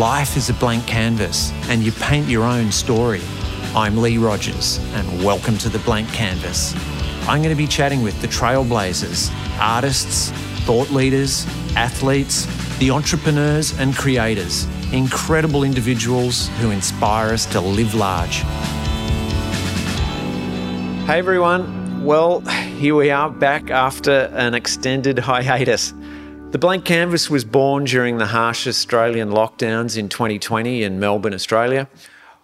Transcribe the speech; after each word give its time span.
life 0.00 0.34
is 0.34 0.48
a 0.48 0.54
blank 0.54 0.86
canvas 0.86 1.52
and 1.68 1.82
you 1.82 1.92
paint 1.92 2.26
your 2.26 2.42
own 2.42 2.72
story. 2.72 3.20
I'm 3.76 3.98
Lee 3.98 4.16
Rogers 4.16 4.78
and 4.94 5.22
welcome 5.22 5.58
to 5.58 5.68
The 5.68 5.78
Blank 5.80 6.08
Canvas. 6.08 6.74
I'm 7.28 7.42
going 7.42 7.54
to 7.54 7.54
be 7.54 7.66
chatting 7.66 8.00
with 8.00 8.18
the 8.22 8.26
trailblazers, 8.26 9.30
artists, 9.60 10.30
thought 10.64 10.88
leaders, 10.88 11.44
athletes, 11.76 12.46
the 12.78 12.90
entrepreneurs 12.90 13.78
and 13.78 13.94
creators, 13.94 14.66
incredible 14.90 15.64
individuals 15.64 16.48
who 16.60 16.70
inspire 16.70 17.34
us 17.34 17.44
to 17.52 17.60
live 17.60 17.94
large. 17.94 18.36
Hey 21.04 21.18
everyone, 21.18 22.02
well, 22.06 22.40
here 22.40 22.94
we 22.94 23.10
are 23.10 23.28
back 23.28 23.70
after 23.70 24.30
an 24.32 24.54
extended 24.54 25.18
hiatus. 25.18 25.92
The 26.50 26.58
Blank 26.58 26.84
Canvas 26.84 27.30
was 27.30 27.44
born 27.44 27.84
during 27.84 28.18
the 28.18 28.26
harsh 28.26 28.66
Australian 28.66 29.30
lockdowns 29.30 29.96
in 29.96 30.08
2020 30.08 30.82
in 30.82 30.98
Melbourne, 30.98 31.32
Australia. 31.32 31.88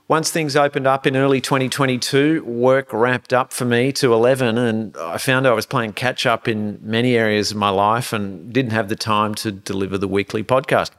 Once 0.06 0.30
things 0.30 0.54
opened 0.54 0.86
up 0.86 1.08
in 1.08 1.16
early 1.16 1.40
2022, 1.40 2.44
work 2.44 2.92
wrapped 2.92 3.32
up 3.32 3.52
for 3.52 3.64
me 3.64 3.90
to 3.90 4.14
11, 4.14 4.58
and 4.58 4.96
I 4.96 5.18
found 5.18 5.44
I 5.44 5.52
was 5.54 5.66
playing 5.66 5.94
catch 5.94 6.24
up 6.24 6.46
in 6.46 6.78
many 6.80 7.16
areas 7.16 7.50
of 7.50 7.56
my 7.56 7.70
life 7.70 8.12
and 8.12 8.52
didn't 8.52 8.70
have 8.70 8.88
the 8.88 8.94
time 8.94 9.34
to 9.36 9.50
deliver 9.50 9.98
the 9.98 10.06
weekly 10.06 10.44
podcast. 10.44 10.92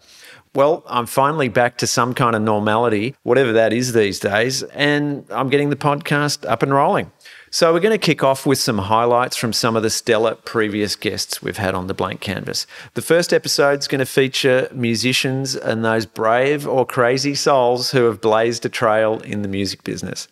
Well, 0.53 0.83
I'm 0.85 1.05
finally 1.05 1.47
back 1.47 1.77
to 1.77 1.87
some 1.87 2.13
kind 2.13 2.35
of 2.35 2.41
normality, 2.41 3.15
whatever 3.23 3.53
that 3.53 3.71
is 3.71 3.93
these 3.93 4.19
days, 4.19 4.63
and 4.63 5.25
I'm 5.29 5.47
getting 5.47 5.69
the 5.69 5.77
podcast 5.77 6.45
up 6.45 6.61
and 6.61 6.73
rolling. 6.73 7.13
So, 7.57 7.73
we're 7.73 7.79
going 7.79 7.89
to 7.89 7.97
kick 7.97 8.23
off 8.23 8.45
with 8.45 8.59
some 8.59 8.77
highlights 8.77 9.35
from 9.35 9.51
some 9.51 9.75
of 9.75 9.81
the 9.81 9.89
stellar 9.89 10.35
previous 10.35 10.95
guests 10.95 11.41
we've 11.41 11.57
had 11.57 11.73
on 11.73 11.87
the 11.87 11.95
blank 11.95 12.21
canvas. 12.21 12.67
The 12.93 13.01
first 13.01 13.33
episode 13.33 13.79
is 13.79 13.87
going 13.87 13.97
to 13.97 14.05
feature 14.05 14.69
musicians 14.71 15.55
and 15.55 15.83
those 15.83 16.05
brave 16.05 16.67
or 16.67 16.85
crazy 16.85 17.33
souls 17.33 17.89
who 17.89 18.03
have 18.03 18.21
blazed 18.21 18.63
a 18.67 18.69
trail 18.69 19.21
in 19.21 19.41
the 19.41 19.47
music 19.47 19.83
business. 19.83 20.27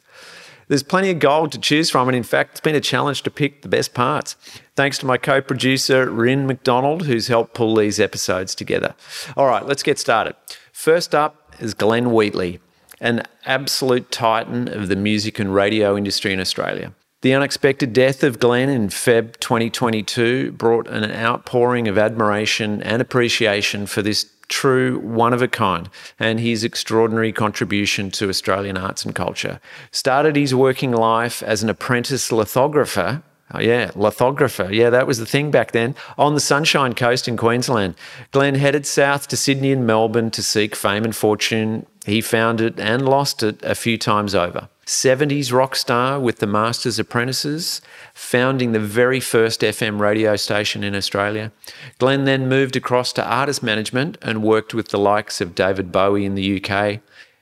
There's 0.67 0.83
plenty 0.83 1.09
of 1.09 1.17
gold 1.17 1.51
to 1.53 1.59
choose 1.59 1.89
from, 1.89 2.07
and 2.07 2.15
in 2.15 2.21
fact, 2.21 2.51
it's 2.51 2.59
been 2.59 2.75
a 2.75 2.79
challenge 2.79 3.23
to 3.23 3.31
pick 3.31 3.63
the 3.63 3.69
best 3.69 3.95
parts. 3.95 4.35
Thanks 4.75 4.99
to 4.99 5.07
my 5.07 5.17
co 5.17 5.41
producer, 5.41 6.07
Rin 6.07 6.45
McDonald, 6.45 7.07
who's 7.07 7.25
helped 7.25 7.55
pull 7.55 7.73
these 7.73 7.99
episodes 7.99 8.53
together. 8.53 8.93
All 9.35 9.47
right, 9.47 9.65
let's 9.65 9.81
get 9.81 9.97
started. 9.97 10.35
First 10.71 11.15
up 11.15 11.55
is 11.59 11.73
Glenn 11.73 12.13
Wheatley, 12.13 12.59
an 13.01 13.23
absolute 13.47 14.11
titan 14.11 14.67
of 14.67 14.89
the 14.89 14.95
music 14.95 15.39
and 15.39 15.55
radio 15.55 15.97
industry 15.97 16.31
in 16.31 16.39
Australia. 16.39 16.93
The 17.25 17.33
unexpected 17.33 17.91
death 17.91 18.23
of 18.23 18.39
Glenn 18.39 18.69
in 18.69 18.89
Feb 18.89 19.39
2022 19.39 20.51
brought 20.51 20.87
an 20.87 21.09
outpouring 21.09 21.87
of 21.87 21.97
admiration 21.97 22.83
and 22.83 23.01
appreciation 23.01 23.87
for 23.87 24.03
this 24.03 24.29
true 24.47 24.99
one 24.99 25.33
of 25.33 25.41
a 25.41 25.47
kind 25.47 25.89
and 26.19 26.39
his 26.39 26.63
extraordinary 26.63 27.33
contribution 27.33 28.11
to 28.11 28.29
Australian 28.29 28.77
arts 28.77 29.03
and 29.03 29.15
culture. 29.15 29.59
Started 29.89 30.35
his 30.35 30.53
working 30.53 30.91
life 30.91 31.41
as 31.41 31.63
an 31.63 31.69
apprentice 31.71 32.31
lithographer 32.31 33.23
Oh, 33.53 33.59
yeah, 33.59 33.91
lithographer. 33.95 34.69
Yeah, 34.71 34.89
that 34.89 35.05
was 35.05 35.19
the 35.19 35.25
thing 35.25 35.51
back 35.51 35.71
then. 35.71 35.93
On 36.17 36.33
the 36.33 36.39
Sunshine 36.39 36.95
Coast 36.95 37.27
in 37.27 37.37
Queensland. 37.37 37.93
Glenn 38.31 38.55
headed 38.55 38.87
south 38.87 39.27
to 39.27 39.37
Sydney 39.37 39.71
and 39.71 39.85
Melbourne 39.85 40.31
to 40.31 40.41
seek 40.41 40.75
fame 40.75 41.03
and 41.03 41.15
fortune. 41.15 41.85
He 42.05 42.21
found 42.21 42.59
it 42.59 42.79
and 42.79 43.07
lost 43.07 43.43
it 43.43 43.61
a 43.61 43.75
few 43.75 43.99
times 43.99 44.33
over. 44.33 44.67
70s 44.85 45.51
rock 45.51 45.75
star 45.75 46.19
with 46.19 46.37
the 46.37 46.45
Masters 46.45 46.99
Apprentices, 46.99 47.81
founding 48.13 48.71
the 48.71 48.79
very 48.79 49.19
first 49.19 49.61
FM 49.61 49.99
radio 49.99 50.35
station 50.35 50.83
in 50.83 50.93
Australia. 50.93 51.51
Glenn 51.97 52.25
then 52.25 52.47
moved 52.47 52.75
across 52.75 53.11
to 53.13 53.25
artist 53.25 53.63
management 53.63 54.19
and 54.21 54.43
worked 54.43 54.75
with 54.75 54.89
the 54.89 54.99
likes 54.99 55.41
of 55.41 55.55
David 55.55 55.91
Bowie 55.91 56.23
in 56.23 56.35
the 56.35 56.63
UK. 56.63 56.99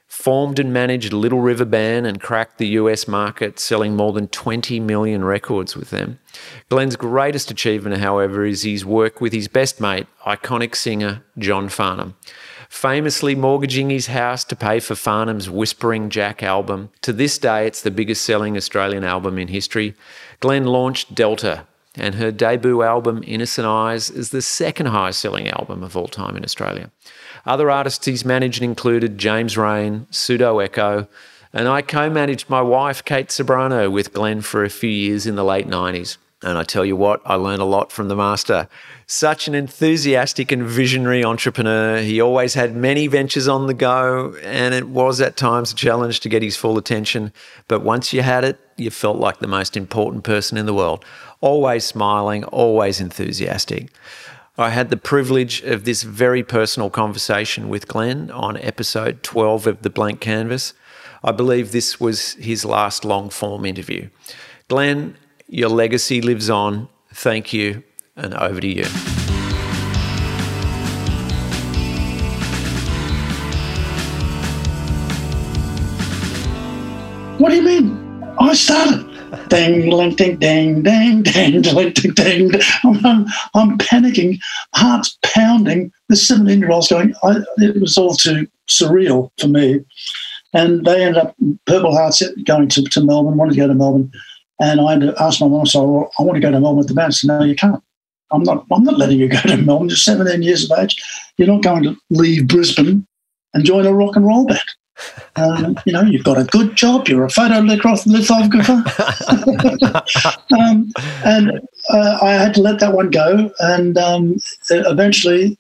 Formed 0.07 0.57
and 0.57 0.71
managed 0.71 1.11
Little 1.11 1.41
River 1.41 1.65
Band 1.65 2.07
and 2.07 2.21
cracked 2.21 2.59
the 2.59 2.67
US 2.67 3.09
market, 3.09 3.59
selling 3.59 3.97
more 3.97 4.13
than 4.13 4.29
20 4.29 4.79
million 4.79 5.25
records 5.25 5.75
with 5.75 5.89
them. 5.89 6.19
Glenn's 6.69 6.95
greatest 6.95 7.51
achievement, 7.51 7.97
however, 7.97 8.45
is 8.45 8.61
his 8.61 8.85
work 8.85 9.19
with 9.19 9.33
his 9.33 9.49
best 9.49 9.81
mate, 9.81 10.07
iconic 10.25 10.75
singer 10.75 11.25
John 11.37 11.67
Farnham 11.67 12.15
famously 12.73 13.35
mortgaging 13.35 13.91
his 13.91 14.07
house 14.07 14.43
to 14.43 14.55
pay 14.55 14.79
for 14.79 14.95
Farnham's 14.95 15.47
Whispering 15.47 16.09
Jack 16.09 16.41
album. 16.41 16.89
To 17.03 17.13
this 17.13 17.37
day, 17.37 17.67
it's 17.67 17.83
the 17.83 17.91
biggest 17.91 18.25
selling 18.25 18.57
Australian 18.57 19.03
album 19.03 19.37
in 19.37 19.47
history. 19.47 19.93
Glenn 20.39 20.65
launched 20.65 21.13
Delta, 21.13 21.67
and 21.95 22.15
her 22.15 22.31
debut 22.31 22.81
album, 22.81 23.23
Innocent 23.27 23.67
Eyes, 23.67 24.09
is 24.09 24.31
the 24.31 24.41
second 24.41 24.87
highest 24.87 25.19
selling 25.19 25.47
album 25.49 25.83
of 25.83 25.95
all 25.95 26.07
time 26.07 26.35
in 26.35 26.43
Australia. 26.43 26.89
Other 27.45 27.69
artists 27.69 28.07
he's 28.07 28.25
managed 28.25 28.63
included 28.63 29.19
James 29.19 29.55
Reyne, 29.55 30.07
Pseudo 30.09 30.57
Echo, 30.57 31.07
and 31.53 31.67
I 31.67 31.83
co 31.83 32.09
managed 32.09 32.49
my 32.49 32.63
wife, 32.63 33.05
Kate 33.05 33.27
Ceberano, 33.27 33.89
with 33.89 34.13
Glenn 34.13 34.41
for 34.41 34.63
a 34.63 34.69
few 34.69 34.89
years 34.89 35.27
in 35.27 35.35
the 35.35 35.45
late 35.45 35.67
90s. 35.67 36.17
And 36.43 36.57
I 36.57 36.63
tell 36.63 36.83
you 36.83 36.95
what, 36.95 37.21
I 37.25 37.35
learned 37.35 37.61
a 37.61 37.65
lot 37.65 37.91
from 37.91 38.09
the 38.09 38.15
master. 38.15 38.67
Such 39.07 39.47
an 39.47 39.55
enthusiastic 39.55 40.51
and 40.51 40.63
visionary 40.63 41.23
entrepreneur. 41.23 41.99
He 41.99 42.19
always 42.19 42.53
had 42.53 42.75
many 42.75 43.07
ventures 43.07 43.47
on 43.47 43.67
the 43.67 43.73
go, 43.73 44.35
and 44.43 44.73
it 44.73 44.89
was 44.89 45.21
at 45.21 45.37
times 45.37 45.71
a 45.71 45.75
challenge 45.75 46.19
to 46.21 46.29
get 46.29 46.43
his 46.43 46.57
full 46.57 46.77
attention. 46.77 47.31
But 47.67 47.81
once 47.81 48.11
you 48.11 48.21
had 48.23 48.43
it, 48.43 48.59
you 48.75 48.89
felt 48.89 49.17
like 49.17 49.39
the 49.39 49.47
most 49.47 49.77
important 49.77 50.23
person 50.23 50.57
in 50.57 50.65
the 50.65 50.73
world. 50.73 51.05
Always 51.39 51.85
smiling, 51.85 52.43
always 52.45 52.99
enthusiastic. 52.99 53.89
I 54.57 54.69
had 54.69 54.89
the 54.89 54.97
privilege 54.97 55.61
of 55.63 55.85
this 55.85 56.03
very 56.03 56.43
personal 56.43 56.89
conversation 56.89 57.69
with 57.69 57.87
Glenn 57.87 58.29
on 58.29 58.57
episode 58.57 59.23
12 59.23 59.65
of 59.65 59.81
The 59.81 59.89
Blank 59.89 60.19
Canvas. 60.19 60.73
I 61.23 61.31
believe 61.31 61.71
this 61.71 61.99
was 61.99 62.33
his 62.33 62.65
last 62.65 63.05
long 63.05 63.29
form 63.29 63.65
interview. 63.65 64.09
Glenn 64.67 65.15
your 65.53 65.69
legacy 65.69 66.19
lives 66.19 66.49
on. 66.49 66.89
Thank 67.13 67.53
you, 67.53 67.83
and 68.15 68.33
over 68.33 68.59
to 68.59 68.67
you. 68.67 68.85
What 77.37 77.49
do 77.49 77.55
you 77.55 77.61
mean? 77.61 78.23
I 78.39 78.53
started. 78.55 79.09
Ding, 79.49 79.89
ding, 79.89 80.15
ding, 80.15 80.81
ding, 80.81 80.81
ding, 80.83 81.61
ding, 81.61 81.61
ding, 81.61 82.13
ding, 82.13 82.51
I'm, 82.83 83.25
I'm 83.53 83.77
panicking, 83.77 84.39
heart's 84.73 85.17
pounding. 85.21 85.91
The 86.09 86.15
17 86.15 86.59
year 86.59 86.71
old's 86.71 86.87
going, 86.87 87.13
I, 87.23 87.37
it 87.57 87.79
was 87.79 87.97
all 87.97 88.15
too 88.15 88.47
surreal 88.67 89.29
for 89.39 89.47
me. 89.47 89.83
And 90.53 90.85
they 90.85 91.03
ended 91.03 91.21
up, 91.21 91.35
Purple 91.65 91.95
Hearts, 91.95 92.23
going 92.45 92.69
to, 92.69 92.83
to 92.83 93.03
Melbourne, 93.03 93.37
wanted 93.37 93.51
to 93.51 93.57
go 93.57 93.67
to 93.67 93.75
Melbourne. 93.75 94.11
And 94.63 94.79
I 94.79 94.93
asked 95.19 95.41
my 95.41 95.47
mum, 95.49 95.65
so 95.65 95.83
well, 95.83 96.11
I 96.17 96.23
want 96.23 96.37
to 96.37 96.39
go 96.39 96.49
to 96.49 96.57
Melbourne 96.57 96.77
with 96.77 96.87
the 96.87 96.93
band. 96.93 97.13
Said, 97.13 97.27
no, 97.27 97.43
you 97.43 97.53
can't. 97.55 97.83
I'm 98.31 98.43
not, 98.43 98.65
I'm 98.71 98.85
not 98.85 98.97
letting 98.97 99.19
you 99.19 99.27
go 99.27 99.41
to 99.41 99.57
Melbourne. 99.57 99.89
You're 99.89 99.97
17 99.97 100.41
years 100.41 100.71
of 100.71 100.79
age. 100.79 100.95
You're 101.37 101.49
not 101.49 101.63
going 101.63 101.83
to 101.83 101.97
leave 102.09 102.47
Brisbane 102.47 103.05
and 103.53 103.65
join 103.65 103.85
a 103.85 103.93
rock 103.93 104.15
and 104.15 104.25
roll 104.25 104.45
band. 104.45 104.63
Um, 105.35 105.77
you 105.85 105.91
know, 105.91 106.03
you've 106.03 106.23
got 106.23 106.37
a 106.37 106.45
good 106.45 106.77
job. 106.77 107.09
You're 107.09 107.25
a 107.25 107.29
photo 107.29 107.59
lithographer. 107.59 108.83
um, 110.57 110.89
and 111.25 111.59
uh, 111.89 112.19
I 112.21 112.31
had 112.31 112.53
to 112.53 112.61
let 112.61 112.79
that 112.79 112.93
one 112.93 113.09
go. 113.09 113.51
And 113.59 113.97
um, 113.97 114.37
eventually, 114.69 115.59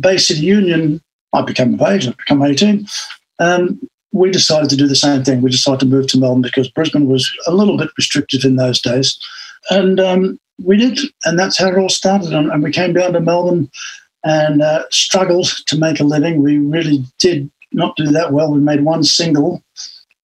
Bay 0.00 0.18
City 0.18 0.42
Union, 0.42 1.00
I 1.32 1.40
became 1.40 1.74
of 1.74 1.82
age, 1.82 2.06
I 2.06 2.10
became 2.10 2.42
18. 2.42 2.86
Um, 3.38 3.80
we 4.14 4.30
decided 4.30 4.70
to 4.70 4.76
do 4.76 4.86
the 4.86 4.94
same 4.94 5.24
thing. 5.24 5.42
We 5.42 5.50
decided 5.50 5.80
to 5.80 5.86
move 5.86 6.06
to 6.06 6.18
Melbourne 6.18 6.40
because 6.40 6.70
Brisbane 6.70 7.08
was 7.08 7.28
a 7.48 7.52
little 7.52 7.76
bit 7.76 7.90
restrictive 7.98 8.44
in 8.44 8.54
those 8.54 8.80
days. 8.80 9.18
And 9.70 9.98
um, 9.98 10.38
we 10.62 10.76
did. 10.76 10.98
And 11.24 11.36
that's 11.36 11.58
how 11.58 11.68
it 11.68 11.76
all 11.76 11.88
started. 11.88 12.32
And, 12.32 12.50
and 12.50 12.62
we 12.62 12.70
came 12.70 12.92
down 12.92 13.12
to 13.14 13.20
Melbourne 13.20 13.68
and 14.22 14.62
uh, 14.62 14.84
struggled 14.90 15.48
to 15.66 15.76
make 15.76 15.98
a 15.98 16.04
living. 16.04 16.42
We 16.42 16.58
really 16.58 17.04
did 17.18 17.50
not 17.72 17.96
do 17.96 18.06
that 18.12 18.32
well. 18.32 18.52
We 18.52 18.60
made 18.60 18.84
one 18.84 19.02
single 19.02 19.64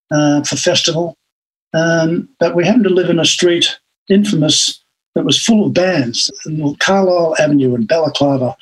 uh, 0.09 0.41
for 0.43 0.55
festival. 0.55 1.17
Um, 1.73 2.29
but 2.39 2.55
we 2.55 2.65
happened 2.65 2.85
to 2.85 2.89
live 2.89 3.09
in 3.09 3.19
a 3.19 3.25
street 3.25 3.77
infamous 4.07 4.81
that 5.15 5.25
was 5.25 5.43
full 5.43 5.65
of 5.65 5.73
bands, 5.73 6.31
Carlisle 6.79 7.35
Avenue 7.39 7.75
in 7.75 7.85
Balaclava. 7.85 8.55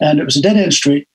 And 0.00 0.18
it 0.18 0.24
was 0.24 0.36
a 0.36 0.42
dead 0.42 0.56
end 0.56 0.72
street 0.72 1.06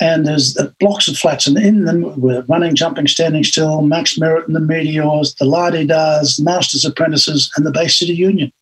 and 0.00 0.26
there's 0.26 0.54
the 0.54 0.74
blocks 0.80 1.08
of 1.08 1.16
flats, 1.16 1.46
and 1.46 1.56
in 1.56 1.84
them 1.84 2.20
were 2.20 2.42
running, 2.48 2.74
jumping, 2.74 3.06
standing 3.06 3.44
still, 3.44 3.82
Max 3.82 4.18
Merritt 4.18 4.46
and 4.46 4.56
the 4.56 4.60
Meteors, 4.60 5.34
the 5.36 5.44
La-De-Dahs, 5.44 6.40
Masters 6.40 6.84
Apprentices, 6.84 7.50
and 7.56 7.64
the 7.64 7.70
Bay 7.70 7.88
City 7.88 8.14
Union. 8.14 8.52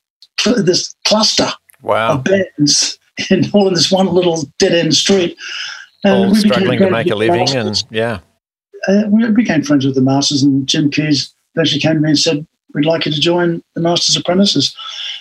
This 0.45 0.95
cluster 1.07 1.51
wow. 1.83 2.15
of 2.15 2.25
bands 2.25 2.99
in 3.31 3.51
all 3.53 3.69
in 3.69 3.75
this 3.75 3.91
one 3.91 4.09
little 4.09 4.43
dead 4.59 4.73
end 4.73 4.95
street. 4.95 5.37
And 6.05 6.29
all 6.29 6.35
struggling 6.35 6.81
to 6.81 6.91
make 6.91 7.11
a 7.11 7.15
living, 7.15 7.41
masters. 7.41 7.83
and 7.83 7.85
yeah. 7.91 8.19
Uh, 8.89 9.05
we 9.09 9.29
became 9.31 9.63
friends 9.63 9.87
with 9.87 9.95
the 9.95 10.01
Masters, 10.01 10.43
and 10.43 10.67
Jim 10.67 10.91
Keays 10.91 11.33
eventually 11.55 11.81
came 11.81 11.95
to 11.95 12.01
me 12.01 12.11
and 12.11 12.19
said, 12.19 12.47
We'd 12.75 12.87
like 12.87 13.07
you 13.07 13.13
to 13.13 13.21
join 13.21 13.63
the 13.75 13.81
Masters 13.81 14.17
Apprentices. 14.17 14.75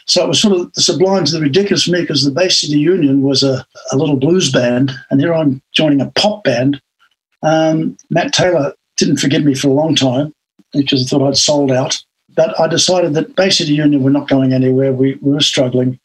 So 0.08 0.24
it 0.24 0.28
was 0.28 0.42
sort 0.42 0.56
of 0.56 0.74
the 0.74 0.82
sublime 0.82 1.26
to 1.26 1.32
the 1.32 1.42
ridiculous 1.42 1.84
for 1.84 1.92
me 1.92 2.02
because 2.02 2.24
the 2.24 2.32
Bay 2.32 2.50
City 2.50 2.80
Union 2.80 3.22
was 3.22 3.44
a, 3.44 3.66
a 3.92 3.98
little 3.98 4.16
blues 4.16 4.52
band, 4.52 4.92
and 5.10 5.20
here 5.20 5.34
I'm 5.34 5.62
joining 5.74 6.02
a 6.02 6.12
pop 6.12 6.44
band 6.44 6.82
Um, 7.44 7.98
Matt 8.10 8.34
Taylor 8.34 8.74
didn't 8.98 9.18
forgive 9.18 9.44
me 9.44 9.56
for 9.56 9.68
a 9.68 9.74
long 9.74 9.96
time 9.96 10.34
because 10.74 11.02
he 11.02 11.08
thought 11.08 11.28
I'd 11.28 11.38
sold 11.38 11.72
out. 11.72 11.98
But 12.36 12.58
I 12.60 12.68
decided 12.68 13.14
that 13.14 13.36
Bay 13.36 13.50
City 13.50 13.74
Union 13.74 14.04
were 14.04 14.10
not 14.10 14.30
going 14.30 14.54
anywhere. 14.54 14.94
We, 14.94 15.18
we 15.22 15.34
were 15.34 15.42
struggling 15.42 16.00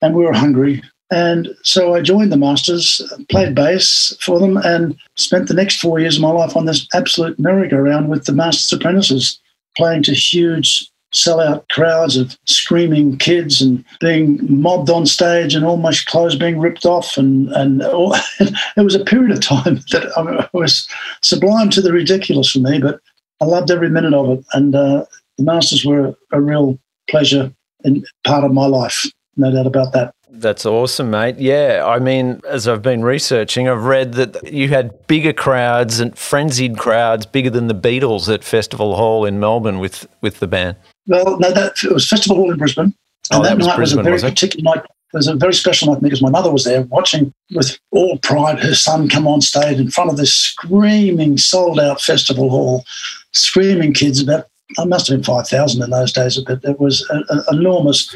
and 0.00 0.14
we 0.14 0.24
were 0.24 0.32
hungry. 0.32 0.82
And 1.10 1.48
so 1.62 1.94
I 1.94 2.02
joined 2.02 2.32
the 2.32 2.36
Masters, 2.36 3.00
played 3.30 3.54
bass 3.54 4.16
for 4.20 4.38
them, 4.38 4.58
and 4.58 4.96
spent 5.16 5.48
the 5.48 5.54
next 5.54 5.80
four 5.80 5.98
years 5.98 6.16
of 6.16 6.22
my 6.22 6.30
life 6.30 6.56
on 6.56 6.66
this 6.66 6.86
absolute 6.94 7.38
merry-go-round 7.38 8.08
with 8.08 8.26
the 8.26 8.32
Masters 8.32 8.72
Apprentices, 8.72 9.40
playing 9.76 10.02
to 10.04 10.12
huge 10.12 10.88
sellout 11.12 11.68
crowds 11.70 12.16
of 12.16 12.38
screaming 12.44 13.16
kids 13.16 13.62
and 13.62 13.84
being 14.00 14.38
mobbed 14.48 14.90
on 14.90 15.06
stage 15.06 15.54
and 15.54 15.64
all 15.64 15.76
my 15.76 15.92
clothes 16.06 16.36
being 16.36 16.58
ripped 16.58 16.84
off. 16.84 17.16
And, 17.16 17.48
and 17.52 17.82
all, 17.82 18.14
it 18.40 18.84
was 18.84 18.94
a 18.94 19.04
period 19.04 19.30
of 19.30 19.40
time 19.40 19.76
that 19.92 20.12
I 20.16 20.48
was 20.52 20.88
sublime 21.22 21.70
to 21.70 21.80
the 21.80 21.92
ridiculous 21.92 22.52
for 22.52 22.60
me, 22.60 22.78
but 22.78 23.00
I 23.40 23.44
loved 23.44 23.70
every 23.70 23.90
minute 23.90 24.14
of 24.14 24.38
it. 24.38 24.44
And 24.52 24.74
uh, 24.74 25.04
the 25.36 25.44
Masters 25.44 25.84
were 25.84 26.14
a 26.32 26.40
real 26.40 26.78
pleasure 27.08 27.52
and 27.84 28.06
part 28.24 28.44
of 28.44 28.52
my 28.52 28.66
life, 28.66 29.06
no 29.36 29.52
doubt 29.52 29.66
about 29.66 29.92
that. 29.92 30.14
That's 30.30 30.66
awesome, 30.66 31.10
mate. 31.10 31.38
Yeah, 31.38 31.84
I 31.86 31.98
mean, 31.98 32.40
as 32.46 32.68
I've 32.68 32.82
been 32.82 33.02
researching, 33.02 33.66
I've 33.68 33.84
read 33.84 34.12
that 34.14 34.52
you 34.52 34.68
had 34.68 35.06
bigger 35.06 35.32
crowds 35.32 36.00
and 36.00 36.16
frenzied 36.18 36.76
crowds, 36.76 37.24
bigger 37.24 37.50
than 37.50 37.68
the 37.68 37.74
Beatles 37.74 38.32
at 38.32 38.44
Festival 38.44 38.96
Hall 38.96 39.24
in 39.24 39.40
Melbourne 39.40 39.78
with 39.78 40.06
with 40.20 40.40
the 40.40 40.46
band. 40.46 40.76
Well, 41.08 41.38
no, 41.38 41.50
that 41.50 41.82
it 41.82 41.92
was 41.92 42.08
Festival 42.08 42.36
Hall 42.36 42.52
in 42.52 42.58
Brisbane, 42.58 42.84
and 42.84 42.94
oh, 43.32 43.42
that, 43.42 43.48
that 43.48 43.58
was 43.58 43.66
night 43.66 43.76
Brisbane, 43.76 43.98
was 43.98 44.00
a 44.00 44.02
very 44.04 44.14
was 44.14 44.22
particular 44.22 44.62
night. 44.62 44.84
It 44.84 45.16
was 45.16 45.26
a 45.26 45.34
very 45.34 45.54
special 45.54 45.88
night 45.88 45.98
for 45.98 46.04
me 46.04 46.10
because 46.10 46.22
my 46.22 46.28
mother 46.28 46.52
was 46.52 46.64
there 46.64 46.82
watching 46.82 47.32
with 47.54 47.78
all 47.92 48.18
pride 48.18 48.60
her 48.60 48.74
son 48.74 49.08
come 49.08 49.26
on 49.26 49.40
stage 49.40 49.80
in 49.80 49.90
front 49.90 50.10
of 50.10 50.18
this 50.18 50.34
screaming, 50.34 51.38
sold 51.38 51.80
out 51.80 52.02
festival 52.02 52.50
hall, 52.50 52.84
screaming 53.32 53.94
kids. 53.94 54.20
About 54.20 54.46
I 54.78 54.84
must 54.84 55.08
have 55.08 55.16
been 55.16 55.24
five 55.24 55.48
thousand 55.48 55.82
in 55.82 55.90
those 55.90 56.12
days, 56.12 56.38
but 56.46 56.62
it 56.62 56.78
was 56.78 57.08
a, 57.10 57.22
a, 57.34 57.56
enormous. 57.56 58.14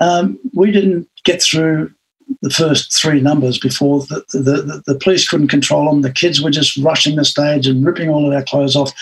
Um, 0.00 0.38
we 0.54 0.72
didn't 0.72 1.06
get 1.24 1.42
through 1.42 1.92
the 2.40 2.50
first 2.50 2.94
three 2.94 3.20
numbers 3.20 3.58
before 3.58 4.00
the, 4.06 4.24
the, 4.32 4.38
the, 4.38 4.82
the, 4.86 4.98
police 4.98 5.28
couldn't 5.28 5.48
control 5.48 5.90
them. 5.90 6.02
The 6.02 6.12
kids 6.12 6.40
were 6.40 6.50
just 6.50 6.76
rushing 6.78 7.16
the 7.16 7.24
stage 7.24 7.66
and 7.66 7.84
ripping 7.84 8.08
all 8.08 8.26
of 8.26 8.32
our 8.32 8.42
clothes 8.42 8.74
off. 8.74 8.92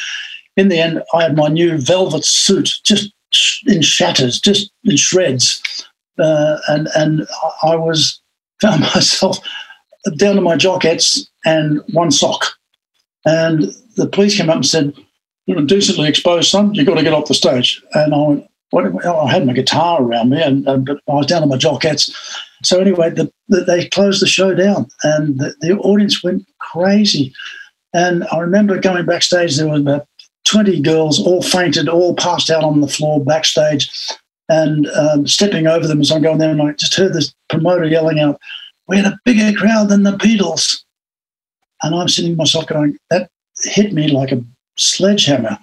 In 0.57 0.69
the 0.69 0.81
end, 0.81 1.03
I 1.15 1.23
had 1.23 1.37
my 1.37 1.49
new 1.49 1.79
velvet 1.79 2.25
suit 2.25 2.81
just 2.85 3.13
in 3.67 3.83
shatters, 3.83 4.41
just 4.41 4.71
in 4.85 4.97
shreds, 4.97 5.63
uh, 6.19 6.59
and 6.69 6.89
and 6.95 7.27
I 7.63 7.77
was 7.77 8.21
found 8.61 8.81
myself 8.81 9.39
down 10.17 10.37
to 10.37 10.41
my 10.41 10.57
jockets 10.57 11.29
and 11.45 11.81
one 11.93 12.11
sock, 12.11 12.47
and 13.25 13.73
the 13.97 14.07
police 14.07 14.37
came 14.37 14.51
up 14.51 14.57
and 14.57 14.67
said, 14.67 14.95
"You're 15.47 15.61
a 15.61 15.67
decently 15.67 16.09
exposed 16.09 16.51
son. 16.51 16.75
You've 16.75 16.87
got 16.87 16.97
to 16.97 17.03
get 17.03 17.13
off 17.13 17.29
the 17.29 17.35
stage." 17.35 17.83
And 17.95 18.15
I 18.15 18.19
went, 18.19 18.47
what, 18.71 19.05
I 19.05 19.31
had 19.31 19.47
my 19.47 19.53
guitar 19.53 20.03
around 20.03 20.31
me, 20.31 20.43
and, 20.43 20.67
and, 20.67 20.87
but 20.87 21.01
I 21.09 21.15
was 21.15 21.27
down 21.27 21.43
to 21.43 21.47
my 21.47 21.57
jockets. 21.57 22.11
So 22.63 22.81
anyway, 22.81 23.11
the, 23.11 23.31
the, 23.49 23.63
they 23.63 23.89
closed 23.89 24.23
the 24.23 24.27
show 24.27 24.55
down, 24.55 24.89
and 25.03 25.39
the, 25.39 25.55
the, 25.61 25.77
audience 25.79 26.23
went 26.23 26.47
crazy. 26.61 27.33
And 27.93 28.25
I 28.31 28.39
remember 28.39 28.79
going 28.79 29.07
backstage. 29.07 29.57
There 29.57 29.67
was 29.67 29.81
about 29.81 30.07
twenty 30.51 30.81
girls, 30.81 31.25
all 31.25 31.43
fainted, 31.43 31.89
all 31.89 32.15
passed 32.15 32.51
out 32.51 32.65
on 32.65 32.81
the 32.81 32.89
floor 32.89 33.25
backstage, 33.25 33.91
and 34.49 34.89
um, 34.89 35.27
stepping 35.27 35.67
over 35.67 35.87
them 35.87 36.01
as 36.01 36.11
I'm 36.11 36.23
going 36.23 36.39
there, 36.39 36.51
and 36.51 36.61
I 36.61 36.73
just 36.73 36.95
heard 36.95 37.15
this 37.15 37.33
promoter 37.49 37.85
yelling 37.85 38.19
out, 38.19 38.41
"We 38.89 38.97
had 38.97 39.07
a 39.07 39.19
bigger 39.25 39.57
crowd 39.57 39.89
than 39.89 40.03
the 40.03 40.13
Beatles," 40.13 40.83
and 41.83 41.95
I'm 41.95 42.09
sitting 42.09 42.37
myself 42.37 42.67
going, 42.67 42.97
"That 43.11 43.31
hit 43.63 43.93
me 43.93 44.09
like 44.09 44.33
a 44.33 44.43
sledgehammer." 44.77 45.59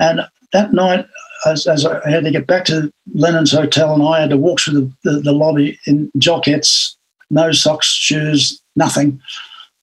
And 0.00 0.20
that 0.52 0.72
night, 0.72 1.06
as, 1.46 1.66
as, 1.66 1.84
I 1.84 2.08
had 2.08 2.24
to 2.24 2.30
get 2.30 2.46
back 2.46 2.64
to 2.66 2.90
Lennon's 3.14 3.52
Hotel, 3.52 3.92
and 3.92 4.02
I 4.02 4.20
had 4.20 4.30
to 4.30 4.36
walk 4.38 4.60
through 4.60 4.80
the, 4.80 5.10
the, 5.10 5.20
the 5.20 5.32
lobby 5.32 5.78
in 5.86 6.10
jockets, 6.16 6.96
no 7.30 7.52
socks, 7.52 7.88
shoes, 7.88 8.60
nothing, 8.76 9.20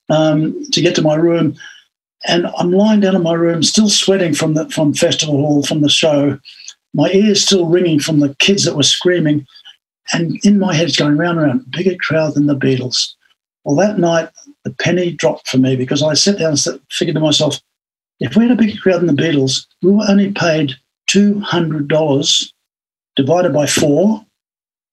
um, 0.08 0.64
to 0.72 0.80
get 0.80 0.94
to 0.96 1.02
my 1.02 1.14
room. 1.14 1.54
And 2.26 2.46
I'm 2.58 2.70
lying 2.70 3.00
down 3.00 3.16
in 3.16 3.22
my 3.22 3.34
room, 3.34 3.62
still 3.62 3.88
sweating 3.88 4.34
from 4.34 4.54
the 4.54 4.68
from 4.70 4.94
festival 4.94 5.36
hall, 5.38 5.62
from 5.62 5.80
the 5.80 5.88
show. 5.88 6.38
My 6.94 7.10
ears 7.10 7.44
still 7.44 7.66
ringing 7.66 7.98
from 7.98 8.20
the 8.20 8.34
kids 8.38 8.64
that 8.64 8.76
were 8.76 8.82
screaming, 8.82 9.46
and 10.12 10.38
in 10.44 10.58
my 10.58 10.74
head 10.74 10.88
it's 10.88 10.96
going 10.96 11.16
round 11.16 11.38
and 11.38 11.46
round. 11.46 11.70
Bigger 11.70 11.96
crowd 12.00 12.34
than 12.34 12.46
the 12.46 12.56
Beatles. 12.56 13.14
Well, 13.64 13.76
that 13.76 13.98
night 13.98 14.28
the 14.64 14.70
penny 14.70 15.12
dropped 15.12 15.48
for 15.48 15.58
me 15.58 15.76
because 15.76 16.02
I 16.02 16.14
sat 16.14 16.38
down 16.38 16.52
and 16.52 16.80
figured 16.90 17.14
to 17.14 17.20
myself, 17.20 17.60
if 18.20 18.36
we 18.36 18.44
had 18.44 18.52
a 18.52 18.56
bigger 18.56 18.80
crowd 18.80 19.00
than 19.00 19.14
the 19.14 19.22
Beatles, 19.22 19.66
we 19.82 19.92
were 19.92 20.04
only 20.08 20.30
paid 20.32 20.74
$200 21.10 22.52
divided 23.16 23.52
by 23.52 23.66
four. 23.66 24.24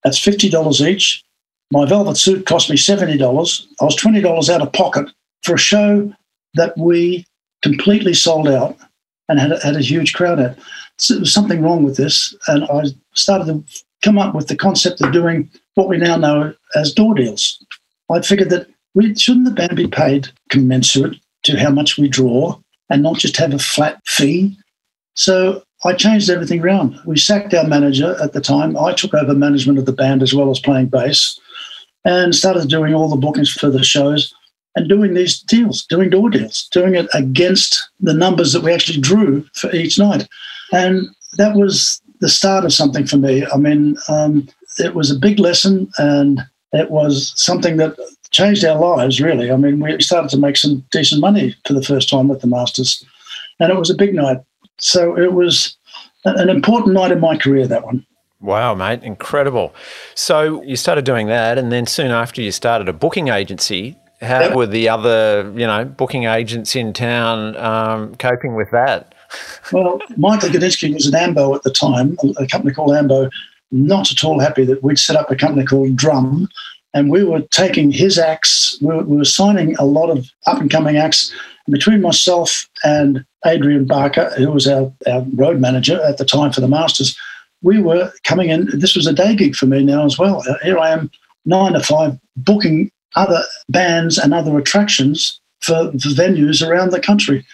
That's 0.04 0.18
$50 0.18 0.88
each. 0.88 1.24
My 1.70 1.86
velvet 1.86 2.16
suit 2.16 2.46
cost 2.46 2.68
me 2.68 2.76
$70. 2.76 3.66
I 3.80 3.84
was 3.84 3.96
$20 3.96 4.48
out 4.48 4.62
of 4.62 4.72
pocket 4.72 5.08
for 5.42 5.54
a 5.54 5.58
show 5.58 6.12
that 6.54 6.76
we 6.76 7.26
completely 7.62 8.14
sold 8.14 8.48
out 8.48 8.76
and 9.28 9.38
had 9.38 9.52
had 9.62 9.76
a 9.76 9.80
huge 9.80 10.12
crowd 10.14 10.40
at. 10.40 10.58
So 10.98 11.14
there 11.14 11.20
was 11.20 11.32
something 11.32 11.62
wrong 11.62 11.84
with 11.84 11.96
this. 11.96 12.34
And 12.48 12.64
I 12.64 12.84
started 13.14 13.46
to 13.46 13.82
come 14.02 14.18
up 14.18 14.34
with 14.34 14.48
the 14.48 14.56
concept 14.56 15.00
of 15.00 15.12
doing 15.12 15.50
what 15.74 15.88
we 15.88 15.96
now 15.96 16.16
know 16.16 16.54
as 16.74 16.92
door 16.92 17.14
deals. 17.14 17.64
I 18.10 18.20
figured 18.22 18.50
that 18.50 18.68
we 18.94 19.14
shouldn't 19.14 19.44
the 19.44 19.52
band 19.52 19.76
be 19.76 19.86
paid 19.86 20.28
commensurate 20.48 21.16
to 21.44 21.58
how 21.58 21.70
much 21.70 21.96
we 21.96 22.08
draw 22.08 22.58
and 22.90 23.02
not 23.02 23.18
just 23.18 23.36
have 23.36 23.54
a 23.54 23.58
flat 23.58 24.00
fee. 24.04 24.58
So 25.14 25.62
I 25.84 25.94
changed 25.94 26.28
everything 26.28 26.60
around. 26.60 26.98
We 27.06 27.16
sacked 27.16 27.54
our 27.54 27.66
manager 27.66 28.16
at 28.20 28.32
the 28.32 28.40
time. 28.40 28.76
I 28.76 28.92
took 28.92 29.14
over 29.14 29.32
management 29.32 29.78
of 29.78 29.86
the 29.86 29.92
band 29.92 30.22
as 30.22 30.34
well 30.34 30.50
as 30.50 30.58
playing 30.58 30.88
bass 30.88 31.38
and 32.04 32.34
started 32.34 32.68
doing 32.68 32.94
all 32.94 33.08
the 33.08 33.16
bookings 33.16 33.50
for 33.50 33.70
the 33.70 33.84
shows 33.84 34.34
and 34.76 34.88
doing 34.88 35.14
these 35.14 35.40
deals, 35.40 35.84
doing 35.86 36.10
door 36.10 36.30
deals, 36.30 36.68
doing 36.72 36.94
it 36.94 37.08
against 37.14 37.90
the 38.00 38.14
numbers 38.14 38.52
that 38.52 38.62
we 38.62 38.72
actually 38.72 39.00
drew 39.00 39.44
for 39.54 39.74
each 39.74 39.98
night. 39.98 40.28
And 40.72 41.08
that 41.38 41.54
was 41.54 42.00
the 42.20 42.28
start 42.28 42.64
of 42.64 42.72
something 42.72 43.06
for 43.06 43.16
me. 43.16 43.44
I 43.46 43.56
mean, 43.56 43.96
um, 44.08 44.48
it 44.78 44.94
was 44.94 45.10
a 45.10 45.18
big 45.18 45.38
lesson 45.38 45.90
and 45.98 46.40
it 46.72 46.90
was 46.90 47.32
something 47.36 47.78
that 47.78 47.96
changed 48.30 48.64
our 48.64 48.78
lives, 48.78 49.20
really. 49.20 49.50
I 49.50 49.56
mean, 49.56 49.80
we 49.80 50.00
started 50.00 50.30
to 50.30 50.38
make 50.38 50.56
some 50.56 50.84
decent 50.92 51.20
money 51.20 51.56
for 51.66 51.72
the 51.72 51.82
first 51.82 52.08
time 52.08 52.28
with 52.28 52.40
the 52.40 52.46
Masters. 52.46 53.04
And 53.58 53.72
it 53.72 53.76
was 53.76 53.90
a 53.90 53.94
big 53.94 54.14
night. 54.14 54.38
So 54.78 55.16
it 55.18 55.32
was 55.32 55.76
an 56.24 56.48
important 56.48 56.94
night 56.94 57.12
in 57.12 57.20
my 57.20 57.36
career, 57.36 57.66
that 57.66 57.84
one. 57.84 58.06
Wow, 58.40 58.74
mate, 58.74 59.02
incredible. 59.02 59.74
So 60.14 60.62
you 60.62 60.76
started 60.76 61.04
doing 61.04 61.26
that, 61.26 61.58
and 61.58 61.70
then 61.70 61.86
soon 61.86 62.10
after 62.10 62.40
you 62.40 62.52
started 62.52 62.88
a 62.88 62.92
booking 62.92 63.28
agency. 63.28 63.96
How 64.20 64.54
were 64.54 64.66
the 64.66 64.88
other, 64.88 65.50
you 65.56 65.66
know, 65.66 65.84
booking 65.84 66.24
agents 66.24 66.76
in 66.76 66.92
town 66.92 67.56
um, 67.56 68.14
coping 68.16 68.54
with 68.54 68.70
that? 68.70 69.14
well, 69.72 70.00
Michael 70.16 70.50
Gudinski 70.50 70.92
was 70.92 71.06
at 71.08 71.14
Ambo 71.14 71.54
at 71.54 71.62
the 71.62 71.70
time, 71.70 72.16
a 72.36 72.46
company 72.46 72.74
called 72.74 72.94
Ambo, 72.94 73.30
not 73.70 74.10
at 74.10 74.22
all 74.22 74.40
happy 74.40 74.64
that 74.64 74.82
we'd 74.82 74.98
set 74.98 75.16
up 75.16 75.30
a 75.30 75.36
company 75.36 75.64
called 75.64 75.96
Drum, 75.96 76.48
and 76.92 77.10
we 77.10 77.24
were 77.24 77.42
taking 77.50 77.92
his 77.92 78.18
acts, 78.18 78.78
we 78.82 78.88
were, 78.88 79.04
we 79.04 79.16
were 79.16 79.24
signing 79.24 79.76
a 79.76 79.84
lot 79.84 80.10
of 80.10 80.28
up 80.46 80.60
and 80.60 80.70
coming 80.70 80.96
acts. 80.96 81.32
And 81.66 81.72
between 81.72 82.02
myself 82.02 82.68
and 82.84 83.24
Adrian 83.46 83.86
Barker, 83.86 84.30
who 84.36 84.50
was 84.50 84.66
our, 84.66 84.92
our 85.06 85.24
road 85.34 85.60
manager 85.60 86.02
at 86.02 86.18
the 86.18 86.24
time 86.24 86.52
for 86.52 86.60
the 86.60 86.68
Masters, 86.68 87.16
we 87.62 87.80
were 87.80 88.12
coming 88.24 88.50
in. 88.50 88.68
This 88.78 88.96
was 88.96 89.06
a 89.06 89.12
day 89.12 89.34
gig 89.36 89.54
for 89.54 89.66
me 89.66 89.84
now 89.84 90.04
as 90.04 90.18
well. 90.18 90.42
Here 90.62 90.78
I 90.78 90.90
am, 90.90 91.10
nine 91.44 91.74
to 91.74 91.80
five, 91.80 92.18
booking 92.36 92.90
other 93.16 93.42
bands 93.68 94.18
and 94.18 94.32
other 94.32 94.56
attractions 94.58 95.40
for, 95.60 95.90
for 95.92 96.08
venues 96.08 96.66
around 96.66 96.90
the 96.90 97.00
country. 97.00 97.44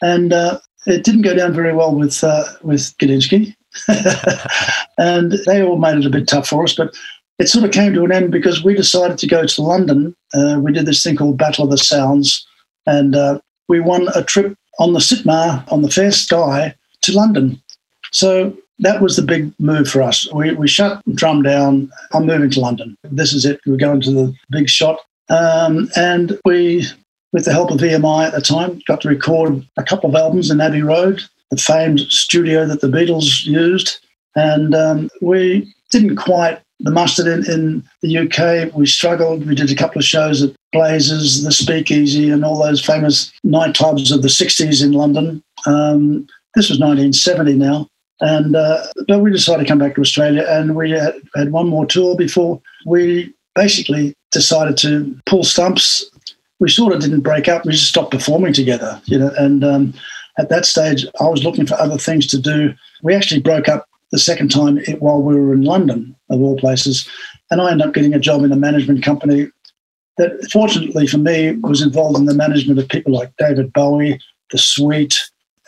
And 0.00 0.32
uh, 0.32 0.58
it 0.86 1.04
didn't 1.04 1.22
go 1.22 1.34
down 1.34 1.52
very 1.52 1.72
well 1.72 1.94
with 1.94 2.22
uh, 2.24 2.44
with 2.62 2.96
Gudinski. 2.98 3.54
and 4.98 5.32
they 5.46 5.62
all 5.62 5.78
made 5.78 5.98
it 5.98 6.06
a 6.06 6.10
bit 6.10 6.28
tough 6.28 6.48
for 6.48 6.64
us. 6.64 6.74
But 6.74 6.94
it 7.38 7.48
sort 7.48 7.64
of 7.64 7.70
came 7.70 7.94
to 7.94 8.04
an 8.04 8.12
end 8.12 8.30
because 8.30 8.62
we 8.62 8.74
decided 8.74 9.18
to 9.18 9.26
go 9.26 9.46
to 9.46 9.62
London. 9.62 10.14
Uh, 10.34 10.58
we 10.60 10.72
did 10.72 10.86
this 10.86 11.02
thing 11.02 11.16
called 11.16 11.38
Battle 11.38 11.64
of 11.64 11.70
the 11.70 11.78
Sounds, 11.78 12.46
and 12.86 13.16
uh, 13.16 13.40
we 13.68 13.80
won 13.80 14.08
a 14.14 14.22
trip 14.22 14.56
on 14.78 14.92
the 14.92 15.00
Sitmar 15.00 15.70
on 15.72 15.82
the 15.82 15.88
Fairsky 15.88 16.74
to 17.02 17.12
London. 17.12 17.60
So 18.10 18.56
that 18.78 19.00
was 19.00 19.16
the 19.16 19.22
big 19.22 19.52
move 19.58 19.88
for 19.88 20.02
us. 20.02 20.30
We, 20.32 20.54
we 20.54 20.68
shut 20.68 21.02
Drum 21.14 21.42
down. 21.42 21.90
I'm 22.12 22.26
moving 22.26 22.50
to 22.50 22.60
London. 22.60 22.96
This 23.04 23.32
is 23.32 23.44
it. 23.44 23.60
We're 23.66 23.76
going 23.76 24.00
to 24.02 24.10
the 24.10 24.34
big 24.50 24.68
shot. 24.68 25.00
Um, 25.28 25.88
and 25.96 26.38
we, 26.44 26.86
with 27.32 27.44
the 27.44 27.52
help 27.52 27.70
of 27.70 27.78
EMI 27.78 28.26
at 28.26 28.34
the 28.34 28.40
time, 28.40 28.80
got 28.86 29.00
to 29.02 29.08
record 29.08 29.64
a 29.76 29.82
couple 29.82 30.10
of 30.10 30.16
albums 30.16 30.50
in 30.50 30.60
Abbey 30.60 30.82
Road, 30.82 31.22
the 31.50 31.56
famed 31.56 32.00
studio 32.00 32.66
that 32.66 32.80
the 32.80 32.88
Beatles 32.88 33.44
used. 33.44 33.98
And 34.34 34.74
um, 34.74 35.10
we 35.20 35.72
didn't 35.90 36.16
quite 36.16 36.60
the 36.80 36.90
mustard 36.90 37.26
in, 37.26 37.50
in 37.50 37.84
the 38.02 38.18
UK. 38.18 38.74
We 38.74 38.86
struggled. 38.86 39.46
We 39.46 39.54
did 39.54 39.70
a 39.70 39.76
couple 39.76 39.98
of 39.98 40.04
shows 40.04 40.42
at 40.42 40.54
Blaises, 40.72 41.44
the 41.44 41.52
Speakeasy, 41.52 42.30
and 42.30 42.44
all 42.44 42.60
those 42.60 42.84
famous 42.84 43.32
nightclubs 43.46 44.12
of 44.12 44.22
the 44.22 44.28
60s 44.28 44.82
in 44.82 44.92
London. 44.92 45.42
Um, 45.66 46.26
this 46.54 46.68
was 46.68 46.80
1970 46.80 47.54
now. 47.54 47.88
And 48.22 48.54
uh, 48.54 48.86
but 49.08 49.18
we 49.18 49.32
decided 49.32 49.64
to 49.64 49.68
come 49.68 49.80
back 49.80 49.96
to 49.96 50.00
Australia, 50.00 50.46
and 50.48 50.76
we 50.76 50.92
had, 50.92 51.14
had 51.34 51.50
one 51.50 51.68
more 51.68 51.84
tour 51.84 52.16
before 52.16 52.62
we 52.86 53.34
basically 53.56 54.14
decided 54.30 54.76
to 54.78 55.18
pull 55.26 55.42
stumps. 55.42 56.08
We 56.60 56.70
sort 56.70 56.92
of 56.92 57.00
didn't 57.00 57.22
break 57.22 57.48
up; 57.48 57.66
we 57.66 57.72
just 57.72 57.88
stopped 57.88 58.12
performing 58.12 58.52
together, 58.52 59.02
you 59.06 59.18
know. 59.18 59.32
And 59.36 59.64
um, 59.64 59.94
at 60.38 60.50
that 60.50 60.66
stage, 60.66 61.04
I 61.20 61.28
was 61.28 61.42
looking 61.42 61.66
for 61.66 61.74
other 61.74 61.98
things 61.98 62.28
to 62.28 62.40
do. 62.40 62.72
We 63.02 63.12
actually 63.12 63.40
broke 63.40 63.68
up 63.68 63.88
the 64.12 64.20
second 64.20 64.52
time 64.52 64.78
while 65.00 65.20
we 65.20 65.34
were 65.34 65.52
in 65.52 65.62
London, 65.62 66.14
of 66.30 66.40
all 66.40 66.56
places, 66.56 67.08
and 67.50 67.60
I 67.60 67.72
ended 67.72 67.88
up 67.88 67.94
getting 67.94 68.14
a 68.14 68.20
job 68.20 68.44
in 68.44 68.52
a 68.52 68.56
management 68.56 69.02
company 69.02 69.48
that, 70.18 70.48
fortunately 70.52 71.08
for 71.08 71.18
me, 71.18 71.56
was 71.56 71.82
involved 71.82 72.18
in 72.18 72.26
the 72.26 72.34
management 72.34 72.78
of 72.78 72.88
people 72.88 73.12
like 73.12 73.32
David 73.36 73.72
Bowie, 73.72 74.20
The 74.52 74.58
Sweet, 74.58 75.18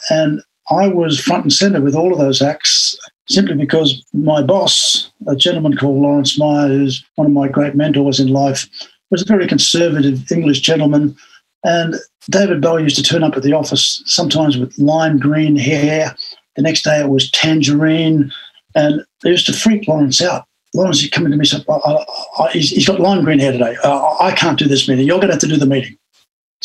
and 0.08 0.40
I 0.71 0.88
was 0.88 1.21
front 1.21 1.44
and 1.44 1.52
center 1.52 1.80
with 1.80 1.94
all 1.94 2.12
of 2.12 2.18
those 2.18 2.40
acts 2.40 2.99
simply 3.28 3.54
because 3.54 4.04
my 4.12 4.42
boss, 4.42 5.11
a 5.26 5.37
gentleman 5.37 5.76
called 5.76 6.00
Lawrence 6.00 6.38
Meyer, 6.38 6.68
who's 6.68 7.04
one 7.16 7.26
of 7.26 7.33
my 7.33 7.49
great 7.49 7.75
mentors 7.75 8.21
in 8.21 8.28
life, 8.28 8.68
was 9.11 9.23
a 9.23 9.26
very 9.26 9.47
conservative 9.47 10.30
English 10.30 10.61
gentleman. 10.61 11.16
And 11.64 11.97
David 12.30 12.61
Bowie 12.61 12.83
used 12.83 12.97
to 12.97 13.02
turn 13.02 13.23
up 13.23 13.37
at 13.37 13.42
the 13.42 13.52
office 13.52 14.02
sometimes 14.06 14.56
with 14.56 14.76
lime 14.78 15.18
green 15.18 15.56
hair. 15.56 16.14
The 16.56 16.62
next 16.62 16.83
day 16.83 17.00
it 17.00 17.09
was 17.09 17.30
tangerine. 17.30 18.30
And 18.75 19.04
they 19.23 19.30
used 19.30 19.47
to 19.47 19.52
freak 19.52 19.87
Lawrence 19.88 20.21
out. 20.21 20.44
Lawrence, 20.75 21.00
he 21.00 21.09
come 21.09 21.25
into 21.25 21.37
me 21.37 21.47
and 21.52 21.64
I, 21.68 21.73
I, 21.73 22.44
I, 22.44 22.50
he's, 22.50 22.71
he's 22.71 22.87
got 22.87 23.00
lime 23.00 23.25
green 23.25 23.38
hair 23.38 23.52
today. 23.52 23.76
Uh, 23.85 24.16
I 24.18 24.33
can't 24.33 24.59
do 24.59 24.66
this 24.66 24.88
meeting. 24.88 25.06
You're 25.06 25.18
going 25.18 25.28
to 25.28 25.35
have 25.35 25.40
to 25.42 25.47
do 25.47 25.56
the 25.56 25.66
meeting. 25.66 25.97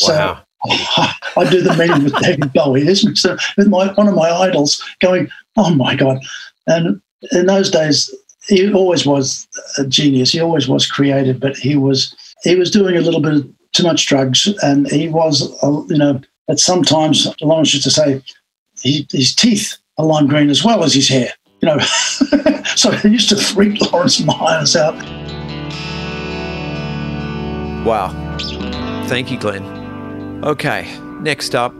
Wow. 0.02 0.34
So 0.36 0.42
I 0.64 1.48
do 1.50 1.62
the 1.62 1.74
meeting 1.76 2.04
with 2.04 2.16
David 2.20 2.52
Bowie, 2.52 2.86
isn't 2.86 3.16
so 3.16 3.36
with 3.56 3.68
my 3.68 3.92
one 3.94 4.08
of 4.08 4.14
my 4.14 4.30
idols, 4.30 4.82
going, 5.00 5.28
oh 5.56 5.74
my 5.74 5.94
god! 5.94 6.18
And 6.66 7.00
in 7.32 7.46
those 7.46 7.70
days, 7.70 8.14
he 8.46 8.72
always 8.72 9.06
was 9.06 9.48
a 9.78 9.86
genius. 9.86 10.32
He 10.32 10.40
always 10.40 10.68
was 10.68 10.86
creative, 10.86 11.40
but 11.40 11.56
he 11.56 11.76
was 11.76 12.14
he 12.42 12.56
was 12.56 12.70
doing 12.70 12.96
a 12.96 13.00
little 13.00 13.20
bit 13.20 13.44
too 13.72 13.84
much 13.84 14.06
drugs, 14.06 14.48
and 14.62 14.90
he 14.90 15.08
was, 15.08 15.40
you 15.88 15.96
know, 15.96 16.20
at 16.48 16.58
sometimes 16.58 17.28
Lawrence 17.40 17.72
used 17.72 17.84
to 17.84 17.90
say, 17.90 18.22
he, 18.82 19.06
his 19.12 19.34
teeth 19.34 19.76
are 19.98 20.04
lime 20.04 20.26
green 20.26 20.50
as 20.50 20.64
well 20.64 20.82
as 20.82 20.94
his 20.94 21.08
hair. 21.08 21.32
You 21.60 21.68
know, 21.68 21.78
so 22.76 22.90
he 22.90 23.08
used 23.08 23.28
to 23.28 23.36
freak 23.36 23.80
Lawrence 23.92 24.20
Myers 24.20 24.74
out. 24.76 24.94
Wow. 27.84 28.36
Thank 29.06 29.30
you, 29.30 29.38
Glenn. 29.38 29.79
Okay, 30.42 30.98
next 31.20 31.54
up, 31.54 31.74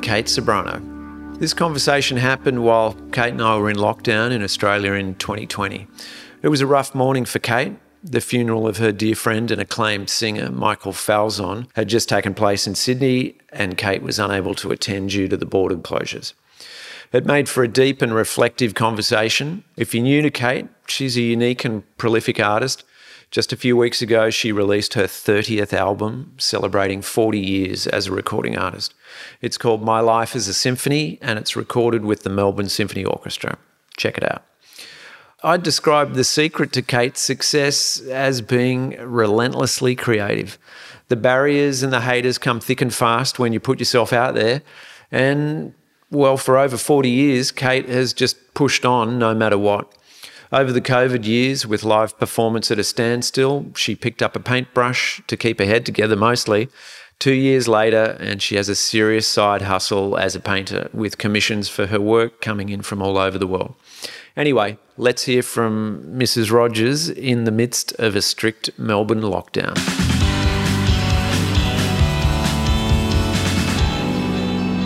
Kate 0.00 0.24
Ceberano. 0.24 1.38
This 1.38 1.52
conversation 1.52 2.16
happened 2.16 2.64
while 2.64 2.94
Kate 3.12 3.34
and 3.34 3.42
I 3.42 3.58
were 3.58 3.68
in 3.68 3.76
lockdown 3.76 4.32
in 4.32 4.42
Australia 4.42 4.94
in 4.94 5.14
2020. 5.16 5.86
It 6.40 6.48
was 6.48 6.62
a 6.62 6.66
rough 6.66 6.94
morning 6.94 7.26
for 7.26 7.38
Kate. 7.38 7.74
The 8.02 8.22
funeral 8.22 8.66
of 8.66 8.78
her 8.78 8.92
dear 8.92 9.14
friend 9.14 9.50
and 9.50 9.60
acclaimed 9.60 10.08
singer, 10.08 10.50
Michael 10.50 10.94
Falzon, 10.94 11.68
had 11.74 11.88
just 11.88 12.08
taken 12.08 12.32
place 12.32 12.66
in 12.66 12.74
Sydney, 12.74 13.36
and 13.50 13.76
Kate 13.76 14.02
was 14.02 14.18
unable 14.18 14.54
to 14.54 14.70
attend 14.70 15.10
due 15.10 15.28
to 15.28 15.36
the 15.36 15.44
border 15.44 15.76
closures. 15.76 16.32
It 17.12 17.26
made 17.26 17.46
for 17.46 17.62
a 17.62 17.68
deep 17.68 18.00
and 18.00 18.14
reflective 18.14 18.72
conversation. 18.72 19.64
If 19.76 19.94
you're 19.94 20.02
new 20.02 20.22
to 20.22 20.30
Kate, 20.30 20.68
she's 20.86 21.18
a 21.18 21.20
unique 21.20 21.62
and 21.62 21.82
prolific 21.98 22.40
artist 22.40 22.84
just 23.30 23.52
a 23.52 23.56
few 23.56 23.76
weeks 23.76 24.00
ago, 24.00 24.30
she 24.30 24.52
released 24.52 24.94
her 24.94 25.04
30th 25.04 25.74
album, 25.74 26.32
celebrating 26.38 27.02
40 27.02 27.38
years 27.38 27.86
as 27.86 28.06
a 28.06 28.12
recording 28.12 28.56
artist. 28.56 28.94
It's 29.42 29.58
called 29.58 29.82
My 29.82 30.00
Life 30.00 30.34
as 30.34 30.48
a 30.48 30.54
Symphony, 30.54 31.18
and 31.20 31.38
it's 31.38 31.54
recorded 31.54 32.04
with 32.04 32.22
the 32.22 32.30
Melbourne 32.30 32.70
Symphony 32.70 33.04
Orchestra. 33.04 33.58
Check 33.96 34.16
it 34.16 34.24
out. 34.24 34.44
I'd 35.44 35.62
describe 35.62 36.14
the 36.14 36.24
secret 36.24 36.72
to 36.72 36.82
Kate's 36.82 37.20
success 37.20 38.00
as 38.00 38.40
being 38.40 38.96
relentlessly 38.98 39.94
creative. 39.94 40.58
The 41.08 41.16
barriers 41.16 41.82
and 41.82 41.92
the 41.92 42.00
haters 42.00 42.38
come 42.38 42.60
thick 42.60 42.80
and 42.80 42.92
fast 42.92 43.38
when 43.38 43.52
you 43.52 43.60
put 43.60 43.78
yourself 43.78 44.12
out 44.12 44.34
there. 44.34 44.62
And, 45.12 45.74
well, 46.10 46.38
for 46.38 46.58
over 46.58 46.76
40 46.76 47.08
years, 47.08 47.52
Kate 47.52 47.88
has 47.88 48.12
just 48.12 48.54
pushed 48.54 48.84
on 48.84 49.18
no 49.18 49.34
matter 49.34 49.58
what. 49.58 49.92
Over 50.50 50.72
the 50.72 50.80
COVID 50.80 51.26
years, 51.26 51.66
with 51.66 51.84
live 51.84 52.18
performance 52.18 52.70
at 52.70 52.78
a 52.78 52.84
standstill, 52.84 53.66
she 53.76 53.94
picked 53.94 54.22
up 54.22 54.34
a 54.34 54.40
paintbrush 54.40 55.20
to 55.26 55.36
keep 55.36 55.58
her 55.58 55.66
head 55.66 55.84
together 55.84 56.16
mostly. 56.16 56.70
Two 57.18 57.34
years 57.34 57.68
later, 57.68 58.16
and 58.18 58.40
she 58.40 58.56
has 58.56 58.70
a 58.70 58.74
serious 58.74 59.28
side 59.28 59.60
hustle 59.60 60.16
as 60.16 60.34
a 60.34 60.40
painter 60.40 60.88
with 60.94 61.18
commissions 61.18 61.68
for 61.68 61.88
her 61.88 62.00
work 62.00 62.40
coming 62.40 62.70
in 62.70 62.80
from 62.80 63.02
all 63.02 63.18
over 63.18 63.36
the 63.36 63.46
world. 63.46 63.74
Anyway, 64.38 64.78
let's 64.96 65.24
hear 65.24 65.42
from 65.42 66.02
Mrs. 66.04 66.50
Rogers 66.50 67.10
in 67.10 67.44
the 67.44 67.50
midst 67.50 67.92
of 67.98 68.16
a 68.16 68.22
strict 68.22 68.70
Melbourne 68.78 69.20
lockdown. 69.20 69.76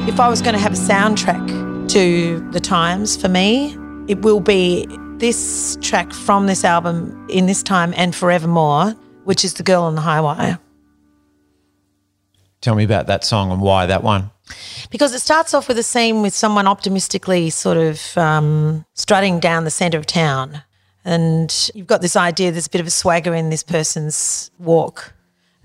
If 0.08 0.18
I 0.18 0.28
was 0.28 0.42
going 0.42 0.54
to 0.54 0.60
have 0.60 0.72
a 0.72 0.76
soundtrack 0.76 1.88
to 1.90 2.50
the 2.50 2.58
times 2.58 3.16
for 3.16 3.28
me, 3.28 3.76
it 4.08 4.22
will 4.22 4.40
be 4.40 4.88
this 5.22 5.78
track 5.80 6.12
from 6.12 6.48
this 6.48 6.64
album, 6.64 7.28
In 7.30 7.46
This 7.46 7.62
Time 7.62 7.94
and 7.96 8.12
Forevermore, 8.12 8.96
which 9.22 9.44
is 9.44 9.54
The 9.54 9.62
Girl 9.62 9.84
on 9.84 9.94
the 9.94 10.00
High 10.00 10.20
Wire. 10.20 10.58
Tell 12.60 12.74
me 12.74 12.82
about 12.82 13.06
that 13.06 13.22
song 13.22 13.52
and 13.52 13.60
why 13.62 13.86
that 13.86 14.02
one. 14.02 14.32
Because 14.90 15.14
it 15.14 15.20
starts 15.20 15.54
off 15.54 15.68
with 15.68 15.78
a 15.78 15.84
scene 15.84 16.22
with 16.22 16.34
someone 16.34 16.66
optimistically 16.66 17.50
sort 17.50 17.76
of 17.76 18.18
um, 18.18 18.84
strutting 18.94 19.38
down 19.38 19.62
the 19.62 19.70
centre 19.70 19.96
of 19.96 20.06
town. 20.06 20.60
And 21.04 21.70
you've 21.72 21.86
got 21.86 22.02
this 22.02 22.16
idea 22.16 22.50
there's 22.50 22.66
a 22.66 22.70
bit 22.70 22.80
of 22.80 22.88
a 22.88 22.90
swagger 22.90 23.32
in 23.32 23.48
this 23.48 23.62
person's 23.62 24.50
walk. 24.58 25.14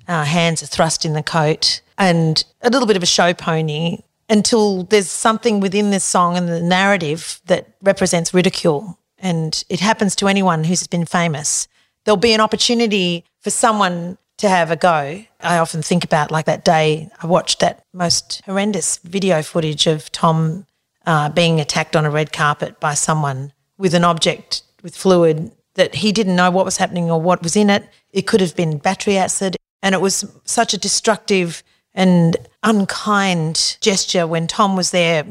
Uh, 0.08 0.24
hands 0.24 0.62
are 0.62 0.68
thrust 0.68 1.04
in 1.04 1.14
the 1.14 1.24
coat 1.24 1.82
and 1.98 2.44
a 2.62 2.70
little 2.70 2.88
bit 2.88 2.96
of 2.96 3.02
a 3.02 3.08
show 3.08 3.34
pony 3.34 4.04
until 4.30 4.84
there's 4.84 5.10
something 5.10 5.60
within 5.60 5.90
this 5.90 6.04
song 6.04 6.38
and 6.38 6.48
the 6.48 6.62
narrative 6.62 7.42
that 7.48 7.74
represents 7.82 8.36
ridicule 8.36 9.00
and 9.20 9.64
it 9.70 9.80
happens 9.80 10.16
to 10.18 10.28
anyone 10.28 10.64
who's 10.64 10.88
been 10.88 11.06
famous, 11.06 11.68
there'll 12.04 12.18
be 12.18 12.34
an 12.34 12.42
opportunity 12.42 13.26
for 13.42 13.50
someone 13.50 14.18
to 14.38 14.50
have 14.50 14.72
a 14.72 14.76
go. 14.76 15.24
I 15.42 15.58
often 15.58 15.82
think 15.82 16.04
about 16.04 16.32
like 16.32 16.46
that 16.46 16.64
day 16.64 17.10
I 17.22 17.28
watched 17.28 17.60
that 17.60 17.84
most 17.94 18.42
horrendous 18.46 18.98
video 18.98 19.42
footage 19.42 19.88
of 19.88 20.12
Tom 20.12 20.66
uh, 21.06 21.30
being 21.30 21.60
attacked 21.60 21.96
on 21.96 22.06
a 22.06 22.12
red 22.12 22.32
carpet 22.32 22.80
by 22.80 22.94
someone 22.94 23.54
with 23.78 23.94
an 23.94 24.04
object 24.04 24.64
with 24.84 24.96
fluid 24.96 25.52
that 25.76 25.96
he 25.96 26.12
didn't 26.12 26.36
know 26.36 26.52
what 26.52 26.66
was 26.66 26.78
happening 26.78 27.10
or 27.10 27.22
what 27.22 27.42
was 27.42 27.56
in 27.56 27.70
it. 27.70 27.88
It 28.12 28.28
could 28.28 28.42
have 28.42 28.56
been 28.56 28.78
battery 28.78 29.18
acid. 29.18 29.56
And 29.82 29.94
it 29.94 30.02
was 30.02 30.26
such 30.44 30.74
a 30.74 30.78
destructive 30.78 31.64
and 31.94 32.36
unkind 32.64 33.78
gesture 33.80 34.28
when 34.28 34.48
Tom 34.48 34.76
was 34.76 34.92
there 34.92 35.26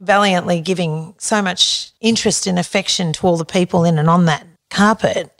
valiantly 0.00 0.60
giving 0.60 1.14
so 1.18 1.40
much 1.40 1.90
interest 2.00 2.46
and 2.46 2.58
affection 2.58 3.12
to 3.14 3.26
all 3.26 3.36
the 3.36 3.44
people 3.44 3.84
in 3.84 3.98
and 3.98 4.10
on 4.10 4.26
that 4.26 4.46
carpet. 4.70 5.32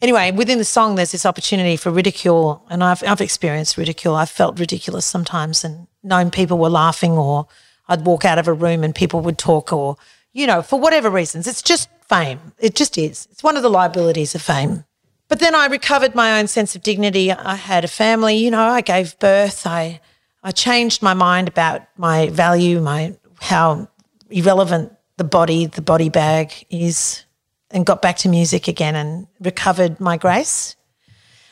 Anyway, 0.00 0.32
within 0.32 0.58
the 0.58 0.64
song, 0.64 0.96
there's 0.96 1.12
this 1.12 1.26
opportunity 1.26 1.76
for 1.76 1.90
ridicule, 1.90 2.64
and 2.68 2.82
I've, 2.82 3.04
I've 3.04 3.20
experienced 3.20 3.76
ridicule. 3.76 4.16
I've 4.16 4.30
felt 4.30 4.58
ridiculous 4.58 5.06
sometimes 5.06 5.62
and 5.62 5.86
known 6.02 6.30
people 6.30 6.58
were 6.58 6.68
laughing, 6.68 7.12
or 7.12 7.46
I'd 7.86 8.04
walk 8.04 8.24
out 8.24 8.38
of 8.38 8.48
a 8.48 8.52
room 8.52 8.82
and 8.82 8.94
people 8.94 9.20
would 9.20 9.38
talk, 9.38 9.72
or, 9.72 9.96
you 10.32 10.46
know, 10.46 10.62
for 10.62 10.80
whatever 10.80 11.08
reasons. 11.08 11.46
It's 11.46 11.62
just 11.62 11.88
fame. 12.08 12.52
It 12.58 12.74
just 12.74 12.98
is. 12.98 13.28
It's 13.30 13.44
one 13.44 13.56
of 13.56 13.62
the 13.62 13.70
liabilities 13.70 14.34
of 14.34 14.42
fame. 14.42 14.84
But 15.28 15.38
then 15.38 15.54
I 15.54 15.66
recovered 15.66 16.14
my 16.14 16.38
own 16.38 16.48
sense 16.48 16.74
of 16.74 16.82
dignity. 16.82 17.30
I 17.30 17.54
had 17.54 17.84
a 17.84 17.88
family, 17.88 18.36
you 18.36 18.50
know, 18.50 18.60
I 18.60 18.80
gave 18.80 19.18
birth. 19.18 19.66
I, 19.66 20.00
I 20.42 20.50
changed 20.50 21.00
my 21.00 21.14
mind 21.14 21.46
about 21.46 21.82
my 21.96 22.28
value, 22.28 22.80
my 22.80 23.16
how 23.42 23.88
irrelevant 24.30 24.92
the 25.16 25.24
body, 25.24 25.66
the 25.66 25.82
body 25.82 26.08
bag 26.08 26.52
is, 26.70 27.24
and 27.72 27.84
got 27.84 28.00
back 28.00 28.16
to 28.18 28.28
music 28.28 28.68
again 28.68 28.94
and 28.94 29.26
recovered 29.40 29.98
my 29.98 30.16
grace. 30.16 30.76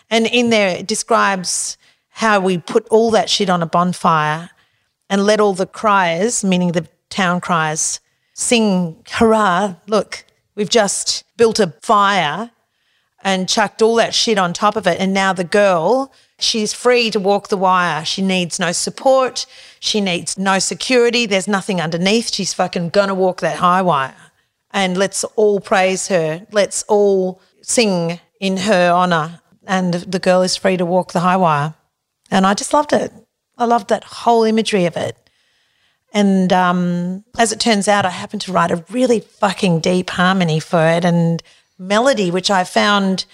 And 0.09 0.26
in 0.26 0.50
there, 0.50 0.68
it 0.68 0.87
describes 0.87 1.76
how 2.11 2.38
we 2.38 2.59
put 2.59 2.87
all 2.90 3.11
that 3.11 3.28
shit 3.28 3.50
on 3.50 3.61
a 3.61 3.66
bonfire 3.66 4.50
and 5.09 5.25
let 5.25 5.40
all 5.40 5.52
the 5.52 5.66
criers, 5.66 6.44
meaning 6.44 6.73
the 6.73 6.87
town 7.09 7.40
criers, 7.40 7.99
sing, 8.35 9.02
hurrah, 9.11 9.75
look, 9.88 10.25
we've 10.54 10.70
just 10.70 11.25
built 11.37 11.59
a 11.59 11.75
fire 11.82 12.52
and 13.25 13.49
chucked 13.49 13.82
all 13.82 13.97
that 13.97 14.14
shit 14.14 14.38
on 14.38 14.52
top 14.52 14.76
of 14.76 14.87
it. 14.87 15.00
And 15.00 15.12
now 15.12 15.32
the 15.32 15.44
girl 15.44 16.12
She's 16.42 16.73
free 16.73 17.11
to 17.11 17.20
walk 17.20 17.49
the 17.49 17.56
wire. 17.56 18.04
She 18.04 18.23
needs 18.23 18.59
no 18.59 18.73
support. 18.73 19.47
She 19.78 20.00
needs 20.00 20.38
no 20.38 20.59
security. 20.59 21.26
There's 21.26 21.49
nothing 21.49 21.80
underneath. 21.80 22.32
She's 22.32 22.54
fucking 22.54 22.90
gonna 22.90 23.14
walk 23.14 23.40
that 23.40 23.59
high 23.59 23.82
wire. 23.82 24.14
And 24.70 24.97
let's 24.97 25.25
all 25.37 25.61
praise 25.61 26.09
her. 26.09 26.47
Let's 26.52 26.82
all 26.85 27.40
sing 27.62 28.20
in 28.40 28.56
her 28.56 28.90
honour, 28.90 29.40
and 29.66 29.94
the 29.94 30.18
girl 30.18 30.42
is 30.42 30.56
free 30.56 30.76
to 30.76 30.87
walk 30.87 31.12
the 31.12 31.20
high 31.20 31.37
wire. 31.37 31.75
And 32.30 32.47
I 32.47 32.54
just 32.54 32.73
loved 32.73 32.92
it. 32.92 33.12
I 33.59 33.64
loved 33.66 33.88
that 33.88 34.04
whole 34.04 34.44
imagery 34.44 34.87
of 34.87 34.97
it. 34.97 35.16
And 36.12 36.52
um, 36.52 37.25
as 37.38 37.52
it 37.52 37.61
turns 37.61 37.87
out, 37.87 38.06
I 38.06 38.11
happened 38.11 38.42
to 38.42 38.52
write 38.52 38.70
a 38.70 38.85
really 38.90 39.20
fucking 39.20 39.80
deep 39.80 40.11
harmony 40.11 40.59
for 40.59 40.85
it 40.87 41.04
and 41.04 41.42
melody, 41.78 42.30
which 42.30 42.50
I 42.50 42.64
found 42.64 43.26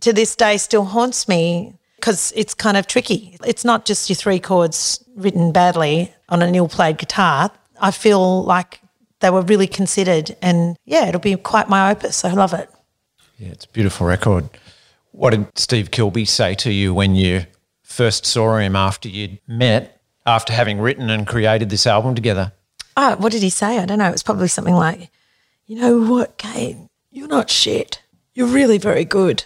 to 0.00 0.12
this 0.12 0.34
day 0.34 0.56
still 0.56 0.84
haunts 0.84 1.28
me 1.28 1.74
because 2.02 2.32
it's 2.34 2.52
kind 2.52 2.76
of 2.76 2.88
tricky. 2.88 3.36
It's 3.46 3.64
not 3.64 3.84
just 3.84 4.10
your 4.10 4.16
three 4.16 4.40
chords 4.40 5.04
written 5.14 5.52
badly 5.52 6.12
on 6.28 6.42
an 6.42 6.52
ill 6.52 6.66
played 6.66 6.98
guitar. 6.98 7.52
I 7.80 7.92
feel 7.92 8.42
like 8.42 8.80
they 9.20 9.30
were 9.30 9.42
really 9.42 9.68
considered, 9.68 10.36
and 10.42 10.76
yeah, 10.84 11.06
it'll 11.06 11.20
be 11.20 11.36
quite 11.36 11.68
my 11.68 11.92
opus. 11.92 12.24
I 12.24 12.32
love 12.32 12.54
it. 12.54 12.68
Yeah, 13.38 13.50
it's 13.50 13.66
a 13.66 13.68
beautiful 13.68 14.04
record. 14.04 14.50
What 15.12 15.30
did 15.30 15.46
Steve 15.56 15.92
Kilbey 15.92 16.26
say 16.26 16.56
to 16.56 16.72
you 16.72 16.92
when 16.92 17.14
you 17.14 17.46
first 17.84 18.26
saw 18.26 18.56
him 18.56 18.74
after 18.74 19.08
you'd 19.08 19.38
met, 19.46 20.02
after 20.26 20.52
having 20.52 20.80
written 20.80 21.08
and 21.08 21.24
created 21.24 21.70
this 21.70 21.86
album 21.86 22.16
together? 22.16 22.50
Oh, 22.96 23.14
what 23.14 23.30
did 23.30 23.42
he 23.44 23.50
say? 23.50 23.78
I 23.78 23.86
don't 23.86 23.98
know. 23.98 24.08
It 24.08 24.12
was 24.12 24.24
probably 24.24 24.48
something 24.48 24.74
like, 24.74 25.08
you 25.66 25.76
know 25.76 25.98
what, 26.00 26.36
Kate, 26.36 26.78
you're 27.12 27.28
not 27.28 27.48
shit. 27.48 28.02
You're 28.34 28.48
really 28.48 28.78
very 28.78 29.04
good. 29.04 29.44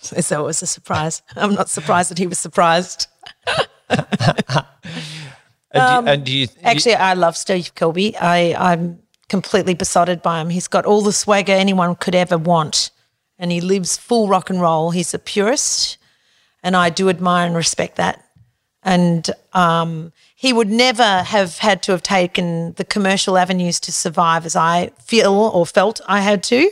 So 0.00 0.40
it 0.40 0.44
was 0.44 0.62
a 0.62 0.66
surprise. 0.66 1.22
I'm 1.36 1.54
not 1.54 1.68
surprised 1.68 2.10
that 2.10 2.18
he 2.18 2.26
was 2.26 2.38
surprised. 2.38 3.06
and, 3.88 3.96
do, 5.72 6.10
and 6.10 6.24
do 6.24 6.32
you, 6.32 6.48
Actually, 6.62 6.94
I 6.94 7.14
love 7.14 7.36
Steve 7.36 7.74
Kilbey. 7.74 8.14
I, 8.20 8.54
I'm 8.58 9.00
completely 9.28 9.74
besotted 9.74 10.22
by 10.22 10.40
him. 10.40 10.50
He's 10.50 10.68
got 10.68 10.86
all 10.86 11.02
the 11.02 11.12
swagger 11.12 11.52
anyone 11.52 11.94
could 11.96 12.14
ever 12.14 12.38
want, 12.38 12.90
and 13.38 13.52
he 13.52 13.60
lives 13.60 13.96
full 13.96 14.28
rock 14.28 14.50
and 14.50 14.60
roll. 14.60 14.90
He's 14.90 15.12
a 15.12 15.18
purist, 15.18 15.98
and 16.62 16.74
I 16.76 16.90
do 16.90 17.08
admire 17.08 17.46
and 17.46 17.54
respect 17.54 17.96
that. 17.96 18.24
And 18.82 19.28
um, 19.52 20.12
he 20.34 20.54
would 20.54 20.68
never 20.68 21.22
have 21.22 21.58
had 21.58 21.82
to 21.82 21.92
have 21.92 22.02
taken 22.02 22.72
the 22.74 22.84
commercial 22.84 23.36
avenues 23.36 23.78
to 23.80 23.92
survive 23.92 24.46
as 24.46 24.56
I 24.56 24.90
feel 25.04 25.34
or 25.34 25.66
felt 25.66 26.00
I 26.08 26.20
had 26.20 26.42
to. 26.44 26.70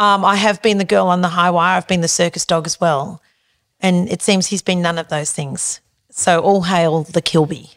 Um, 0.00 0.24
I 0.24 0.36
have 0.36 0.62
been 0.62 0.78
the 0.78 0.86
girl 0.86 1.08
on 1.08 1.20
the 1.20 1.28
high 1.28 1.50
wire. 1.50 1.76
I've 1.76 1.86
been 1.86 2.00
the 2.00 2.08
circus 2.08 2.46
dog 2.46 2.66
as 2.66 2.80
well. 2.80 3.20
And 3.80 4.08
it 4.10 4.22
seems 4.22 4.46
he's 4.46 4.62
been 4.62 4.80
none 4.80 4.96
of 4.96 5.08
those 5.08 5.30
things. 5.30 5.80
So 6.10 6.40
all 6.40 6.62
hail 6.62 7.02
the 7.02 7.20
Kilbey. 7.20 7.74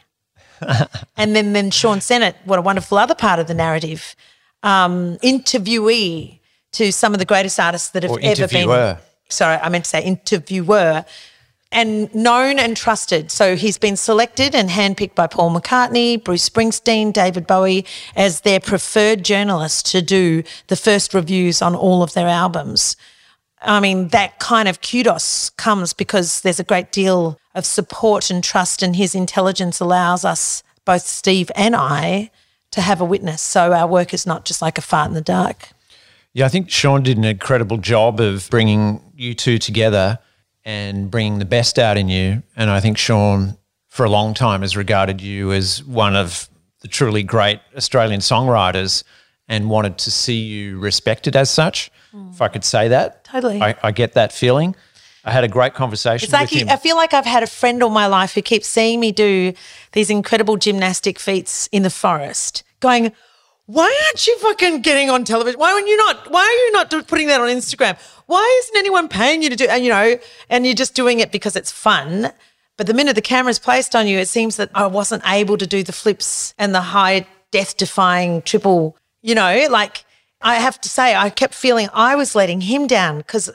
and 1.18 1.36
then, 1.36 1.52
then 1.52 1.70
Sean 1.70 2.00
Sennett, 2.00 2.34
what 2.46 2.58
a 2.58 2.62
wonderful 2.62 2.96
other 2.96 3.14
part 3.14 3.40
of 3.40 3.46
the 3.46 3.52
narrative, 3.52 4.16
um, 4.62 5.18
interviewee 5.18 6.38
to 6.72 6.92
some 6.92 7.12
of 7.12 7.18
the 7.18 7.26
greatest 7.26 7.60
artists 7.60 7.90
that 7.90 8.02
have 8.02 8.12
Or 8.12 8.18
ever 8.22 8.48
been. 8.48 8.96
Sorry, 9.28 9.58
I 9.58 9.68
meant 9.68 9.84
to 9.84 9.90
say 9.90 10.02
interviewer 10.02 11.04
and 11.74 12.14
known 12.14 12.60
and 12.60 12.76
trusted. 12.76 13.32
So 13.32 13.56
he's 13.56 13.78
been 13.78 13.96
selected 13.96 14.54
and 14.54 14.70
handpicked 14.70 15.16
by 15.16 15.26
Paul 15.26 15.50
McCartney, 15.50 16.22
Bruce 16.22 16.48
Springsteen, 16.48 17.12
David 17.12 17.48
Bowie 17.48 17.84
as 18.14 18.42
their 18.42 18.60
preferred 18.60 19.24
journalist 19.24 19.86
to 19.86 20.00
do 20.00 20.44
the 20.68 20.76
first 20.76 21.12
reviews 21.12 21.60
on 21.60 21.74
all 21.74 22.04
of 22.04 22.14
their 22.14 22.28
albums. 22.28 22.96
I 23.60 23.80
mean, 23.80 24.08
that 24.08 24.38
kind 24.38 24.68
of 24.68 24.80
kudos 24.80 25.50
comes 25.50 25.92
because 25.92 26.42
there's 26.42 26.60
a 26.60 26.64
great 26.64 26.92
deal 26.92 27.38
of 27.54 27.66
support 27.66 28.30
and 28.30 28.42
trust, 28.44 28.82
and 28.82 28.94
his 28.94 29.14
intelligence 29.14 29.80
allows 29.80 30.24
us, 30.24 30.62
both 30.84 31.02
Steve 31.02 31.50
and 31.56 31.74
I, 31.74 32.30
to 32.72 32.82
have 32.82 33.00
a 33.00 33.04
witness. 33.04 33.40
So 33.40 33.72
our 33.72 33.86
work 33.86 34.12
is 34.12 34.26
not 34.26 34.44
just 34.44 34.60
like 34.60 34.76
a 34.76 34.82
fart 34.82 35.08
in 35.08 35.14
the 35.14 35.20
dark. 35.20 35.70
Yeah, 36.34 36.46
I 36.46 36.48
think 36.48 36.68
Sean 36.68 37.02
did 37.02 37.16
an 37.16 37.24
incredible 37.24 37.78
job 37.78 38.20
of 38.20 38.48
bringing 38.50 39.00
you 39.16 39.34
two 39.34 39.58
together 39.58 40.18
and 40.64 41.10
bringing 41.10 41.38
the 41.38 41.44
best 41.44 41.78
out 41.78 41.96
in 41.96 42.08
you. 42.08 42.42
And 42.56 42.70
I 42.70 42.80
think 42.80 42.96
Sean, 42.98 43.56
for 43.88 44.04
a 44.04 44.10
long 44.10 44.34
time, 44.34 44.62
has 44.62 44.76
regarded 44.76 45.20
you 45.20 45.52
as 45.52 45.84
one 45.84 46.16
of 46.16 46.48
the 46.80 46.88
truly 46.88 47.22
great 47.22 47.60
Australian 47.76 48.20
songwriters 48.20 49.04
and 49.48 49.68
wanted 49.68 49.98
to 49.98 50.10
see 50.10 50.36
you 50.36 50.78
respected 50.78 51.36
as 51.36 51.50
such, 51.50 51.90
if 52.32 52.40
I 52.40 52.48
could 52.48 52.64
say 52.64 52.88
that. 52.88 53.24
Totally. 53.24 53.60
I, 53.60 53.74
I 53.82 53.90
get 53.92 54.14
that 54.14 54.32
feeling. 54.32 54.74
I 55.24 55.32
had 55.32 55.44
a 55.44 55.48
great 55.48 55.74
conversation 55.74 56.26
It's 56.26 56.32
like 56.32 56.50
with 56.50 56.50
he, 56.50 56.60
him. 56.60 56.68
I 56.68 56.76
feel 56.76 56.96
like 56.96 57.14
I've 57.14 57.24
had 57.24 57.42
a 57.42 57.46
friend 57.46 57.82
all 57.82 57.90
my 57.90 58.06
life 58.06 58.34
who 58.34 58.42
keeps 58.42 58.66
seeing 58.66 59.00
me 59.00 59.12
do 59.12 59.54
these 59.92 60.10
incredible 60.10 60.56
gymnastic 60.56 61.18
feats 61.18 61.68
in 61.72 61.82
the 61.82 61.90
forest, 61.90 62.62
going, 62.80 63.12
"Why 63.66 63.96
aren't 64.06 64.26
you 64.26 64.38
fucking 64.38 64.82
getting 64.82 65.10
on 65.10 65.24
television? 65.24 65.58
Why 65.58 65.72
are 65.72 65.80
you 65.80 65.96
not? 65.96 66.30
Why 66.30 66.42
are 66.42 66.66
you 66.66 66.72
not 66.72 67.08
putting 67.08 67.28
that 67.28 67.40
on 67.40 67.48
Instagram? 67.48 67.96
Why 68.26 68.60
isn't 68.62 68.78
anyone 68.78 69.08
paying 69.08 69.42
you 69.42 69.50
to 69.50 69.56
do? 69.56 69.66
And 69.66 69.84
you 69.84 69.90
know, 69.90 70.18
and 70.50 70.66
you're 70.66 70.74
just 70.74 70.94
doing 70.94 71.20
it 71.20 71.32
because 71.32 71.56
it's 71.56 71.70
fun." 71.70 72.32
But 72.76 72.88
the 72.88 72.94
minute 72.94 73.14
the 73.14 73.22
camera's 73.22 73.60
placed 73.60 73.94
on 73.94 74.08
you, 74.08 74.18
it 74.18 74.28
seems 74.28 74.56
that 74.56 74.70
I 74.74 74.86
wasn't 74.86 75.22
able 75.26 75.56
to 75.58 75.66
do 75.66 75.84
the 75.84 75.92
flips 75.92 76.54
and 76.58 76.74
the 76.74 76.80
high 76.80 77.26
death-defying 77.52 78.42
triple. 78.42 78.96
You 79.22 79.36
know, 79.36 79.66
like 79.70 80.04
I 80.42 80.56
have 80.56 80.80
to 80.80 80.88
say, 80.88 81.14
I 81.14 81.30
kept 81.30 81.54
feeling 81.54 81.88
I 81.94 82.16
was 82.16 82.34
letting 82.34 82.62
him 82.62 82.88
down 82.88 83.18
because 83.18 83.48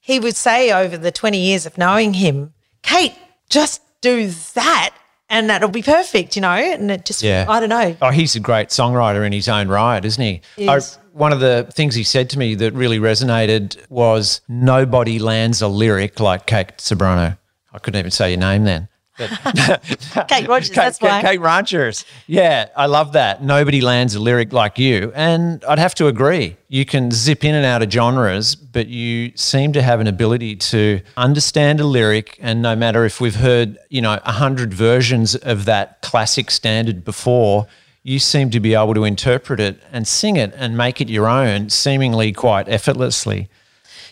he 0.00 0.18
would 0.18 0.36
say 0.36 0.72
over 0.72 0.98
the 0.98 1.12
20 1.12 1.38
years 1.38 1.64
of 1.64 1.78
knowing 1.78 2.14
him, 2.14 2.54
Kate, 2.82 3.14
just 3.48 3.80
do 4.00 4.30
that 4.54 4.94
and 5.28 5.50
that'll 5.50 5.68
be 5.68 5.82
perfect, 5.82 6.36
you 6.36 6.42
know? 6.42 6.50
And 6.50 6.90
it 6.90 7.04
just, 7.04 7.22
Yeah. 7.22 7.46
I 7.48 7.60
don't 7.60 7.68
know. 7.68 7.96
Oh, 8.02 8.10
he's 8.10 8.36
a 8.36 8.40
great 8.40 8.68
songwriter 8.68 9.26
in 9.26 9.32
his 9.32 9.48
own 9.48 9.68
right, 9.68 10.04
isn't 10.04 10.22
he? 10.22 10.40
He 10.56 10.68
oh, 10.68 10.74
I- 10.74 10.80
one 11.12 11.32
of 11.32 11.40
the 11.40 11.66
things 11.72 11.94
he 11.94 12.04
said 12.04 12.28
to 12.30 12.38
me 12.38 12.54
that 12.56 12.72
really 12.74 12.98
resonated 12.98 13.76
was 13.88 14.42
nobody 14.48 15.18
lands 15.18 15.62
a 15.62 15.68
lyric 15.68 16.20
like 16.20 16.46
Kate 16.46 16.76
Sobrano. 16.76 17.38
I 17.72 17.78
couldn't 17.78 17.98
even 17.98 18.10
say 18.10 18.30
your 18.30 18.38
name 18.40 18.64
then. 18.64 18.88
Kate 20.28 20.46
Rogers, 20.46 20.68
Kate, 20.68 20.74
that's 20.74 21.00
why. 21.00 21.22
Kate 21.22 21.40
Ranchers. 21.40 22.04
Yeah, 22.26 22.68
I 22.76 22.86
love 22.86 23.12
that. 23.12 23.42
Nobody 23.42 23.80
lands 23.80 24.14
a 24.14 24.20
lyric 24.20 24.52
like 24.52 24.78
you. 24.78 25.12
And 25.14 25.64
I'd 25.64 25.78
have 25.78 25.94
to 25.96 26.06
agree. 26.06 26.56
You 26.68 26.84
can 26.84 27.10
zip 27.10 27.44
in 27.44 27.54
and 27.54 27.64
out 27.64 27.82
of 27.82 27.90
genres, 27.90 28.54
but 28.54 28.88
you 28.88 29.32
seem 29.36 29.72
to 29.72 29.82
have 29.82 30.00
an 30.00 30.06
ability 30.06 30.56
to 30.56 31.00
understand 31.16 31.80
a 31.80 31.86
lyric. 31.86 32.38
And 32.40 32.60
no 32.60 32.76
matter 32.76 33.04
if 33.04 33.20
we've 33.20 33.36
heard, 33.36 33.78
you 33.88 34.02
know, 34.02 34.18
a 34.24 34.32
hundred 34.32 34.74
versions 34.74 35.34
of 35.34 35.64
that 35.64 36.02
classic 36.02 36.50
standard 36.50 37.04
before, 37.04 37.66
you 38.02 38.18
seem 38.18 38.50
to 38.50 38.60
be 38.60 38.74
able 38.74 38.94
to 38.94 39.04
interpret 39.04 39.60
it 39.60 39.82
and 39.92 40.06
sing 40.06 40.36
it 40.36 40.52
and 40.56 40.76
make 40.76 41.00
it 41.00 41.08
your 41.08 41.26
own, 41.26 41.70
seemingly 41.70 42.32
quite 42.32 42.68
effortlessly. 42.68 43.48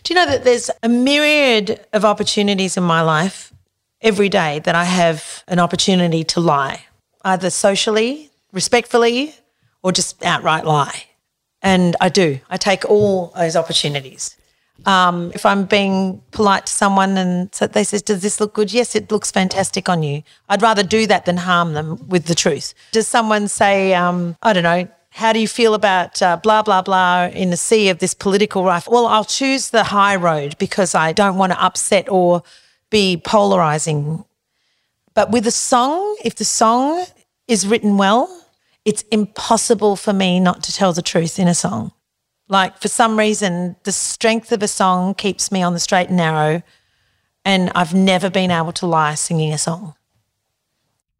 Do 0.03 0.13
you 0.13 0.21
know 0.21 0.27
that 0.27 0.45
there's 0.45 0.71
a 0.83 0.89
myriad 0.89 1.87
of 1.93 2.05
opportunities 2.05 2.77
in 2.77 2.83
my 2.83 3.01
life 3.01 3.54
every 4.05 4.29
day 4.29 4.61
that 4.61 4.75
I 4.77 4.85
have 4.85 5.43
an 5.49 5.59
opportunity 5.59 6.23
to 6.25 6.41
lie, 6.41 6.85
either 7.25 7.51
socially, 7.51 8.31
respectfully, 8.53 9.35
or 9.83 9.91
just 9.91 10.23
outright 10.25 10.65
lie. 10.65 11.05
And 11.63 11.97
I 12.01 12.11
do. 12.11 12.39
I 12.51 12.59
take 12.59 12.85
all 12.85 13.33
those 13.37 13.57
opportunities. 13.57 14.37
Um, 14.87 15.33
if 15.35 15.47
I'm 15.47 15.65
being 15.65 16.21
polite 16.33 16.67
to 16.67 16.73
someone 16.73 17.17
and 17.17 17.55
so 17.55 17.67
they 17.67 17.85
says, 17.85 18.03
"Does 18.03 18.21
this 18.21 18.41
look 18.41 18.53
good?" 18.55 18.73
Yes, 18.73 18.95
it 18.95 19.11
looks 19.11 19.31
fantastic 19.31 19.89
on 19.89 20.03
you. 20.03 20.23
I'd 20.49 20.63
rather 20.63 20.83
do 20.83 21.07
that 21.07 21.25
than 21.25 21.39
harm 21.39 21.73
them 21.73 22.07
with 22.09 22.27
the 22.27 22.35
truth. 22.35 22.75
Does 22.93 23.09
someone 23.09 23.49
say, 23.49 23.95
um, 23.95 24.37
"I 24.43 24.53
don't 24.53 24.65
know"? 24.65 24.89
How 25.11 25.33
do 25.33 25.39
you 25.39 25.47
feel 25.49 25.75
about 25.75 26.21
uh, 26.21 26.37
blah 26.37 26.63
blah 26.63 26.83
blah 26.83 27.31
in 27.33 27.51
the 27.51 27.57
sea 27.57 27.89
of 27.89 28.01
this 28.01 28.15
political 28.15 28.65
rife? 28.65 28.89
Well, 28.89 29.07
I'll 29.07 29.25
choose 29.25 29.71
the 29.71 29.85
high 29.85 30.17
road 30.17 30.59
because 30.59 30.95
I 30.95 31.13
don't 31.13 31.39
want 31.39 31.53
to 31.53 31.65
upset 31.65 32.11
or 32.11 32.43
be 32.95 33.17
polarizing. 33.17 34.25
But 35.15 35.33
with 35.33 35.49
a 35.49 35.51
song, 35.51 36.17
if 36.25 36.37
the 36.37 36.45
song 36.45 37.05
is 37.49 37.67
written 37.67 37.97
well, 37.97 38.29
it's 38.85 39.03
impossible 39.11 39.97
for 39.97 40.13
me 40.13 40.39
not 40.39 40.63
to 40.63 40.73
tell 40.73 40.93
the 40.93 41.03
truth 41.03 41.41
in 41.41 41.49
a 41.49 41.55
song. 41.55 41.91
Like 42.47 42.81
for 42.81 42.87
some 42.87 43.19
reason, 43.19 43.75
the 43.83 43.91
strength 43.91 44.53
of 44.53 44.63
a 44.63 44.69
song 44.69 45.15
keeps 45.15 45.51
me 45.51 45.61
on 45.61 45.73
the 45.73 45.81
straight 45.81 46.07
and 46.07 46.17
narrow, 46.17 46.63
and 47.45 47.73
I've 47.75 47.95
never 47.95 48.31
been 48.31 48.53
able 48.53 48.73
to 48.75 48.87
lie 48.87 49.17
singing 49.17 49.53
a 49.53 49.59
song. 49.59 49.97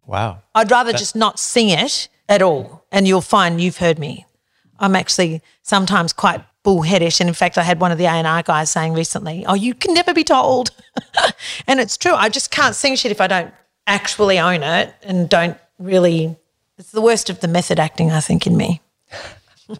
Wow. 0.07 0.43
I'd 0.55 0.71
rather 0.71 0.93
just 0.93 1.17
not 1.17 1.41
sing 1.41 1.71
it 1.71 2.09
at 2.29 2.41
all, 2.41 2.87
and 2.93 3.09
you'll 3.09 3.21
find 3.21 3.61
you've 3.61 3.79
heard 3.79 3.99
me. 3.99 4.27
I'm 4.79 4.95
actually 4.95 5.43
sometimes 5.63 6.13
quite 6.13 6.41
bullheadish, 6.65 7.21
and 7.21 7.29
in 7.29 7.35
fact, 7.35 7.57
I 7.57 7.63
had 7.63 7.81
one 7.81 7.93
of 7.93 7.99
the 7.99 8.07
A 8.07 8.11
and 8.11 8.27
R 8.27 8.43
guys 8.43 8.71
saying 8.71 8.95
recently, 8.95 9.47
"Oh, 9.47 9.55
you 9.55 9.75
can 9.75 9.95
never 9.95 10.13
be 10.13 10.25
told," 10.25 10.71
and 11.67 11.79
it's 11.79 11.97
true. 11.97 12.15
I 12.15 12.29
just 12.29 12.51
can't 12.51 12.75
sing 12.75 12.97
shit 12.97 13.13
if 13.13 13.21
I 13.21 13.29
don't 13.29 13.55
actually 13.87 14.39
own 14.39 14.63
it 14.63 14.93
and 15.03 15.29
don't 15.29 15.57
really. 15.79 16.37
It's 16.77 16.91
the 16.91 17.01
worst 17.01 17.31
of 17.31 17.39
the 17.39 17.47
method 17.47 17.79
acting, 17.79 18.11
I 18.11 18.21
think, 18.21 18.49
in 18.49 18.57
me. 18.57 18.81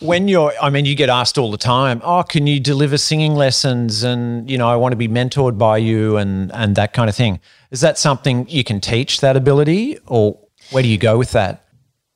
when 0.00 0.28
you're 0.28 0.52
i 0.60 0.68
mean 0.68 0.84
you 0.84 0.94
get 0.94 1.08
asked 1.08 1.38
all 1.38 1.50
the 1.50 1.56
time 1.56 2.00
oh 2.04 2.22
can 2.22 2.46
you 2.46 2.60
deliver 2.60 2.98
singing 2.98 3.34
lessons 3.34 4.02
and 4.02 4.50
you 4.50 4.58
know 4.58 4.68
i 4.68 4.76
want 4.76 4.92
to 4.92 4.96
be 4.96 5.08
mentored 5.08 5.56
by 5.56 5.76
you 5.76 6.16
and 6.16 6.52
and 6.52 6.76
that 6.76 6.92
kind 6.92 7.08
of 7.08 7.16
thing 7.16 7.40
is 7.70 7.80
that 7.80 7.96
something 7.98 8.46
you 8.48 8.62
can 8.62 8.80
teach 8.80 9.20
that 9.20 9.36
ability 9.36 9.98
or 10.06 10.38
where 10.70 10.82
do 10.82 10.88
you 10.88 10.98
go 10.98 11.16
with 11.16 11.32
that 11.32 11.65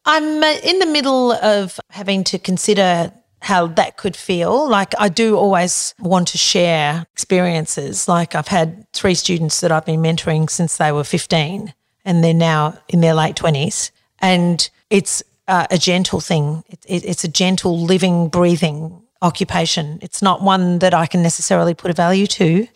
I'm 0.04 0.42
uh, 0.42 0.56
in 0.62 0.78
the 0.78 0.86
middle 0.86 1.32
of 1.32 1.78
having 1.90 2.24
to 2.24 2.38
consider 2.38 3.12
how 3.42 3.66
that 3.66 3.96
could 3.96 4.16
feel. 4.16 4.68
Like 4.68 4.94
I 4.98 5.08
do 5.08 5.36
always 5.36 5.94
want 5.98 6.28
to 6.28 6.38
share 6.38 7.06
experiences. 7.12 8.08
Like 8.08 8.34
I've 8.34 8.48
had 8.48 8.90
three 8.92 9.14
students 9.14 9.60
that 9.60 9.72
I've 9.72 9.86
been 9.86 10.00
mentoring 10.00 10.48
since 10.50 10.76
they 10.76 10.92
were 10.92 11.04
15 11.04 11.72
and 12.04 12.24
they're 12.24 12.34
now 12.34 12.78
in 12.88 13.00
their 13.00 13.14
late 13.14 13.36
20s. 13.36 13.90
And 14.18 14.68
it's 14.90 15.22
uh, 15.48 15.66
a 15.70 15.78
gentle 15.78 16.20
thing. 16.20 16.64
It, 16.68 16.84
it, 16.86 17.04
it's 17.04 17.24
a 17.24 17.28
gentle 17.28 17.80
living, 17.80 18.28
breathing 18.28 19.02
occupation. 19.22 19.98
It's 20.02 20.22
not 20.22 20.42
one 20.42 20.78
that 20.80 20.94
I 20.94 21.06
can 21.06 21.22
necessarily 21.22 21.74
put 21.74 21.90
a 21.90 21.94
value 21.94 22.26
to. 22.26 22.66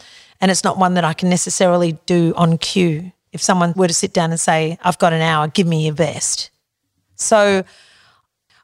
And 0.40 0.50
it's 0.50 0.64
not 0.64 0.78
one 0.78 0.94
that 0.94 1.04
I 1.04 1.12
can 1.12 1.28
necessarily 1.28 1.92
do 2.06 2.34
on 2.36 2.58
cue. 2.58 3.12
If 3.32 3.42
someone 3.42 3.72
were 3.76 3.88
to 3.88 3.94
sit 3.94 4.12
down 4.12 4.30
and 4.30 4.40
say, 4.40 4.78
I've 4.82 4.98
got 4.98 5.12
an 5.12 5.20
hour, 5.20 5.48
give 5.48 5.66
me 5.66 5.86
your 5.86 5.94
best. 5.94 6.50
So 7.24 7.64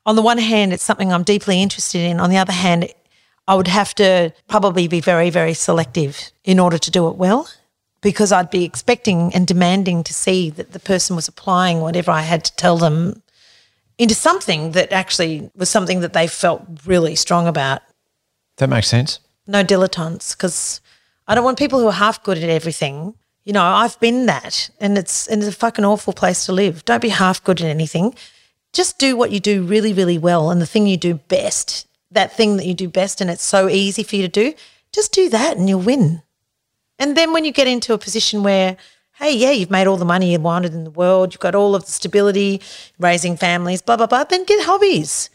on 0.06 0.16
the 0.16 0.22
one 0.22 0.38
hand, 0.38 0.72
it's 0.72 0.82
something 0.82 1.12
I'm 1.12 1.22
deeply 1.22 1.62
interested 1.62 2.00
in. 2.00 2.20
On 2.20 2.30
the 2.30 2.36
other 2.36 2.52
hand, 2.52 2.88
I 3.46 3.54
would 3.54 3.68
have 3.68 3.94
to 3.96 4.32
probably 4.48 4.88
be 4.88 5.00
very, 5.00 5.30
very 5.30 5.54
selective 5.54 6.32
in 6.44 6.58
order 6.58 6.78
to 6.78 6.90
do 6.90 7.08
it 7.08 7.16
well 7.16 7.48
because 8.00 8.32
I'd 8.32 8.50
be 8.50 8.64
expecting 8.64 9.34
and 9.34 9.46
demanding 9.46 10.02
to 10.04 10.14
see 10.14 10.50
that 10.50 10.72
the 10.72 10.80
person 10.80 11.16
was 11.16 11.28
applying 11.28 11.80
whatever 11.80 12.10
I 12.10 12.22
had 12.22 12.44
to 12.44 12.56
tell 12.56 12.78
them 12.78 13.22
into 13.98 14.14
something 14.14 14.72
that 14.72 14.92
actually 14.92 15.50
was 15.54 15.68
something 15.68 16.00
that 16.00 16.14
they 16.14 16.26
felt 16.26 16.62
really 16.86 17.14
strong 17.14 17.46
about. 17.46 17.82
That 18.56 18.68
makes 18.68 18.88
sense. 18.88 19.18
No 19.46 19.62
dilettantes 19.62 20.34
because 20.34 20.80
I 21.28 21.34
don't 21.34 21.44
want 21.44 21.58
people 21.58 21.78
who 21.78 21.88
are 21.88 21.92
half 21.92 22.22
good 22.22 22.38
at 22.38 22.48
everything. 22.48 23.14
You 23.44 23.52
know, 23.52 23.62
I've 23.62 23.98
been 24.00 24.26
that 24.26 24.70
and 24.80 24.96
it's 24.96 25.26
and 25.26 25.42
it's 25.42 25.54
a 25.54 25.58
fucking 25.58 25.84
awful 25.84 26.12
place 26.14 26.46
to 26.46 26.52
live. 26.52 26.84
Don't 26.84 27.02
be 27.02 27.10
half 27.10 27.44
good 27.44 27.60
at 27.60 27.66
anything 27.66 28.14
just 28.72 28.98
do 28.98 29.16
what 29.16 29.30
you 29.30 29.40
do 29.40 29.62
really, 29.62 29.92
really 29.92 30.18
well 30.18 30.50
and 30.50 30.60
the 30.60 30.66
thing 30.66 30.86
you 30.86 30.96
do 30.96 31.14
best, 31.14 31.86
that 32.10 32.36
thing 32.36 32.56
that 32.56 32.66
you 32.66 32.74
do 32.74 32.88
best 32.88 33.20
and 33.20 33.30
it's 33.30 33.42
so 33.42 33.68
easy 33.68 34.02
for 34.02 34.16
you 34.16 34.22
to 34.22 34.28
do, 34.28 34.54
just 34.92 35.12
do 35.12 35.28
that 35.28 35.56
and 35.56 35.68
you'll 35.68 35.80
win. 35.80 36.22
And 36.98 37.16
then 37.16 37.32
when 37.32 37.44
you 37.44 37.52
get 37.52 37.66
into 37.66 37.94
a 37.94 37.98
position 37.98 38.42
where, 38.42 38.76
hey, 39.18 39.34
yeah, 39.34 39.50
you've 39.50 39.70
made 39.70 39.86
all 39.86 39.96
the 39.96 40.04
money 40.04 40.32
you 40.32 40.38
wanted 40.38 40.74
in 40.74 40.84
the 40.84 40.90
world, 40.90 41.32
you've 41.32 41.40
got 41.40 41.54
all 41.54 41.74
of 41.74 41.86
the 41.86 41.90
stability, 41.92 42.60
raising 42.98 43.36
families, 43.36 43.82
blah, 43.82 43.96
blah, 43.96 44.06
blah, 44.06 44.24
then 44.24 44.44
get 44.44 44.64
hobbies. 44.66 45.30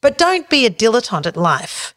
But 0.00 0.16
don't 0.16 0.48
be 0.48 0.64
a 0.64 0.70
dilettante 0.70 1.26
at 1.26 1.36
life. 1.36 1.94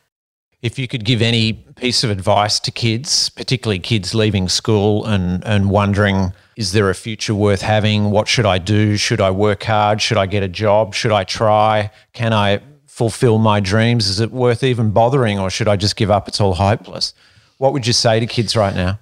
If 0.62 0.78
you 0.78 0.88
could 0.88 1.04
give 1.06 1.24
any 1.24 1.54
piece 1.54 2.04
of 2.04 2.12
advice 2.12 2.60
to 2.60 2.72
kids, 2.72 3.30
particularly 3.30 3.80
kids 3.80 4.14
leaving 4.14 4.48
school 4.48 5.06
and, 5.06 5.44
and 5.44 5.72
wondering, 5.72 6.34
is 6.56 6.72
there 6.72 6.92
a 6.92 6.94
future 6.94 7.34
worth 7.34 7.64
having? 7.64 8.12
What 8.12 8.28
should 8.28 8.46
I 8.46 8.60
do? 8.60 8.96
Should 8.96 9.22
I 9.22 9.32
work 9.32 9.64
hard? 9.64 10.02
Should 10.04 10.18
I 10.18 10.28
get 10.28 10.44
a 10.44 10.48
job? 10.48 10.94
Should 10.94 11.12
I 11.12 11.24
try? 11.24 11.90
Can 12.14 12.32
I 12.32 12.62
fulfill 12.86 13.40
my 13.40 13.60
dreams? 13.60 14.08
Is 14.08 14.20
it 14.20 14.32
worth 14.32 14.64
even 14.64 14.92
bothering 14.92 15.40
or 15.40 15.50
should 15.50 15.68
I 15.68 15.78
just 15.78 15.96
give 15.96 16.12
up? 16.12 16.28
It's 16.28 16.40
all 16.40 16.54
hopeless. 16.54 17.16
What 17.58 17.74
would 17.74 17.88
you 17.88 17.94
say 17.94 18.20
to 18.20 18.28
kids 18.28 18.56
right 18.56 18.76
now? 18.76 19.00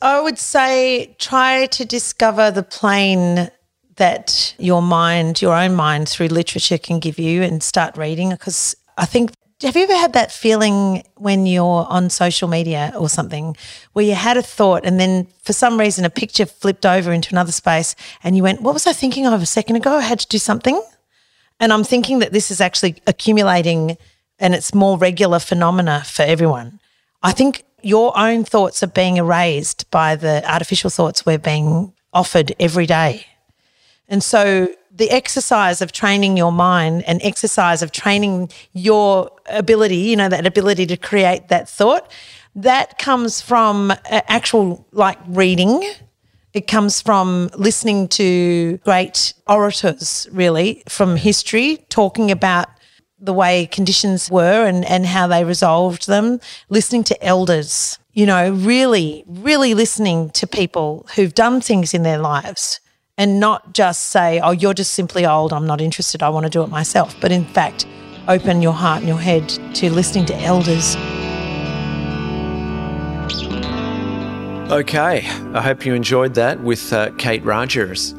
I 0.00 0.20
would 0.20 0.38
say 0.38 1.14
try 1.18 1.66
to 1.66 1.84
discover 1.84 2.50
the 2.50 2.62
plane 2.62 3.50
that 3.96 4.54
your 4.58 4.80
mind, 4.80 5.42
your 5.42 5.54
own 5.54 5.74
mind 5.74 6.08
through 6.08 6.28
literature 6.28 6.78
can 6.78 6.98
give 6.98 7.18
you 7.18 7.42
and 7.42 7.62
start 7.62 7.96
reading 7.98 8.30
because 8.30 8.74
I 8.96 9.04
think 9.04 9.32
have 9.62 9.74
you 9.74 9.84
ever 9.84 9.96
had 9.96 10.12
that 10.12 10.30
feeling 10.30 11.02
when 11.16 11.46
you're 11.46 11.86
on 11.88 12.10
social 12.10 12.46
media 12.46 12.92
or 12.96 13.08
something 13.08 13.56
where 13.94 14.04
you 14.04 14.14
had 14.14 14.36
a 14.36 14.42
thought 14.42 14.84
and 14.84 15.00
then 15.00 15.26
for 15.42 15.54
some 15.54 15.80
reason 15.80 16.04
a 16.04 16.10
picture 16.10 16.44
flipped 16.44 16.84
over 16.84 17.10
into 17.10 17.32
another 17.32 17.52
space 17.52 17.96
and 18.22 18.36
you 18.36 18.42
went, 18.42 18.60
What 18.60 18.74
was 18.74 18.86
I 18.86 18.92
thinking 18.92 19.26
of 19.26 19.40
a 19.40 19.46
second 19.46 19.76
ago? 19.76 19.96
I 19.96 20.02
had 20.02 20.20
to 20.20 20.28
do 20.28 20.38
something. 20.38 20.82
And 21.58 21.72
I'm 21.72 21.84
thinking 21.84 22.18
that 22.18 22.32
this 22.32 22.50
is 22.50 22.60
actually 22.60 22.96
accumulating 23.06 23.96
and 24.38 24.54
it's 24.54 24.74
more 24.74 24.98
regular 24.98 25.38
phenomena 25.38 26.02
for 26.04 26.22
everyone. 26.22 26.78
I 27.22 27.32
think 27.32 27.64
your 27.82 28.16
own 28.18 28.44
thoughts 28.44 28.82
are 28.82 28.88
being 28.88 29.16
erased 29.16 29.90
by 29.90 30.16
the 30.16 30.44
artificial 30.50 30.90
thoughts 30.90 31.24
we're 31.24 31.38
being 31.38 31.94
offered 32.12 32.54
every 32.60 32.84
day. 32.84 33.26
And 34.06 34.22
so 34.22 34.68
the 34.96 35.10
exercise 35.10 35.82
of 35.82 35.92
training 35.92 36.36
your 36.36 36.52
mind 36.52 37.04
and 37.06 37.20
exercise 37.22 37.82
of 37.82 37.92
training 37.92 38.50
your 38.72 39.30
ability, 39.46 39.96
you 39.96 40.16
know, 40.16 40.28
that 40.28 40.46
ability 40.46 40.86
to 40.86 40.96
create 40.96 41.48
that 41.48 41.68
thought, 41.68 42.10
that 42.54 42.98
comes 42.98 43.40
from 43.40 43.90
uh, 43.90 43.96
actual 44.28 44.86
like 44.92 45.18
reading. 45.28 45.82
It 46.54 46.66
comes 46.66 47.02
from 47.02 47.50
listening 47.54 48.08
to 48.08 48.78
great 48.78 49.34
orators, 49.46 50.26
really, 50.32 50.82
from 50.88 51.16
history, 51.16 51.84
talking 51.90 52.30
about 52.30 52.68
the 53.18 53.34
way 53.34 53.66
conditions 53.66 54.30
were 54.30 54.66
and, 54.66 54.84
and 54.86 55.04
how 55.04 55.26
they 55.26 55.44
resolved 55.44 56.06
them, 56.06 56.40
listening 56.70 57.04
to 57.04 57.24
elders, 57.24 57.98
you 58.12 58.24
know, 58.24 58.52
really, 58.52 59.24
really 59.26 59.74
listening 59.74 60.30
to 60.30 60.46
people 60.46 61.06
who've 61.14 61.34
done 61.34 61.60
things 61.60 61.92
in 61.92 62.02
their 62.02 62.18
lives 62.18 62.80
and 63.18 63.40
not 63.40 63.72
just 63.72 64.08
say, 64.08 64.40
oh, 64.40 64.50
you're 64.50 64.74
just 64.74 64.92
simply 64.92 65.24
old, 65.24 65.52
I'm 65.52 65.66
not 65.66 65.80
interested, 65.80 66.22
I 66.22 66.28
want 66.28 66.44
to 66.44 66.50
do 66.50 66.62
it 66.62 66.68
myself, 66.68 67.14
but 67.20 67.32
in 67.32 67.44
fact, 67.44 67.86
open 68.28 68.60
your 68.60 68.72
heart 68.72 68.98
and 68.98 69.08
your 69.08 69.18
head 69.18 69.48
to 69.76 69.90
listening 69.90 70.26
to 70.26 70.36
elders. 70.40 70.96
Okay, 74.70 75.24
I 75.54 75.62
hope 75.62 75.86
you 75.86 75.94
enjoyed 75.94 76.34
that 76.34 76.60
with 76.60 76.92
uh, 76.92 77.12
Kate 77.18 77.44
Rogers. 77.44 78.14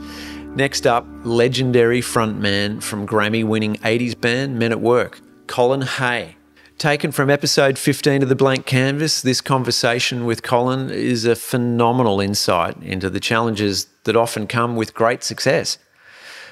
Next 0.55 0.87
up, 0.87 1.05
legendary 1.23 2.01
frontman 2.01 2.81
from 2.81 3.05
Grammy 3.05 3.43
winning 3.43 3.75
80s 3.75 4.19
band 4.19 4.57
Men 4.57 4.71
at 4.71 4.79
Work, 4.79 5.19
Colin 5.47 5.81
Hay. 5.81 6.36
Taken 6.77 7.11
from 7.11 7.31
episode 7.31 7.79
15 7.79 8.21
of 8.21 8.29
The 8.29 8.35
Blank 8.35 8.67
Canvas, 8.67 9.23
this 9.23 9.41
conversation 9.41 10.25
with 10.25 10.43
Colin 10.43 10.91
is 10.91 11.25
a 11.25 11.35
phenomenal 11.35 12.21
insight 12.21 12.77
into 12.83 13.09
the 13.09 13.19
challenges 13.19 13.87
that 14.03 14.15
often 14.15 14.45
come 14.45 14.75
with 14.75 14.93
great 14.93 15.23
success. 15.23 15.79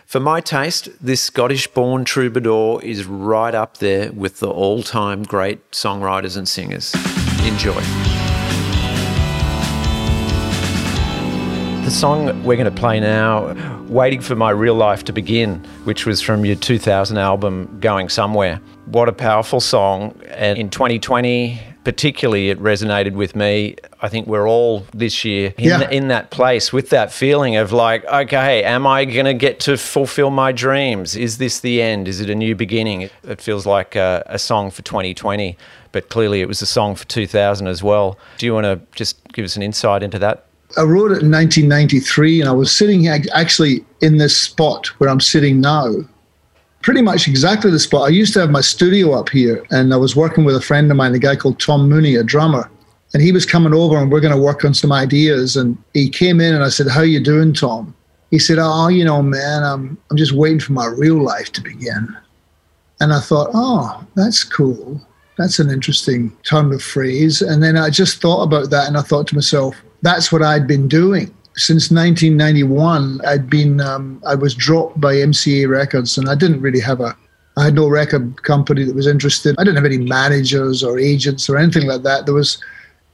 For 0.07 0.19
my 0.19 0.41
taste, 0.41 0.89
this 0.99 1.21
Scottish 1.21 1.67
born 1.67 2.05
troubadour 2.05 2.81
is 2.83 3.05
right 3.05 3.53
up 3.53 3.77
there 3.77 4.11
with 4.13 4.39
the 4.39 4.49
all 4.49 4.81
time 4.81 5.21
great 5.21 5.69
songwriters 5.69 6.35
and 6.35 6.49
singers. 6.49 6.95
Enjoy. 7.43 7.79
The 11.85 11.91
song 11.91 12.43
we're 12.43 12.55
going 12.55 12.65
to 12.65 12.71
play 12.71 12.99
now, 12.99 13.53
Waiting 13.83 14.21
for 14.21 14.35
My 14.35 14.49
Real 14.49 14.73
Life 14.73 15.03
to 15.03 15.13
Begin, 15.13 15.63
which 15.83 16.07
was 16.07 16.19
from 16.19 16.45
your 16.45 16.55
2000 16.55 17.15
album, 17.19 17.77
Going 17.79 18.09
Somewhere. 18.09 18.59
What 18.85 19.09
a 19.09 19.13
powerful 19.13 19.59
song. 19.59 20.19
And 20.27 20.57
in 20.57 20.69
2020, 20.69 21.59
particularly, 21.83 22.49
it 22.49 22.59
resonated 22.59 23.13
with 23.13 23.35
me. 23.35 23.75
I 24.01 24.09
think 24.09 24.27
we're 24.27 24.47
all 24.47 24.85
this 24.93 25.23
year 25.23 25.53
in, 25.57 25.65
yeah. 25.65 25.89
in 25.89 26.09
that 26.09 26.31
place 26.31 26.73
with 26.73 26.89
that 26.89 27.11
feeling 27.11 27.55
of 27.55 27.71
like, 27.71 28.03
okay, 28.05 28.63
am 28.63 28.85
I 28.85 29.05
going 29.05 29.25
to 29.25 29.33
get 29.33 29.59
to 29.61 29.77
fulfill 29.77 30.31
my 30.31 30.51
dreams? 30.51 31.15
Is 31.15 31.37
this 31.37 31.59
the 31.59 31.81
end? 31.81 32.07
Is 32.07 32.19
it 32.19 32.29
a 32.29 32.35
new 32.35 32.55
beginning? 32.55 33.09
It 33.23 33.41
feels 33.41 33.65
like 33.65 33.95
a, 33.95 34.23
a 34.25 34.37
song 34.37 34.71
for 34.71 34.81
2020, 34.81 35.57
but 35.91 36.09
clearly 36.09 36.41
it 36.41 36.47
was 36.47 36.61
a 36.61 36.67
song 36.67 36.95
for 36.95 37.05
2000 37.05 37.67
as 37.67 37.81
well. 37.81 38.19
Do 38.37 38.45
you 38.45 38.53
want 38.53 38.65
to 38.65 38.81
just 38.95 39.23
give 39.31 39.45
us 39.45 39.55
an 39.55 39.61
insight 39.61 40.03
into 40.03 40.19
that? 40.19 40.45
I 40.77 40.81
wrote 40.81 41.11
it 41.11 41.21
in 41.21 41.31
1993, 41.31 42.41
and 42.41 42.49
I 42.49 42.53
was 42.53 42.71
sitting 42.71 43.07
actually 43.07 43.85
in 44.01 44.17
this 44.17 44.37
spot 44.37 44.87
where 44.99 45.09
I'm 45.09 45.21
sitting 45.21 45.61
now. 45.61 45.93
Pretty 46.85 47.01
much 47.01 47.27
exactly 47.27 47.71
the 47.71 47.79
spot. 47.79 48.03
I 48.03 48.09
used 48.09 48.31
to 48.33 48.39
have 48.41 48.51
my 48.51 48.61
studio 48.61 49.13
up 49.13 49.29
here, 49.29 49.65
and 49.71 49.91
I 49.91 49.97
was 49.97 50.15
working 50.15 50.45
with 50.45 50.55
a 50.55 50.61
friend 50.61 50.91
of 50.91 50.95
mine, 50.95 51.15
a 51.15 51.17
guy 51.17 51.35
called 51.35 51.59
Tom 51.59 51.89
Mooney, 51.89 52.13
a 52.13 52.23
drummer. 52.23 52.69
And 53.11 53.23
he 53.23 53.31
was 53.31 53.43
coming 53.43 53.73
over, 53.73 53.97
and 53.97 54.11
we're 54.11 54.19
going 54.19 54.35
to 54.35 54.39
work 54.39 54.63
on 54.63 54.75
some 54.75 54.91
ideas. 54.91 55.55
And 55.55 55.79
he 55.95 56.11
came 56.11 56.39
in, 56.39 56.53
and 56.53 56.63
I 56.63 56.69
said, 56.69 56.87
"How 56.87 57.01
you 57.01 57.19
doing, 57.19 57.53
Tom?" 57.53 57.95
He 58.29 58.37
said, 58.37 58.59
"Oh, 58.61 58.87
you 58.89 59.03
know, 59.03 59.23
man, 59.23 59.63
I'm 59.63 59.97
I'm 60.11 60.17
just 60.17 60.33
waiting 60.33 60.59
for 60.59 60.73
my 60.73 60.85
real 60.85 61.17
life 61.23 61.51
to 61.53 61.61
begin." 61.61 62.15
And 62.99 63.13
I 63.13 63.19
thought, 63.19 63.49
"Oh, 63.55 64.05
that's 64.13 64.43
cool. 64.43 65.01
That's 65.39 65.57
an 65.57 65.71
interesting 65.71 66.37
turn 66.47 66.71
of 66.71 66.83
phrase." 66.83 67.41
And 67.41 67.63
then 67.63 67.77
I 67.77 67.89
just 67.89 68.21
thought 68.21 68.43
about 68.43 68.69
that, 68.69 68.87
and 68.87 68.95
I 68.95 69.01
thought 69.01 69.25
to 69.29 69.35
myself, 69.35 69.75
that's 70.03 70.31
what 70.31 70.43
I'd 70.43 70.67
been 70.67 70.87
doing 70.87 71.33
since 71.55 71.91
1991. 71.91 73.21
I'd 73.25 73.49
been 73.49 73.81
um, 73.81 74.21
I 74.25 74.35
was 74.35 74.53
dropped 74.53 74.99
by 74.99 75.15
MCA 75.15 75.69
Records, 75.69 76.17
and 76.17 76.29
I 76.29 76.35
didn't 76.35 76.61
really 76.61 76.79
have 76.79 77.01
a 77.01 77.15
I 77.57 77.63
had 77.63 77.75
no 77.75 77.87
record 77.87 78.43
company 78.43 78.83
that 78.83 78.95
was 78.95 79.07
interested. 79.07 79.55
I 79.57 79.63
didn't 79.63 79.77
have 79.77 79.85
any 79.85 79.97
managers 79.97 80.83
or 80.83 80.99
agents 80.99 81.49
or 81.49 81.57
anything 81.57 81.87
like 81.87 82.03
that. 82.03 82.25
There 82.25 82.35
was 82.35 82.61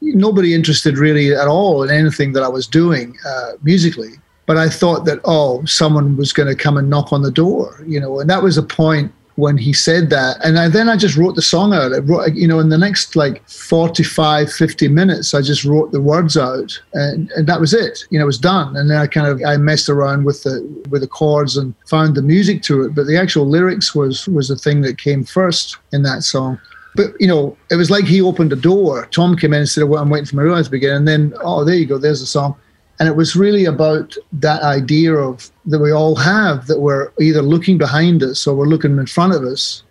nobody 0.02 0.56
interested 0.56 0.98
really 0.98 1.34
at 1.34 1.48
all 1.48 1.84
in 1.84 1.92
anything 1.92 2.34
that 2.34 2.42
I 2.42 2.48
was 2.48 2.66
doing 2.66 3.16
uh, 3.26 3.52
musically. 3.62 4.14
But 4.48 4.58
I 4.58 4.68
thought 4.68 5.06
that 5.06 5.20
oh, 5.24 5.64
someone 5.66 6.18
was 6.18 6.34
going 6.34 6.50
to 6.50 6.56
come 6.56 6.76
and 6.76 6.90
knock 6.90 7.14
on 7.14 7.22
the 7.22 7.32
door, 7.32 7.84
you 7.86 8.00
know, 8.00 8.20
and 8.20 8.30
that 8.30 8.42
was 8.42 8.58
a 8.58 8.64
point 8.64 9.14
when 9.42 9.58
he 9.58 9.74
said 9.74 10.12
that. 10.12 10.38
And 10.46 10.60
I, 10.60 10.70
then 10.70 10.88
I 10.88 10.96
just 10.96 11.18
wrote 11.18 11.36
the 11.36 11.42
song 11.42 11.74
out. 11.74 11.92
Wrote, 12.08 12.34
you 12.36 12.48
know, 12.48 12.60
in 12.60 12.70
the 12.70 12.78
next 12.78 13.16
like 13.16 13.42
45, 13.50 14.54
50 14.54 14.88
minutes, 14.88 15.34
I 15.34 15.42
just 15.42 15.66
wrote 15.66 15.92
the 15.92 16.00
words 16.00 16.38
out 16.38 16.80
and, 16.94 17.32
and 17.32 17.48
that 17.48 17.60
was 17.60 17.74
it. 17.74 18.06
You 18.12 18.20
know, 18.20 18.26
it 18.26 18.28
was 18.28 18.38
done. 18.38 18.78
And 18.78 18.88
then 18.88 18.98
I 18.98 19.08
kind 19.08 19.26
of, 19.26 19.42
I 19.44 19.58
messed 19.58 19.90
around 19.90 20.26
with 20.26 20.44
the, 20.44 20.62
with 20.92 21.02
the 21.02 21.08
chords 21.08 21.58
and 21.58 21.74
found 21.88 22.14
the 22.14 22.22
music 22.22 22.62
to 22.64 22.84
it. 22.84 22.94
But 22.94 23.08
the 23.08 23.18
actual 23.18 23.48
lyrics 23.48 23.96
was, 23.96 24.28
was 24.28 24.48
the 24.48 24.56
thing 24.56 24.82
that 24.82 25.00
came 25.00 25.24
first 25.24 25.78
in 25.92 26.04
that 26.04 26.22
song. 26.22 26.60
But 26.94 27.14
you 27.20 27.28
know, 27.28 27.58
it 27.72 27.78
was 27.78 27.90
like 27.90 28.06
he 28.06 28.22
opened 28.22 28.54
a 28.54 28.58
door. 28.58 29.08
Tom 29.08 29.36
came 29.38 29.54
in 29.54 29.60
and 29.60 29.70
said, 29.70 29.86
"Well, 29.86 30.02
I'm 30.04 30.10
waiting 30.10 30.26
for 30.26 30.36
my 30.36 30.42
realize 30.42 30.66
to 30.66 30.72
begin," 30.72 30.94
and 30.94 31.08
then, 31.08 31.34
oh, 31.42 31.64
there 31.64 31.76
you 31.76 31.86
go. 31.86 31.98
There's 31.98 32.20
the 32.20 32.26
song. 32.26 32.54
And 33.00 33.10
it 33.10 33.16
was 33.16 33.36
really 33.36 33.66
about 33.66 34.16
that 34.34 34.62
idea 34.62 35.14
of 35.14 35.52
that 35.66 35.80
we 35.80 35.92
all 35.92 36.16
have 36.16 36.68
that 36.68 36.80
we're 36.80 37.12
either 37.20 37.42
looking 37.42 37.78
behind 37.78 38.22
us 38.22 38.46
or 38.46 38.56
we're 38.56 38.68
looking 38.68 38.98
in 38.98 39.08
front 39.08 39.34
of 39.34 39.44
us. 39.44 39.84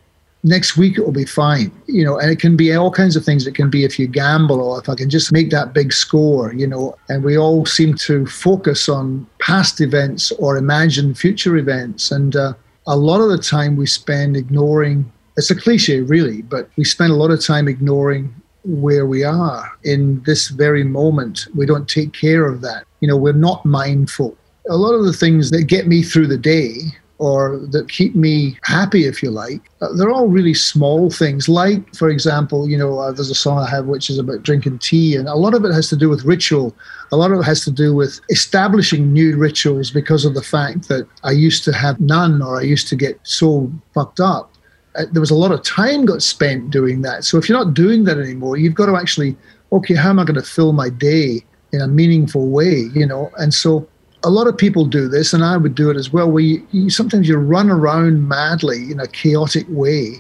Next 0.43 0.77
week 0.77 0.97
it 0.97 1.05
will 1.05 1.13
be 1.13 1.27
fine, 1.27 1.71
you 1.87 2.03
know, 2.05 2.19
and 2.19 2.31
it 2.31 2.39
can 2.39 2.57
be 2.57 2.73
all 2.73 2.91
kinds 2.91 3.15
of 3.15 3.25
things. 3.25 3.47
It 3.47 3.55
can 3.55 3.69
be 3.69 3.85
if 3.85 3.99
you 3.99 4.07
gamble 4.07 4.61
or 4.61 4.81
if 4.81 4.89
I 4.89 4.95
can 4.95 5.11
just 5.11 5.33
make 5.33 5.51
that 5.51 5.75
big 5.75 5.93
score, 5.93 6.55
you 6.55 6.67
know, 6.67 6.97
and 7.11 7.23
we 7.23 7.37
all 7.37 7.67
seem 7.67 7.95
to 7.97 8.27
focus 8.27 8.89
on 8.89 9.27
past 9.41 9.81
events 9.81 10.33
or 10.33 10.57
imagine 10.57 11.15
future 11.15 11.57
events. 11.57 12.11
And 12.11 12.37
uh, 12.37 12.55
a 12.87 12.97
lot 12.97 13.21
of 13.21 13.29
the 13.29 13.39
time 13.39 13.77
we 13.77 13.87
spend 13.87 14.37
ignoring 14.37 15.13
it's 15.41 15.51
a 15.51 15.55
cliche, 15.55 16.01
really, 16.01 16.43
but 16.43 16.69
we 16.77 16.85
spend 16.85 17.13
a 17.13 17.17
lot 17.17 17.31
of 17.31 17.43
time 17.43 17.67
ignoring 17.67 18.35
where 18.65 19.07
we 19.07 19.25
are 19.25 19.71
in 19.85 20.23
this 20.25 20.49
very 20.49 20.85
moment. 20.85 21.47
We 21.55 21.67
don't 21.67 21.89
take 21.89 22.13
care 22.13 22.47
of 22.47 22.61
that. 22.63 22.85
You 23.01 23.09
know, 23.09 23.17
we're 23.17 23.33
not 23.33 23.65
mindful. 23.65 24.37
A 24.69 24.77
lot 24.77 24.95
of 24.95 25.05
the 25.05 25.13
things 25.13 25.51
that 25.51 25.65
get 25.65 25.87
me 25.87 26.03
through 26.03 26.27
the 26.27 26.39
day 26.39 26.77
or 27.21 27.59
that 27.71 27.87
keep 27.91 28.15
me 28.15 28.57
happy, 28.63 29.05
if 29.05 29.23
you 29.23 29.31
like, 29.31 29.61
uh, 29.83 29.93
they're 29.93 30.11
all 30.11 30.29
really 30.29 30.55
small 30.55 31.11
things. 31.11 31.51
Like, 31.51 31.95
for 31.95 32.09
example, 32.09 32.67
you 32.67 32.79
know, 32.79 32.99
uh, 32.99 33.13
there's 33.13 33.29
a 33.29 33.35
song 33.35 33.59
I 33.59 33.69
have 33.69 33.85
which 33.85 34.09
is 34.09 34.19
about 34.19 34.43
drinking 34.43 34.79
tea, 34.79 35.17
and 35.17 35.29
a 35.29 35.35
lot 35.35 35.53
of 35.53 35.63
it 35.67 35.73
has 35.73 35.91
to 35.91 35.97
do 35.97 36.09
with 36.09 36.25
ritual. 36.25 36.75
A 37.13 37.17
lot 37.17 37.31
of 37.31 37.41
it 37.41 37.43
has 37.43 37.63
to 37.67 37.71
do 37.71 37.95
with 37.95 38.21
establishing 38.31 39.13
new 39.13 39.37
rituals 39.37 39.91
because 39.91 40.25
of 40.25 40.33
the 40.33 40.43
fact 40.43 40.89
that 40.89 41.07
I 41.23 41.33
used 41.33 41.63
to 41.65 41.75
have 41.75 42.01
none 42.01 42.41
or 42.41 42.59
I 42.59 42.63
used 42.63 42.89
to 42.89 42.97
get 42.97 43.21
so 43.23 43.71
fucked 43.93 44.21
up 44.21 44.50
uh, 45.01 45.07
there 45.13 45.21
was 45.21 45.31
a 45.31 45.35
lot 45.35 45.53
of 45.53 45.63
time 45.63 46.05
got 46.05 46.23
spent 46.23 46.71
doing 46.71 47.03
that. 47.03 47.25
So 47.25 47.39
if 47.39 47.49
you're 47.49 47.59
not 47.59 47.75
doing 47.75 48.05
that 48.05 48.19
anymore, 48.19 48.57
you've 48.57 48.75
got 48.75 48.87
to 48.87 48.97
actually, 48.97 49.37
okay, 49.73 49.95
how 49.95 50.11
am 50.11 50.19
I 50.19 50.25
going 50.25 50.41
to 50.41 50.43
fill 50.43 50.73
my 50.73 50.89
day 50.89 51.45
in 51.73 51.81
a 51.81 51.89
meaningful 51.89 52.49
way, 52.49 52.89
you 52.95 53.07
know? 53.07 53.31
And 53.39 53.55
so 53.55 53.89
a 54.23 54.31
lot 54.31 54.47
of 54.47 54.57
people 54.57 54.85
do 54.85 55.09
this, 55.09 55.33
and 55.33 55.45
I 55.45 55.57
would 55.57 55.75
do 55.75 55.91
it 55.91 55.97
as 55.97 56.13
well. 56.13 56.31
Where 56.31 56.43
you, 56.43 56.67
you, 56.73 56.91
sometimes 56.91 57.29
you 57.29 57.37
run 57.37 57.71
around 57.71 58.29
madly 58.29 58.91
in 58.91 59.01
a 59.01 59.07
chaotic 59.07 59.67
way, 59.69 60.17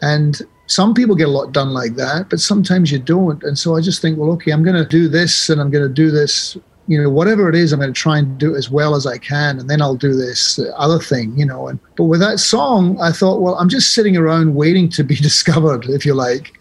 and 0.00 0.40
some 0.66 0.94
people 0.94 1.16
get 1.16 1.28
a 1.28 1.30
lot 1.30 1.52
done 1.52 1.72
like 1.72 1.96
that, 1.96 2.30
but 2.30 2.40
sometimes 2.40 2.92
you 2.92 2.98
don't. 2.98 3.42
And 3.42 3.58
so 3.58 3.76
I 3.76 3.80
just 3.80 4.00
think, 4.00 4.18
well, 4.18 4.30
okay, 4.32 4.52
I'm 4.52 4.62
going 4.62 4.76
to 4.76 4.88
do 4.88 5.08
this, 5.08 5.50
and 5.50 5.60
I'm 5.60 5.70
going 5.70 5.86
to 5.86 5.92
do 5.92 6.10
this 6.10 6.56
you 6.88 7.00
know, 7.00 7.08
whatever 7.08 7.48
it 7.48 7.54
is, 7.54 7.72
I'm 7.72 7.80
going 7.80 7.92
to 7.92 8.00
try 8.00 8.18
and 8.18 8.38
do 8.38 8.54
it 8.54 8.58
as 8.58 8.70
well 8.70 8.94
as 8.94 9.06
I 9.06 9.18
can, 9.18 9.58
and 9.58 9.70
then 9.70 9.80
I'll 9.80 9.94
do 9.94 10.14
this 10.14 10.58
other 10.76 10.98
thing, 10.98 11.38
you 11.38 11.46
know. 11.46 11.68
And 11.68 11.78
but 11.96 12.04
with 12.04 12.20
that 12.20 12.40
song, 12.40 13.00
I 13.00 13.12
thought, 13.12 13.40
well, 13.40 13.54
I'm 13.54 13.68
just 13.68 13.94
sitting 13.94 14.16
around 14.16 14.54
waiting 14.54 14.88
to 14.90 15.04
be 15.04 15.14
discovered, 15.30 15.86
if 15.86 16.04
you 16.04 16.14
like, 16.14 16.52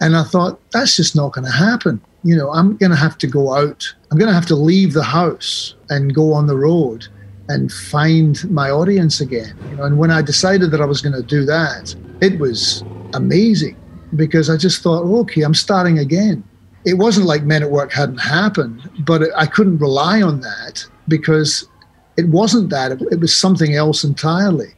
and 0.00 0.16
I 0.16 0.24
thought 0.24 0.60
that's 0.72 0.96
just 0.96 1.14
not 1.14 1.32
going 1.32 1.44
to 1.44 1.52
happen. 1.52 2.00
You 2.24 2.36
know, 2.36 2.50
I'm 2.52 2.76
going 2.76 2.90
to 2.90 2.96
have 2.96 3.18
to 3.18 3.26
go 3.26 3.54
out. 3.54 3.86
I'm 4.10 4.18
going 4.18 4.28
to 4.28 4.34
have 4.34 4.46
to 4.46 4.56
leave 4.56 4.92
the 4.92 5.04
house 5.04 5.74
and 5.88 6.14
go 6.14 6.32
on 6.32 6.48
the 6.48 6.56
road 6.56 7.06
and 7.48 7.72
find 7.72 8.50
my 8.50 8.70
audience 8.70 9.20
again. 9.20 9.56
You 9.70 9.76
know, 9.76 9.84
and 9.84 9.98
when 9.98 10.10
I 10.10 10.22
decided 10.22 10.70
that 10.72 10.80
I 10.80 10.86
was 10.86 11.00
going 11.00 11.14
to 11.14 11.22
do 11.22 11.44
that, 11.44 11.94
it 12.20 12.38
was 12.40 12.82
amazing 13.14 13.76
because 14.16 14.50
I 14.50 14.56
just 14.56 14.82
thought, 14.82 15.04
okay, 15.04 15.42
I'm 15.42 15.54
starting 15.54 15.98
again 15.98 16.42
it 16.88 16.94
wasn't 16.94 17.26
like 17.26 17.42
Men 17.42 17.62
at 17.62 17.70
Work 17.70 17.92
hadn't 17.92 18.18
happened, 18.18 18.88
but 19.00 19.22
I 19.36 19.44
couldn't 19.44 19.78
rely 19.78 20.22
on 20.22 20.40
that 20.40 20.86
because 21.06 21.68
it 22.16 22.28
wasn't 22.28 22.70
that. 22.70 22.92
It, 22.92 23.20
was 23.20 23.36
something 23.36 23.74
else 23.74 24.04
entirely. 24.04 24.72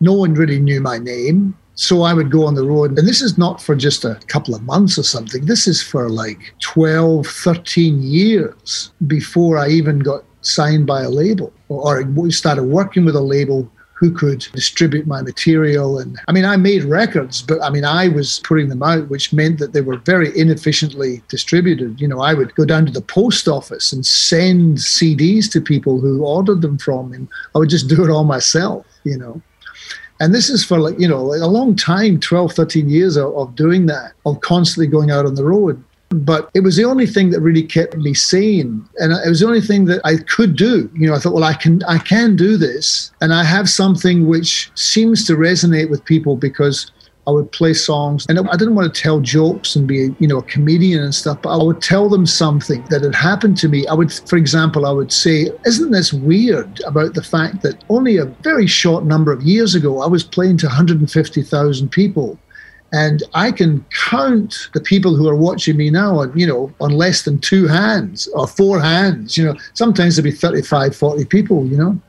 No 0.00 0.12
one 0.12 0.34
really 0.34 0.60
knew 0.60 0.80
my 0.80 0.98
name. 0.98 1.56
So 1.74 2.02
I 2.02 2.14
would 2.14 2.30
go 2.30 2.46
on 2.46 2.54
the 2.54 2.64
road. 2.64 2.96
And 2.96 3.06
this 3.06 3.20
is 3.20 3.36
not 3.36 3.60
for 3.60 3.74
just 3.74 4.04
a 4.04 4.14
couple 4.28 4.54
of 4.54 4.62
months 4.62 4.96
or 4.96 5.02
something. 5.02 5.44
This 5.44 5.66
is 5.66 5.82
for 5.82 6.08
like 6.08 6.54
12, 6.60 7.26
13 7.26 8.00
years 8.00 8.92
before 9.08 9.58
I 9.58 9.68
even 9.68 9.98
got 9.98 10.22
signed 10.42 10.86
by 10.86 11.02
a 11.02 11.10
label 11.10 11.52
or, 11.68 12.08
started 12.30 12.62
working 12.62 13.04
with 13.04 13.16
a 13.16 13.20
label 13.20 13.70
who 13.96 14.10
could 14.10 14.46
distribute 14.52 15.06
my 15.06 15.22
material. 15.22 15.98
And 15.98 16.18
I 16.28 16.32
mean, 16.32 16.44
I 16.44 16.56
made 16.56 16.84
records, 16.84 17.40
but 17.40 17.62
I 17.62 17.70
mean, 17.70 17.84
I 17.84 18.08
was 18.08 18.40
putting 18.40 18.68
them 18.68 18.82
out, 18.82 19.08
which 19.08 19.32
meant 19.32 19.58
that 19.58 19.72
they 19.72 19.80
were 19.80 19.96
very 19.96 20.38
inefficiently 20.38 21.22
distributed. 21.28 21.98
You 21.98 22.06
know, 22.06 22.20
I 22.20 22.34
would 22.34 22.54
go 22.54 22.66
down 22.66 22.84
to 22.86 22.92
the 22.92 23.00
post 23.00 23.48
office 23.48 23.92
and 23.92 24.04
send 24.04 24.78
CDs 24.78 25.50
to 25.52 25.60
people 25.62 25.98
who 25.98 26.24
ordered 26.24 26.60
them 26.60 26.76
from 26.76 27.10
me. 27.10 27.26
I 27.54 27.58
would 27.58 27.70
just 27.70 27.88
do 27.88 28.04
it 28.04 28.10
all 28.10 28.24
myself, 28.24 28.86
you 29.04 29.16
know. 29.16 29.40
And 30.20 30.34
this 30.34 30.50
is 30.50 30.64
for 30.64 30.78
like, 30.78 30.98
you 30.98 31.08
know, 31.08 31.34
a 31.34 31.46
long 31.46 31.74
time 31.74 32.20
12, 32.20 32.52
13 32.52 32.88
years 32.88 33.16
of, 33.16 33.34
of 33.34 33.54
doing 33.54 33.86
that, 33.86 34.12
of 34.26 34.40
constantly 34.40 34.86
going 34.86 35.10
out 35.10 35.26
on 35.26 35.34
the 35.34 35.44
road. 35.44 35.82
But 36.10 36.50
it 36.54 36.60
was 36.60 36.76
the 36.76 36.84
only 36.84 37.06
thing 37.06 37.30
that 37.30 37.40
really 37.40 37.64
kept 37.64 37.96
me 37.96 38.14
sane, 38.14 38.88
and 38.98 39.12
it 39.12 39.28
was 39.28 39.40
the 39.40 39.46
only 39.46 39.60
thing 39.60 39.86
that 39.86 40.00
I 40.04 40.16
could 40.16 40.54
do. 40.54 40.88
You 40.94 41.08
know, 41.08 41.14
I 41.14 41.18
thought, 41.18 41.34
well, 41.34 41.44
I 41.44 41.54
can, 41.54 41.82
I 41.84 41.98
can 41.98 42.36
do 42.36 42.56
this, 42.56 43.10
and 43.20 43.34
I 43.34 43.42
have 43.42 43.68
something 43.68 44.26
which 44.28 44.70
seems 44.76 45.26
to 45.26 45.34
resonate 45.34 45.90
with 45.90 46.04
people 46.04 46.36
because 46.36 46.90
I 47.26 47.32
would 47.32 47.50
play 47.50 47.74
songs, 47.74 48.24
and 48.28 48.38
I 48.38 48.56
didn't 48.56 48.76
want 48.76 48.94
to 48.94 49.00
tell 49.00 49.18
jokes 49.18 49.74
and 49.74 49.88
be, 49.88 50.14
you 50.20 50.28
know, 50.28 50.38
a 50.38 50.42
comedian 50.44 51.02
and 51.02 51.14
stuff, 51.14 51.42
but 51.42 51.58
I 51.58 51.62
would 51.62 51.82
tell 51.82 52.08
them 52.08 52.24
something 52.24 52.84
that 52.90 53.02
had 53.02 53.16
happened 53.16 53.56
to 53.58 53.68
me. 53.68 53.84
I 53.88 53.94
would, 53.94 54.12
for 54.12 54.36
example, 54.36 54.86
I 54.86 54.92
would 54.92 55.12
say, 55.12 55.50
"Isn't 55.64 55.90
this 55.90 56.12
weird?" 56.12 56.80
About 56.86 57.14
the 57.14 57.24
fact 57.24 57.62
that 57.62 57.82
only 57.88 58.16
a 58.16 58.26
very 58.42 58.68
short 58.68 59.04
number 59.04 59.32
of 59.32 59.42
years 59.42 59.74
ago, 59.74 60.02
I 60.02 60.06
was 60.06 60.22
playing 60.22 60.58
to 60.58 60.66
150,000 60.66 61.90
people 61.90 62.38
and 62.92 63.22
I 63.34 63.52
can 63.52 63.84
count 64.08 64.68
the 64.72 64.80
people 64.80 65.16
who 65.16 65.28
are 65.28 65.36
watching 65.36 65.76
me 65.76 65.90
now 65.90 66.20
on, 66.20 66.38
you 66.38 66.46
know, 66.46 66.72
on 66.80 66.92
less 66.92 67.22
than 67.22 67.38
two 67.38 67.66
hands 67.66 68.28
or 68.28 68.46
four 68.46 68.80
hands. 68.80 69.36
You 69.36 69.46
know, 69.46 69.56
sometimes 69.74 70.16
there'd 70.16 70.24
be 70.24 70.30
35, 70.30 70.94
40 70.94 71.24
people, 71.24 71.66
you 71.66 71.76
know. 71.76 72.00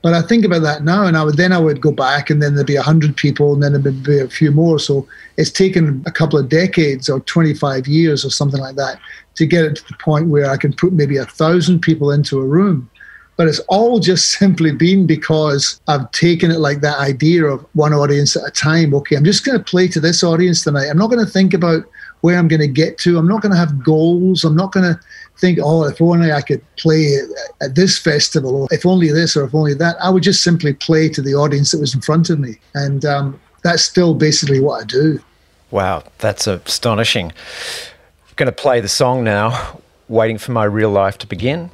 But 0.00 0.14
I 0.14 0.22
think 0.22 0.44
about 0.44 0.62
that 0.62 0.84
now, 0.84 1.06
and 1.06 1.16
I 1.16 1.24
would 1.24 1.36
then 1.36 1.52
I 1.52 1.58
would 1.58 1.80
go 1.80 1.90
back, 1.90 2.30
and 2.30 2.40
then 2.40 2.54
there'd 2.54 2.68
be 2.68 2.76
hundred 2.76 3.16
people, 3.16 3.52
and 3.52 3.62
then 3.62 3.82
there'd 3.82 4.04
be 4.04 4.20
a 4.20 4.28
few 4.28 4.52
more. 4.52 4.78
So 4.78 5.08
it's 5.36 5.50
taken 5.50 6.04
a 6.06 6.12
couple 6.12 6.38
of 6.38 6.48
decades 6.48 7.08
or 7.08 7.20
25 7.20 7.88
years 7.88 8.24
or 8.24 8.30
something 8.30 8.60
like 8.60 8.76
that 8.76 9.00
to 9.34 9.46
get 9.46 9.64
it 9.64 9.76
to 9.76 9.84
the 9.88 9.96
point 9.98 10.28
where 10.28 10.50
I 10.50 10.56
can 10.56 10.72
put 10.72 10.92
maybe 10.92 11.16
a 11.16 11.24
thousand 11.24 11.80
people 11.80 12.12
into 12.12 12.38
a 12.38 12.44
room 12.44 12.88
but 13.38 13.46
it's 13.46 13.60
all 13.68 14.00
just 14.00 14.32
simply 14.32 14.72
been 14.72 15.06
because 15.06 15.80
I've 15.86 16.10
taken 16.10 16.50
it 16.50 16.58
like 16.58 16.80
that 16.80 16.98
idea 16.98 17.44
of 17.46 17.64
one 17.74 17.94
audience 17.94 18.36
at 18.36 18.42
a 18.46 18.50
time. 18.50 18.92
Okay, 18.94 19.16
I'm 19.16 19.24
just 19.24 19.46
going 19.46 19.56
to 19.56 19.64
play 19.64 19.86
to 19.88 20.00
this 20.00 20.24
audience 20.24 20.64
tonight. 20.64 20.88
I'm 20.88 20.98
not 20.98 21.08
going 21.08 21.24
to 21.24 21.30
think 21.30 21.54
about 21.54 21.84
where 22.22 22.36
I'm 22.36 22.48
going 22.48 22.60
to 22.60 22.68
get 22.68 22.98
to. 22.98 23.16
I'm 23.16 23.28
not 23.28 23.40
going 23.40 23.52
to 23.52 23.58
have 23.58 23.82
goals. 23.84 24.42
I'm 24.44 24.56
not 24.56 24.72
going 24.72 24.92
to 24.92 25.00
think, 25.38 25.60
oh, 25.62 25.84
if 25.84 26.02
only 26.02 26.32
I 26.32 26.42
could 26.42 26.64
play 26.78 27.16
at 27.62 27.76
this 27.76 27.96
festival, 27.96 28.62
or 28.62 28.68
if 28.72 28.84
only 28.84 29.12
this, 29.12 29.36
or 29.36 29.44
if 29.44 29.54
only 29.54 29.74
that. 29.74 29.94
I 30.02 30.10
would 30.10 30.24
just 30.24 30.42
simply 30.42 30.72
play 30.72 31.08
to 31.10 31.22
the 31.22 31.34
audience 31.34 31.70
that 31.70 31.78
was 31.78 31.94
in 31.94 32.00
front 32.00 32.30
of 32.30 32.40
me. 32.40 32.56
And 32.74 33.04
um, 33.04 33.40
that's 33.62 33.84
still 33.84 34.14
basically 34.14 34.58
what 34.58 34.82
I 34.82 34.84
do. 34.84 35.20
Wow, 35.70 36.02
that's 36.18 36.48
astonishing. 36.48 37.26
I'm 37.26 38.34
going 38.34 38.46
to 38.46 38.52
play 38.52 38.80
the 38.80 38.88
song 38.88 39.22
now, 39.22 39.78
Waiting 40.08 40.38
for 40.38 40.50
My 40.50 40.64
Real 40.64 40.90
Life 40.90 41.18
to 41.18 41.26
Begin. 41.28 41.70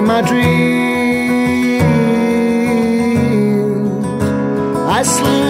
in 0.00 0.06
my 0.06 0.22
dreams. 0.22 1.84
I 4.88 5.02
sleep. 5.02 5.49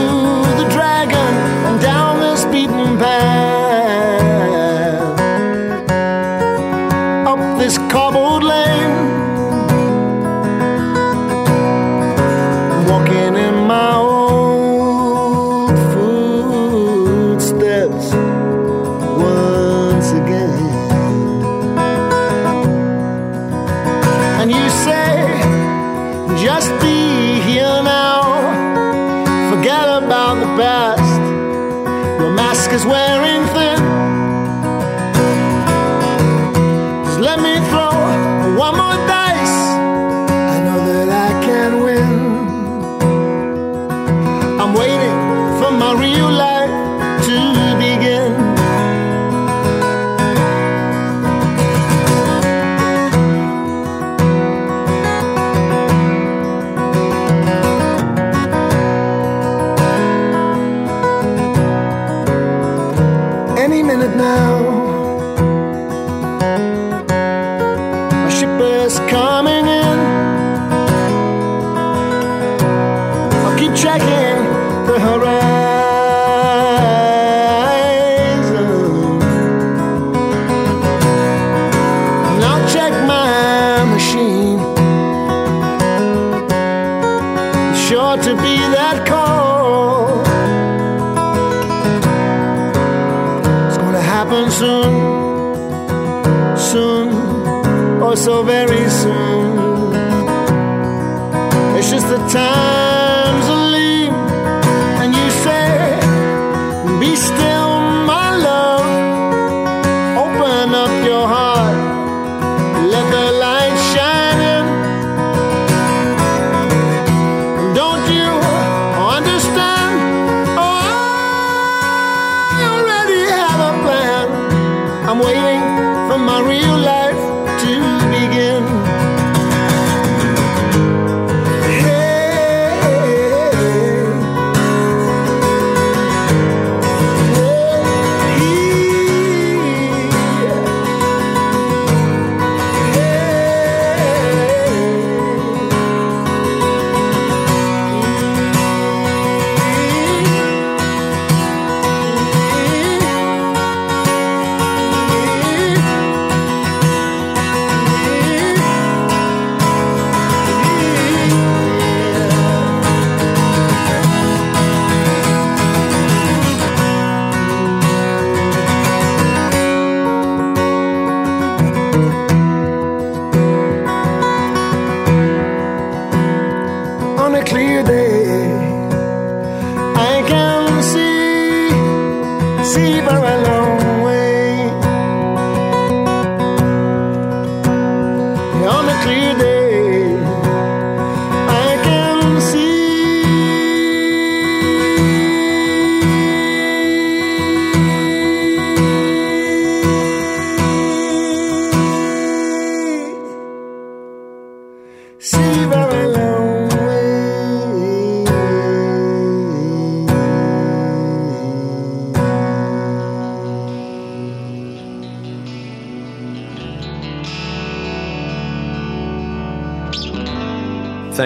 I'm 125.10 125.18
waiting 125.18 125.60
for 126.08 126.18
my 126.18 126.40
real 126.40 126.78
life. 126.78 126.99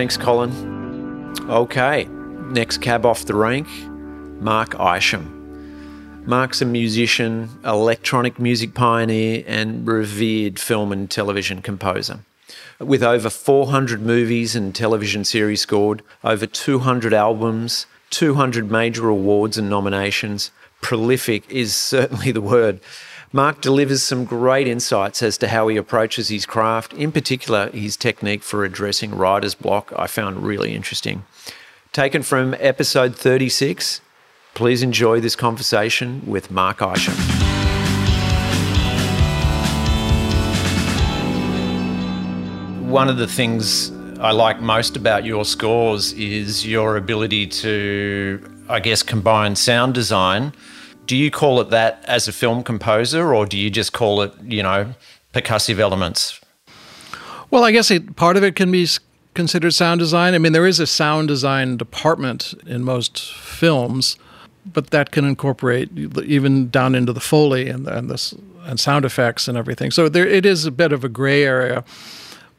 Thanks, 0.04 0.18
Colin. 0.18 1.34
Okay, 1.48 2.04
next 2.50 2.82
cab 2.82 3.06
off 3.06 3.24
the 3.24 3.34
rank 3.34 3.66
Mark 4.38 4.78
Isham. 4.78 6.22
Mark's 6.26 6.60
a 6.60 6.66
musician, 6.66 7.48
electronic 7.64 8.38
music 8.38 8.74
pioneer, 8.74 9.42
and 9.46 9.86
revered 9.88 10.58
film 10.58 10.92
and 10.92 11.10
television 11.10 11.62
composer. 11.62 12.18
With 12.78 13.02
over 13.02 13.30
400 13.30 14.02
movies 14.02 14.54
and 14.54 14.74
television 14.74 15.24
series 15.24 15.62
scored, 15.62 16.02
over 16.22 16.44
200 16.44 17.14
albums, 17.14 17.86
200 18.10 18.70
major 18.70 19.08
awards 19.08 19.56
and 19.56 19.70
nominations, 19.70 20.50
prolific 20.82 21.50
is 21.50 21.74
certainly 21.74 22.30
the 22.30 22.42
word. 22.42 22.78
Mark 23.34 23.60
delivers 23.60 24.00
some 24.00 24.24
great 24.24 24.68
insights 24.68 25.20
as 25.20 25.36
to 25.36 25.48
how 25.48 25.66
he 25.66 25.76
approaches 25.76 26.28
his 26.28 26.46
craft, 26.46 26.92
in 26.92 27.10
particular, 27.10 27.68
his 27.70 27.96
technique 27.96 28.44
for 28.44 28.64
addressing 28.64 29.12
writer's 29.12 29.56
block, 29.56 29.92
I 29.96 30.06
found 30.06 30.44
really 30.44 30.72
interesting. 30.72 31.24
Taken 31.92 32.22
from 32.22 32.54
episode 32.60 33.16
36, 33.16 34.00
please 34.54 34.84
enjoy 34.84 35.18
this 35.18 35.34
conversation 35.34 36.22
with 36.24 36.52
Mark 36.52 36.80
Isham. 36.80 37.14
One 42.88 43.08
of 43.08 43.16
the 43.16 43.26
things 43.26 43.90
I 44.20 44.30
like 44.30 44.60
most 44.60 44.96
about 44.96 45.24
your 45.24 45.44
scores 45.44 46.12
is 46.12 46.64
your 46.64 46.96
ability 46.96 47.48
to, 47.48 48.48
I 48.68 48.78
guess, 48.78 49.02
combine 49.02 49.56
sound 49.56 49.92
design 49.92 50.52
do 51.06 51.16
you 51.16 51.30
call 51.30 51.60
it 51.60 51.70
that 51.70 52.04
as 52.06 52.28
a 52.28 52.32
film 52.32 52.62
composer, 52.62 53.34
or 53.34 53.46
do 53.46 53.56
you 53.56 53.70
just 53.70 53.92
call 53.92 54.22
it, 54.22 54.32
you 54.42 54.62
know, 54.62 54.94
percussive 55.32 55.78
elements? 55.78 56.40
Well, 57.50 57.64
I 57.64 57.72
guess 57.72 57.90
it, 57.90 58.16
part 58.16 58.36
of 58.36 58.44
it 58.44 58.56
can 58.56 58.70
be 58.70 58.86
considered 59.34 59.72
sound 59.72 60.00
design. 60.00 60.34
I 60.34 60.38
mean, 60.38 60.52
there 60.52 60.66
is 60.66 60.80
a 60.80 60.86
sound 60.86 61.28
design 61.28 61.76
department 61.76 62.54
in 62.66 62.84
most 62.84 63.32
films, 63.32 64.16
but 64.64 64.90
that 64.90 65.10
can 65.10 65.24
incorporate 65.24 65.90
even 65.96 66.70
down 66.70 66.94
into 66.94 67.12
the 67.12 67.20
foley 67.20 67.68
and 67.68 67.86
and 67.86 68.08
this 68.08 68.34
and 68.64 68.80
sound 68.80 69.04
effects 69.04 69.46
and 69.46 69.58
everything. 69.58 69.90
So 69.90 70.08
there 70.08 70.26
it 70.26 70.46
is 70.46 70.64
a 70.64 70.70
bit 70.70 70.92
of 70.92 71.04
a 71.04 71.08
gray 71.08 71.44
area, 71.44 71.84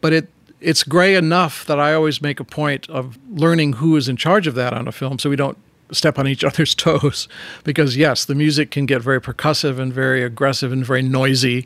but 0.01 0.13
it 0.13 0.29
it's 0.61 0.83
gray 0.83 1.15
enough 1.15 1.65
that 1.65 1.79
I 1.79 1.93
always 1.93 2.21
make 2.21 2.39
a 2.39 2.43
point 2.43 2.89
of 2.89 3.17
learning 3.29 3.73
who 3.73 3.95
is 3.95 4.07
in 4.07 4.17
charge 4.17 4.47
of 4.47 4.55
that 4.55 4.73
on 4.73 4.87
a 4.87 4.91
film, 4.91 5.19
so 5.19 5.29
we 5.29 5.35
don't 5.35 5.57
step 5.91 6.17
on 6.19 6.27
each 6.27 6.43
other's 6.49 6.75
toes 6.75 7.27
because 7.63 7.97
yes 7.97 8.25
the 8.25 8.35
music 8.35 8.71
can 8.71 8.85
get 8.85 9.01
very 9.01 9.21
percussive 9.21 9.79
and 9.79 9.93
very 9.93 10.23
aggressive 10.23 10.71
and 10.71 10.85
very 10.85 11.01
noisy 11.01 11.65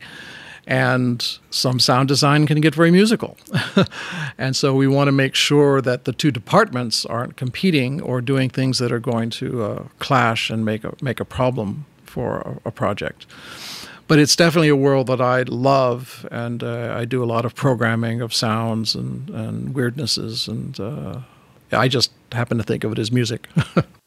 and 0.67 1.39
some 1.49 1.79
sound 1.79 2.07
design 2.07 2.45
can 2.45 2.61
get 2.61 2.75
very 2.75 2.91
musical 2.91 3.37
and 4.37 4.55
so 4.55 4.75
we 4.75 4.87
want 4.87 5.07
to 5.07 5.11
make 5.11 5.33
sure 5.33 5.81
that 5.81 6.05
the 6.05 6.13
two 6.13 6.31
departments 6.31 7.05
aren't 7.05 7.35
competing 7.37 8.01
or 8.01 8.21
doing 8.21 8.49
things 8.49 8.77
that 8.77 8.91
are 8.91 8.99
going 8.99 9.29
to 9.29 9.63
uh, 9.63 9.83
clash 9.99 10.49
and 10.49 10.63
make 10.63 10.83
a 10.83 10.93
make 11.01 11.19
a 11.19 11.25
problem 11.25 11.85
for 12.05 12.39
a, 12.65 12.69
a, 12.69 12.71
project 12.71 13.25
but 14.09 14.17
it's 14.17 14.35
definitely 14.35 14.69
a 14.69 14.75
world 14.75 15.05
that 15.05 15.21
I 15.21 15.43
love, 15.43 16.27
and 16.31 16.63
uh, 16.63 16.95
I 16.97 17.05
do 17.05 17.23
a 17.23 17.25
lot 17.25 17.45
of 17.45 17.53
programming 17.53 18.21
of 18.21 18.33
sounds 18.33 18.95
and, 18.95 19.29
and 19.29 19.75
weirdnesses, 19.75 20.47
and 20.47 20.79
uh, 20.79 21.19
I 21.71 21.87
just 21.87 22.11
happen 22.31 22.57
to 22.57 22.63
think 22.63 22.83
of 22.83 22.91
it 22.91 22.97
as 22.97 23.11
music. 23.11 23.47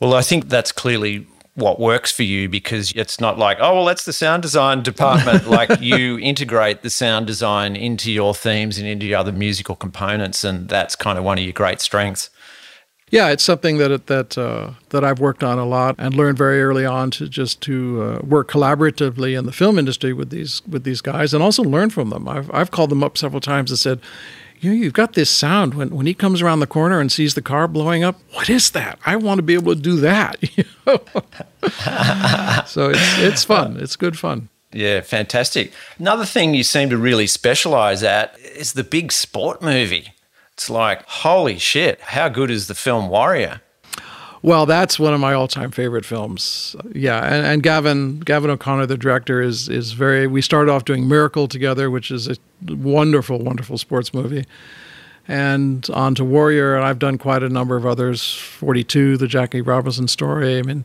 Well, 0.00 0.14
I 0.14 0.22
think 0.22 0.48
that's 0.48 0.72
clearly 0.72 1.26
what 1.54 1.78
works 1.78 2.10
for 2.10 2.24
you 2.24 2.48
because 2.48 2.92
it's 2.92 3.20
not 3.20 3.38
like, 3.38 3.58
oh, 3.60 3.74
well, 3.74 3.84
that's 3.84 4.04
the 4.04 4.12
sound 4.12 4.42
design 4.42 4.82
department. 4.82 5.46
like 5.48 5.80
you 5.80 6.18
integrate 6.18 6.82
the 6.82 6.90
sound 6.90 7.26
design 7.26 7.76
into 7.76 8.10
your 8.10 8.34
themes 8.34 8.78
and 8.78 8.86
into 8.86 9.06
your 9.06 9.18
other 9.18 9.32
musical 9.32 9.76
components, 9.76 10.44
and 10.44 10.68
that's 10.68 10.96
kind 10.96 11.18
of 11.18 11.24
one 11.24 11.38
of 11.38 11.44
your 11.44 11.52
great 11.52 11.80
strengths. 11.80 12.30
Yeah, 13.10 13.28
it's 13.28 13.44
something 13.44 13.78
that 13.78 14.06
that 14.08 14.36
uh, 14.36 14.72
that 14.88 15.04
I've 15.04 15.20
worked 15.20 15.44
on 15.44 15.58
a 15.58 15.64
lot 15.64 15.94
and 15.98 16.14
learned 16.14 16.36
very 16.36 16.60
early 16.62 16.84
on 16.84 17.12
to 17.12 17.28
just 17.28 17.60
to 17.62 18.02
uh, 18.02 18.26
work 18.26 18.50
collaboratively 18.50 19.38
in 19.38 19.46
the 19.46 19.52
film 19.52 19.78
industry 19.78 20.12
with 20.12 20.30
these 20.30 20.62
with 20.66 20.82
these 20.82 21.00
guys 21.00 21.32
and 21.32 21.42
also 21.42 21.62
learn 21.62 21.90
from 21.90 22.10
them. 22.10 22.28
I've 22.28 22.52
I've 22.52 22.72
called 22.72 22.90
them 22.90 23.04
up 23.04 23.16
several 23.16 23.40
times 23.40 23.70
and 23.70 23.78
said, 23.78 24.00
you 24.64 24.70
know, 24.70 24.76
you've 24.76 24.94
got 24.94 25.12
this 25.12 25.28
sound 25.28 25.74
when, 25.74 25.90
when 25.90 26.06
he 26.06 26.14
comes 26.14 26.40
around 26.40 26.60
the 26.60 26.66
corner 26.66 26.98
and 26.98 27.12
sees 27.12 27.34
the 27.34 27.42
car 27.42 27.68
blowing 27.68 28.02
up. 28.02 28.18
What 28.32 28.48
is 28.48 28.70
that? 28.70 28.98
I 29.04 29.16
want 29.16 29.38
to 29.38 29.42
be 29.42 29.54
able 29.54 29.74
to 29.74 29.80
do 29.80 29.96
that. 29.96 30.38
so 32.66 32.90
it's 32.90 33.18
it's 33.18 33.44
fun. 33.44 33.76
It's 33.78 33.96
good 33.96 34.18
fun. 34.18 34.48
Yeah, 34.72 35.02
fantastic. 35.02 35.72
Another 35.98 36.24
thing 36.24 36.54
you 36.54 36.64
seem 36.64 36.90
to 36.90 36.96
really 36.96 37.26
specialize 37.26 38.02
at 38.02 38.36
is 38.38 38.72
the 38.72 38.82
big 38.82 39.12
sport 39.12 39.62
movie. 39.62 40.14
It's 40.54 40.70
like, 40.70 41.02
holy 41.06 41.58
shit, 41.58 42.00
how 42.00 42.28
good 42.28 42.50
is 42.50 42.66
the 42.66 42.74
film 42.74 43.08
Warrior? 43.08 43.60
Well, 44.44 44.66
that's 44.66 44.98
one 44.98 45.14
of 45.14 45.20
my 45.20 45.32
all-time 45.32 45.70
favorite 45.70 46.04
films. 46.04 46.76
Yeah, 46.92 47.18
and, 47.24 47.46
and, 47.46 47.62
Gavin 47.62 48.20
Gavin 48.20 48.50
O'Connor, 48.50 48.84
the 48.84 48.98
director, 48.98 49.40
is 49.40 49.70
is 49.70 49.92
very. 49.92 50.26
We 50.26 50.42
started 50.42 50.70
off 50.70 50.84
doing 50.84 51.08
Miracle 51.08 51.48
together, 51.48 51.90
which 51.90 52.10
is 52.10 52.28
a 52.28 52.36
wonderful, 52.68 53.38
wonderful 53.38 53.78
sports 53.78 54.12
movie, 54.12 54.44
and 55.26 55.88
on 55.94 56.14
to 56.16 56.26
Warrior, 56.26 56.76
and 56.76 56.84
I've 56.84 56.98
done 56.98 57.16
quite 57.16 57.42
a 57.42 57.48
number 57.48 57.74
of 57.76 57.86
others. 57.86 58.34
Forty-two, 58.34 59.16
the 59.16 59.26
Jackie 59.28 59.62
Robinson 59.62 60.08
story. 60.08 60.58
I 60.58 60.62
mean, 60.62 60.84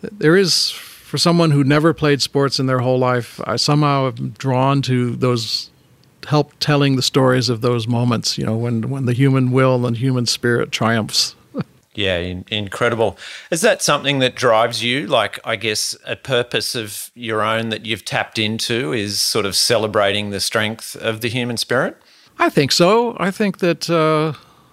there 0.00 0.36
is 0.36 0.70
for 0.70 1.18
someone 1.18 1.50
who 1.50 1.64
never 1.64 1.94
played 1.94 2.22
sports 2.22 2.60
in 2.60 2.66
their 2.66 2.78
whole 2.78 3.00
life, 3.00 3.40
I 3.44 3.56
somehow 3.56 4.12
am 4.16 4.36
drawn 4.38 4.82
to 4.82 5.16
those 5.16 5.68
help 6.28 6.52
telling 6.60 6.94
the 6.94 7.02
stories 7.02 7.48
of 7.48 7.60
those 7.60 7.88
moments. 7.88 8.38
You 8.38 8.46
know, 8.46 8.56
when 8.56 8.88
when 8.88 9.06
the 9.06 9.14
human 9.14 9.50
will 9.50 9.84
and 9.84 9.96
human 9.96 10.26
spirit 10.26 10.70
triumphs 10.70 11.34
yeah, 11.94 12.18
in, 12.18 12.44
incredible. 12.50 13.16
Is 13.50 13.60
that 13.60 13.82
something 13.82 14.18
that 14.18 14.34
drives 14.34 14.82
you? 14.82 15.06
Like, 15.06 15.38
I 15.44 15.56
guess 15.56 15.96
a 16.06 16.16
purpose 16.16 16.74
of 16.74 17.10
your 17.14 17.42
own 17.42 17.68
that 17.68 17.86
you've 17.86 18.04
tapped 18.04 18.38
into 18.38 18.92
is 18.92 19.20
sort 19.20 19.46
of 19.46 19.54
celebrating 19.54 20.30
the 20.30 20.40
strength 20.40 20.96
of 20.96 21.20
the 21.20 21.28
human 21.28 21.56
spirit? 21.56 21.96
I 22.38 22.50
think 22.50 22.72
so. 22.72 23.16
I 23.20 23.30
think 23.30 23.58
that 23.58 23.88
uh, 23.88 24.32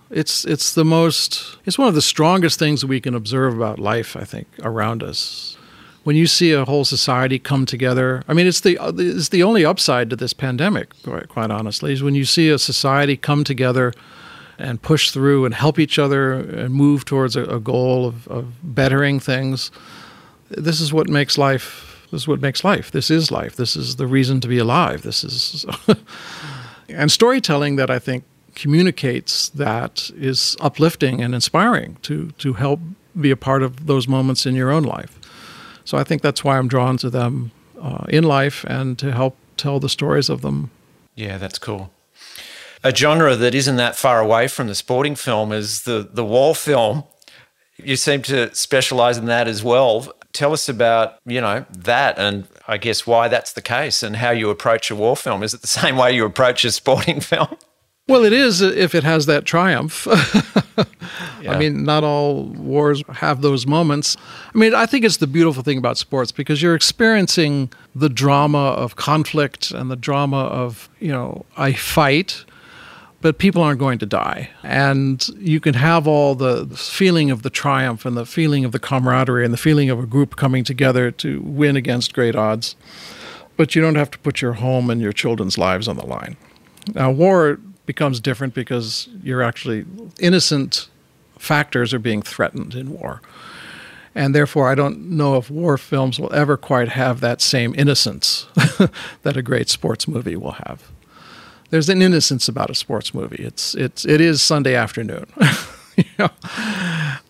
it's 0.10 0.46
it's 0.46 0.74
the 0.74 0.86
most 0.86 1.58
it's 1.66 1.78
one 1.78 1.88
of 1.88 1.94
the 1.94 2.02
strongest 2.02 2.58
things 2.58 2.84
we 2.84 3.00
can 3.00 3.14
observe 3.14 3.56
about 3.56 3.80
life. 3.80 4.16
I 4.16 4.24
think 4.24 4.48
around 4.64 5.04
us. 5.04 5.58
When 6.04 6.16
you 6.16 6.26
see 6.26 6.52
a 6.52 6.66
whole 6.66 6.84
society 6.84 7.38
come 7.38 7.68
together, 7.68 8.24
I 8.28 8.34
mean, 8.34 8.48
it's 8.48 8.62
the 8.62 8.80
it's 8.98 9.30
the 9.30 9.44
only 9.44 9.64
upside 9.64 10.10
to 10.10 10.16
this 10.16 10.34
pandemic. 10.34 11.00
Quite, 11.04 11.30
quite 11.30 11.52
honestly, 11.52 11.94
is 11.94 12.02
when 12.02 12.16
you 12.16 12.26
see 12.26 12.50
a 12.50 12.58
society 12.58 13.16
come 13.16 13.44
together 13.44 13.94
and 14.62 14.82
push 14.82 15.12
through 15.12 15.46
and 15.46 15.54
help 15.54 15.80
each 15.80 15.98
other 16.00 16.34
and 16.34 16.74
move 16.74 17.06
towards 17.06 17.36
a, 17.36 17.44
a 17.46 17.60
goal 17.60 18.06
of, 18.06 18.28
of 18.28 18.54
bettering 18.64 19.20
things. 19.20 19.72
This 20.50 20.80
is 20.80 20.94
what 20.94 21.10
makes 21.10 21.38
life. 21.38 22.08
This 22.12 22.22
is 22.22 22.28
what 22.28 22.42
makes 22.42 22.64
life. 22.64 22.92
This 22.92 23.10
is 23.10 23.32
life. 23.32 23.56
This 23.56 23.76
is 23.76 23.96
the 23.96 24.08
reason 24.08 24.40
to 24.42 24.48
be 24.48 24.58
alive. 24.58 25.02
This 25.02 25.24
is, 25.24 25.66
and 26.90 27.12
storytelling 27.12 27.78
that 27.78 27.90
I 27.90 28.00
think 28.00 28.24
communicates 28.54 29.50
that 29.50 30.12
is 30.16 30.58
uplifting 30.60 31.22
and 31.22 31.34
inspiring 31.34 31.98
to 32.02 32.32
to 32.32 32.54
help 32.54 32.82
be 33.20 33.32
a 33.32 33.38
part 33.38 33.64
of 33.64 33.88
those 33.88 34.10
moments 34.10 34.46
in 34.46 34.56
your 34.56 34.72
own 34.72 34.84
life. 34.84 35.18
So 35.86 35.98
I 35.98 36.04
think 36.04 36.22
that's 36.22 36.44
why 36.44 36.58
I'm 36.58 36.68
drawn 36.68 36.98
to 36.98 37.10
them 37.10 37.52
uh, 37.82 38.06
in 38.10 38.26
life 38.26 38.66
and 38.66 39.00
to 39.00 39.12
help 39.12 39.38
tell 39.56 39.80
the 39.80 39.90
stories 39.90 40.30
of 40.30 40.42
them. 40.42 40.70
Yeah, 41.16 41.38
that's 41.38 41.60
cool 41.60 41.92
a 42.84 42.94
genre 42.94 43.36
that 43.36 43.54
isn't 43.54 43.76
that 43.76 43.96
far 43.96 44.20
away 44.20 44.48
from 44.48 44.68
the 44.68 44.76
sporting 44.76 45.16
film 45.16 45.52
is 45.52 45.84
the 45.84 46.08
the 46.12 46.26
war 46.26 46.56
film. 46.56 47.04
You 47.78 47.96
seem 47.96 48.22
to 48.24 48.54
specialize 48.54 49.18
in 49.18 49.26
that 49.26 49.48
as 49.48 49.64
well. 49.64 50.14
Tell 50.34 50.54
us 50.54 50.70
about, 50.70 51.16
you 51.26 51.42
know, 51.42 51.66
that 51.72 52.18
and 52.18 52.48
I 52.68 52.78
guess 52.78 53.06
why 53.06 53.28
that's 53.28 53.54
the 53.54 53.62
case 53.62 54.04
and 54.04 54.16
how 54.16 54.32
you 54.32 54.50
approach 54.50 54.92
a 54.92 54.96
war 54.96 55.18
film. 55.18 55.44
Is 55.44 55.54
it 55.54 55.62
the 55.62 55.68
same 55.82 55.98
way 55.98 56.14
you 56.14 56.26
approach 56.26 56.64
a 56.66 56.72
sporting 56.72 57.20
film? 57.32 57.56
Well, 58.08 58.26
it 58.26 58.34
is 58.34 58.62
if 58.62 58.94
it 58.94 59.04
has 59.04 59.26
that 59.28 59.46
triumph. 59.46 60.08
yeah. 61.42 61.54
I 61.54 61.58
mean, 61.58 61.84
not 61.86 62.04
all 62.04 62.46
wars 62.46 63.04
have 63.10 63.42
those 63.42 63.66
moments. 63.66 64.18
I 64.54 64.58
mean, 64.58 64.74
I 64.74 64.86
think 64.86 65.06
it's 65.06 65.18
the 65.18 65.28
beautiful 65.28 65.64
thing 65.64 65.78
about 65.78 65.98
sports 65.98 66.32
because 66.32 66.62
you're 66.62 66.76
experiencing 66.76 67.72
the 67.96 68.10
drama 68.10 68.72
of 68.72 68.96
conflict 68.96 69.72
and 69.72 69.90
the 69.90 69.96
drama 69.96 70.46
of, 70.46 70.90
you 71.00 71.12
know, 71.12 71.46
a 71.58 71.74
fight 71.74 72.44
but 73.22 73.38
people 73.38 73.62
aren't 73.62 73.80
going 73.80 74.00
to 74.00 74.06
die. 74.06 74.50
And 74.64 75.26
you 75.38 75.60
can 75.60 75.76
have 75.76 76.08
all 76.08 76.36
the 76.36 76.66
feeling 76.76 77.30
of 77.30 77.44
the 77.44 77.50
triumph 77.50 78.06
and 78.06 78.18
the 78.18 78.26
feeling 78.26 78.66
of 78.66 78.72
the 78.72 78.80
camaraderie 78.80 79.46
and 79.46 79.54
the 79.54 79.58
feeling 79.58 79.90
of 79.90 80.00
a 80.00 80.08
group 80.08 80.36
coming 80.36 80.64
together 80.64 81.12
to 81.12 81.40
win 81.42 81.76
against 81.76 82.14
great 82.14 82.36
odds. 82.36 82.76
But 83.58 83.76
you 83.76 83.82
don't 83.82 83.96
have 83.96 84.10
to 84.12 84.20
put 84.20 84.42
your 84.42 84.54
home 84.54 84.90
and 84.90 85.00
your 85.00 85.14
children's 85.14 85.58
lives 85.58 85.88
on 85.88 85.98
the 85.98 86.06
line. 86.06 86.36
Now, 86.96 87.12
war 87.12 87.60
becomes 87.86 88.20
different 88.20 88.56
because 88.56 89.08
you're 89.22 89.44
actually 89.44 89.86
innocent 90.20 90.90
factors 91.38 91.94
are 91.94 92.00
being 92.00 92.22
threatened 92.22 92.74
in 92.74 92.92
war. 92.92 93.22
And 94.14 94.36
therefore, 94.36 94.70
I 94.70 94.76
don't 94.76 95.12
know 95.12 95.38
if 95.38 95.50
war 95.50 95.78
films 95.78 96.20
will 96.20 96.34
ever 96.34 96.58
quite 96.58 96.90
have 96.90 97.22
that 97.22 97.40
same 97.40 97.74
innocence 97.78 98.48
that 99.22 99.38
a 99.38 99.42
great 99.42 99.70
sports 99.70 100.08
movie 100.08 100.36
will 100.36 100.52
have 100.52 100.92
there's 101.72 101.90
an 101.90 102.02
innocence 102.02 102.48
about 102.48 102.70
a 102.70 102.76
sports 102.76 103.14
movie. 103.14 103.44
It's 103.44 103.74
it's 103.74 104.06
it 104.06 104.22
is 104.22 104.42
Sunday 104.42 104.76
afternoon. 104.76 105.26
you 105.98 106.04
know? 106.20 106.30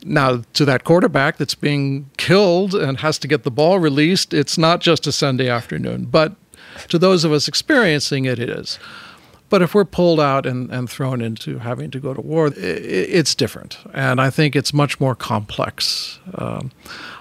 Now 0.04 0.42
to 0.54 0.66
that 0.66 0.84
quarterback 0.84 1.38
that's 1.38 1.56
being 1.56 2.10
killed 2.18 2.76
and 2.76 3.00
has 3.00 3.18
to 3.20 3.28
get 3.28 3.44
the 3.44 3.52
ball 3.52 3.80
released, 3.80 4.34
it's 4.34 4.58
not 4.58 4.82
just 4.82 5.08
a 5.08 5.12
Sunday 5.12 5.48
afternoon. 5.48 6.06
But 6.06 6.36
to 6.90 6.98
those 6.98 7.24
of 7.24 7.32
us 7.32 7.48
experiencing 7.48 8.26
it, 8.26 8.40
it 8.40 8.50
is. 8.50 8.80
But 9.50 9.62
if 9.62 9.76
we're 9.76 9.86
pulled 9.86 10.22
out 10.22 10.46
and, 10.46 10.72
and 10.72 10.90
thrown 10.90 11.22
into 11.22 11.60
having 11.60 11.92
to 11.92 12.00
go 12.00 12.14
to 12.14 12.22
war, 12.22 12.54
it's 12.56 13.36
different. 13.36 13.78
And 13.94 14.22
I 14.22 14.30
think 14.30 14.56
it's 14.56 14.74
much 14.74 14.98
more 15.00 15.14
complex. 15.14 16.20
Um, 16.36 16.72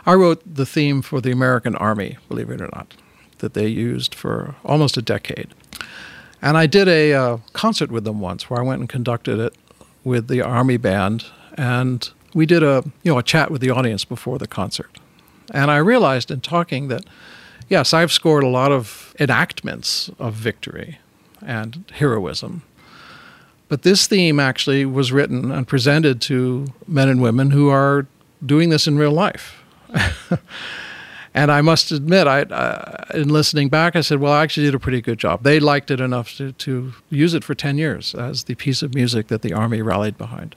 I 0.07 0.15
wrote 0.15 0.41
the 0.47 0.65
theme 0.65 1.03
for 1.03 1.21
the 1.21 1.33
American 1.33 1.75
Army, 1.75 2.19
believe 2.29 2.49
it 2.51 2.61
or 2.61 2.71
not, 2.73 2.95
that 3.39 3.55
they 3.55 3.67
used 3.67 4.15
for 4.15 4.55
almost 4.65 4.97
a 4.97 5.03
decade. 5.03 5.49
And 6.43 6.57
I 6.57 6.67
did 6.67 6.89
a 6.89 7.13
uh, 7.13 7.39
concert 7.53 7.91
with 7.91 8.05
them 8.05 8.21
once 8.21 8.49
where 8.49 8.61
I 8.61 8.63
went 8.63 8.81
and 8.81 8.89
conducted 8.89 9.39
it 9.39 9.55
with 10.05 10.29
the 10.29 10.41
Army 10.41 10.77
band. 10.77 11.27
And 11.55 12.09
we 12.35 12.47
did 12.47 12.63
a, 12.63 12.85
you 13.03 13.13
know, 13.13 13.19
a 13.19 13.23
chat 13.23 13.51
with 13.51 13.61
the 13.61 13.71
audience 13.71 14.05
before 14.05 14.39
the 14.39 14.47
concert. 14.47 14.99
And 15.53 15.71
I 15.71 15.77
realized 15.77 16.31
in 16.31 16.41
talking 16.41 16.89
that, 16.89 17.05
yes, 17.69 17.93
I've 17.93 18.13
scored 18.13 18.45
a 18.45 18.49
lot 18.49 18.73
of 18.73 19.15
enactments 19.21 20.11
of 20.19 20.35
victory 20.35 20.99
and 21.43 21.85
heroism. 21.93 22.63
But 23.69 23.83
this 23.83 24.07
theme 24.07 24.41
actually 24.41 24.85
was 24.85 25.13
written 25.13 25.53
and 25.53 25.67
presented 25.67 26.21
to 26.23 26.67
men 26.87 27.09
and 27.09 27.21
women 27.23 27.51
who 27.51 27.69
are 27.69 28.07
doing 28.45 28.71
this 28.71 28.87
in 28.87 28.97
real 28.97 29.13
life. 29.13 29.63
and 31.35 31.53
I 31.53 31.61
must 31.61 31.93
admit, 31.93 32.27
I, 32.27 32.43
uh, 32.43 33.05
in 33.15 33.29
listening 33.29 33.69
back, 33.69 33.95
I 33.97 34.01
said, 34.01 34.21
well, 34.21 34.33
I 34.33 34.43
actually 34.43 34.67
did 34.67 34.75
a 34.75 34.79
pretty 34.79 35.01
good 35.01 35.19
job. 35.19 35.43
They 35.43 35.61
liked 35.61 35.91
it 35.91 36.01
enough 36.01 36.37
to, 36.37 36.53
to 36.53 36.93
use 37.09 37.35
it 37.35 37.45
for 37.45 37.55
10 37.55 37.79
years 37.79 38.15
as 38.15 38.45
the 38.45 38.55
piece 38.55 38.83
of 38.83 38.95
music 38.95 39.29
that 39.29 39.43
the 39.43 39.53
Army 39.53 39.83
rallied 39.83 40.19
behind. 40.19 40.57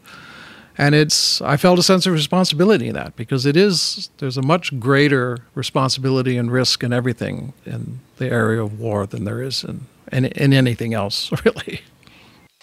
And 0.76 0.96
it's, 0.96 1.40
I 1.42 1.58
felt 1.58 1.78
a 1.78 1.84
sense 1.84 2.08
of 2.08 2.14
responsibility 2.14 2.88
in 2.88 2.96
that 2.96 3.16
because 3.16 3.46
it 3.46 3.56
is, 3.56 4.10
there's 4.18 4.38
a 4.38 4.42
much 4.42 4.80
greater 4.80 5.46
responsibility 5.54 6.36
and 6.36 6.52
risk 6.52 6.82
and 6.82 6.92
everything 6.92 7.54
in 7.64 8.00
the 8.18 8.32
area 8.32 8.64
of 8.64 8.80
war 8.80 9.06
than 9.06 9.26
there 9.26 9.42
is 9.42 9.64
in 9.64 9.86
in, 10.14 10.26
in 10.26 10.54
anything 10.54 10.94
else, 10.94 11.32
really. 11.46 11.82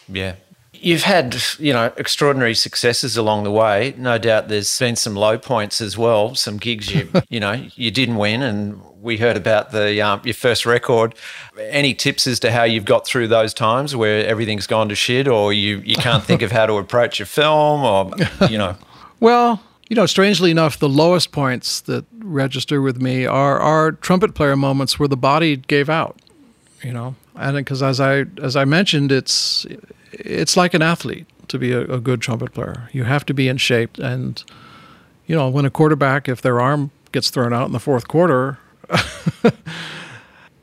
Yeah. 0.09 0.37
You've 0.83 1.03
had, 1.03 1.37
you 1.59 1.74
know, 1.74 1.93
extraordinary 1.99 2.55
successes 2.55 3.16
along 3.16 3.45
the 3.45 3.51
way. 3.51 3.95
No 3.99 4.16
doubt 4.16 4.49
there's 4.49 4.78
been 4.78 4.97
some 4.97 5.14
low 5.14 5.37
points 5.37 5.83
as 5.83 5.99
well, 5.99 6.35
some 6.35 6.57
gigs 6.57 6.91
you, 6.91 7.11
you 7.28 7.39
know, 7.39 7.53
you 7.74 7.91
didn't 7.91 8.16
win 8.16 8.43
and 8.43 8.81
we 9.01 9.18
heard 9.18 9.37
about 9.37 9.72
the 9.72 10.01
um, 10.01 10.22
your 10.24 10.35
first 10.35 10.64
record. 10.64 11.14
Any 11.59 11.93
tips 11.93 12.26
as 12.26 12.41
to 12.41 12.51
how 12.51 12.64
you've 12.64 12.87
got 12.87 13.07
through 13.07 13.28
those 13.28 13.53
times 13.53 13.95
where 13.95 14.26
everything's 14.26 14.66
gone 14.66 14.89
to 14.89 14.95
shit 14.95 15.28
or 15.28 15.53
you, 15.53 15.78
you 15.85 15.97
can't 15.97 16.24
think 16.24 16.41
of 16.41 16.51
how 16.51 16.64
to 16.64 16.74
approach 16.74 17.20
a 17.20 17.26
film 17.26 17.83
or, 17.83 18.11
you 18.49 18.57
know? 18.57 18.76
well, 19.20 19.62
you 19.91 19.97
know, 19.97 20.07
strangely 20.07 20.51
enough, 20.51 20.78
the 20.78 20.89
lowest 20.89 21.31
points 21.31 21.81
that 21.83 22.07
register 22.18 22.81
with 22.81 23.03
me 23.03 23.26
are, 23.26 23.59
are 23.59 23.93
trumpet 23.93 24.35
player 24.35 24.57
moments 24.57 24.99
where 24.99 25.09
the 25.09 25.16
body 25.16 25.57
gave 25.57 25.91
out, 25.91 26.18
you 26.83 26.93
know 26.93 27.16
and 27.41 27.57
because 27.57 27.82
as 27.82 28.01
I 28.01 28.26
as 28.43 28.57
I 28.57 28.64
mentioned, 28.64 29.11
it's 29.11 29.66
it's 30.12 30.57
like 30.57 30.74
an 30.74 30.82
athlete 30.82 31.26
to 31.49 31.59
be 31.59 31.72
a, 31.72 31.80
a, 31.82 32.01
good 32.01 32.20
trumpet 32.20 32.53
player. 32.53 32.88
You 32.93 33.05
have 33.05 33.26
to 33.26 33.34
be 33.34 33.49
in 33.49 33.57
shape, 33.57 33.99
and 33.99 34.43
you 35.26 35.34
know 35.34 35.49
when 35.49 35.64
a 35.64 35.70
quarterback, 35.70 36.28
if 36.28 36.43
their 36.43 36.61
arm 36.61 36.91
gets 37.12 37.30
thrown 37.30 37.53
out 37.53 37.66
in 37.66 37.72
the 37.72 37.80
fourth 37.80 38.07
quarter. 38.09 38.59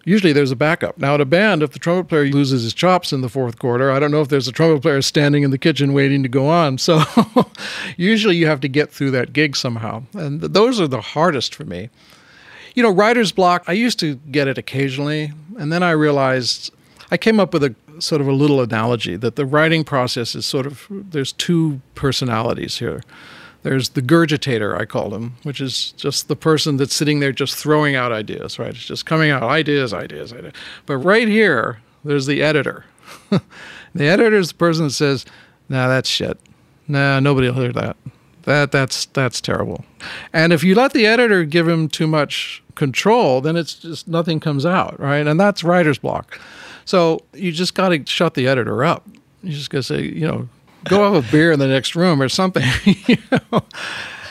usually 0.05 0.31
there's 0.31 0.51
a 0.51 0.55
backup. 0.55 0.97
Now, 0.97 1.15
at 1.15 1.21
a 1.21 1.25
band, 1.25 1.61
if 1.61 1.71
the 1.71 1.79
trumpet 1.79 2.07
player 2.07 2.25
loses 2.27 2.63
his 2.63 2.73
chops 2.73 3.11
in 3.11 3.19
the 3.19 3.27
fourth 3.27 3.59
quarter, 3.59 3.91
I 3.91 3.99
don't 3.99 4.09
know 4.09 4.21
if 4.21 4.29
there's 4.29 4.47
a 4.47 4.53
trumpet 4.53 4.81
player 4.81 5.01
standing 5.01 5.43
in 5.43 5.51
the 5.51 5.57
kitchen 5.57 5.91
waiting 5.91 6.23
to 6.23 6.29
go 6.29 6.47
on. 6.47 6.77
So, 6.87 7.03
usually 7.97 8.37
you 8.37 8.47
have 8.47 8.61
to 8.61 8.69
get 8.69 8.91
through 8.91 9.11
that 9.11 9.33
gig 9.33 9.57
somehow. 9.57 10.03
And 10.13 10.39
those 10.39 10.79
are 10.79 10.87
the 10.87 11.01
hardest 11.01 11.53
for 11.53 11.65
me 11.65 11.89
you 12.77 12.83
know, 12.83 12.91
writer's 12.91 13.31
block, 13.31 13.63
I 13.65 13.71
used 13.71 13.97
to 14.01 14.17
get 14.29 14.47
it 14.47 14.59
occasionally. 14.59 15.33
And 15.57 15.73
then 15.73 15.81
I 15.81 15.89
realized 15.91 16.71
I 17.09 17.17
came 17.17 17.39
up 17.39 17.51
with 17.51 17.63
a 17.63 17.73
sort 17.97 18.21
of 18.21 18.27
a 18.27 18.31
little 18.31 18.61
analogy 18.61 19.15
that 19.15 19.35
the 19.35 19.47
writing 19.47 19.83
process 19.83 20.35
is 20.35 20.45
sort 20.45 20.67
of, 20.67 20.85
there's 20.91 21.31
two 21.31 21.81
personalities 21.95 22.77
here. 22.77 23.01
There's 23.63 23.89
the 23.89 24.03
gurgitator, 24.03 24.79
I 24.79 24.85
call 24.85 25.15
him, 25.15 25.37
which 25.41 25.59
is 25.59 25.91
just 25.93 26.27
the 26.27 26.35
person 26.35 26.77
that's 26.77 26.93
sitting 26.93 27.19
there 27.19 27.31
just 27.31 27.55
throwing 27.55 27.95
out 27.95 28.11
ideas, 28.11 28.59
right? 28.59 28.69
It's 28.69 28.85
just 28.85 29.07
coming 29.07 29.31
out 29.31 29.41
ideas, 29.41 29.91
ideas, 29.91 30.31
ideas. 30.31 30.53
But 30.85 30.97
right 30.97 31.27
here, 31.27 31.81
there's 32.05 32.27
the 32.27 32.43
editor. 32.43 32.85
the 33.31 34.05
editor 34.05 34.37
is 34.37 34.49
the 34.49 34.53
person 34.53 34.83
that 34.83 34.91
says, 34.91 35.25
nah, 35.67 35.87
that's 35.87 36.07
shit. 36.07 36.39
Nah, 36.87 37.21
nobody 37.21 37.47
will 37.49 37.59
hear 37.59 37.73
that. 37.73 37.97
That 38.43 38.71
that's 38.71 39.07
that's 39.07 39.41
terrible. 39.41 39.83
And 40.31 40.53
if 40.53 40.63
you 40.63 40.73
let 40.75 40.93
the 40.93 41.05
editor 41.05 41.43
give 41.43 41.67
him 41.67 41.89
too 41.89 42.07
much 42.07 42.63
control, 42.77 43.41
then 43.41 43.57
it's 43.57 43.73
just 43.73 44.07
nothing 44.07 44.39
comes 44.39 44.65
out, 44.65 44.97
right? 44.99 45.27
And 45.27 45.37
that's 45.37 45.63
writer's 45.63 45.97
block. 45.97 46.39
So 46.85 47.19
you 47.33 47.51
just 47.51 47.73
got 47.73 47.89
to 47.89 48.05
shut 48.05 48.35
the 48.35 48.47
editor 48.47 48.85
up. 48.85 49.05
You 49.43 49.51
just 49.51 49.69
got 49.69 49.79
to 49.79 49.83
say, 49.83 50.03
you 50.03 50.25
know, 50.25 50.47
go 50.85 51.11
have 51.11 51.27
a 51.27 51.31
beer 51.31 51.51
in 51.51 51.59
the 51.59 51.67
next 51.67 51.95
room 51.95 52.21
or 52.21 52.29
something. 52.29 52.63
you 52.85 53.17
know? 53.31 53.63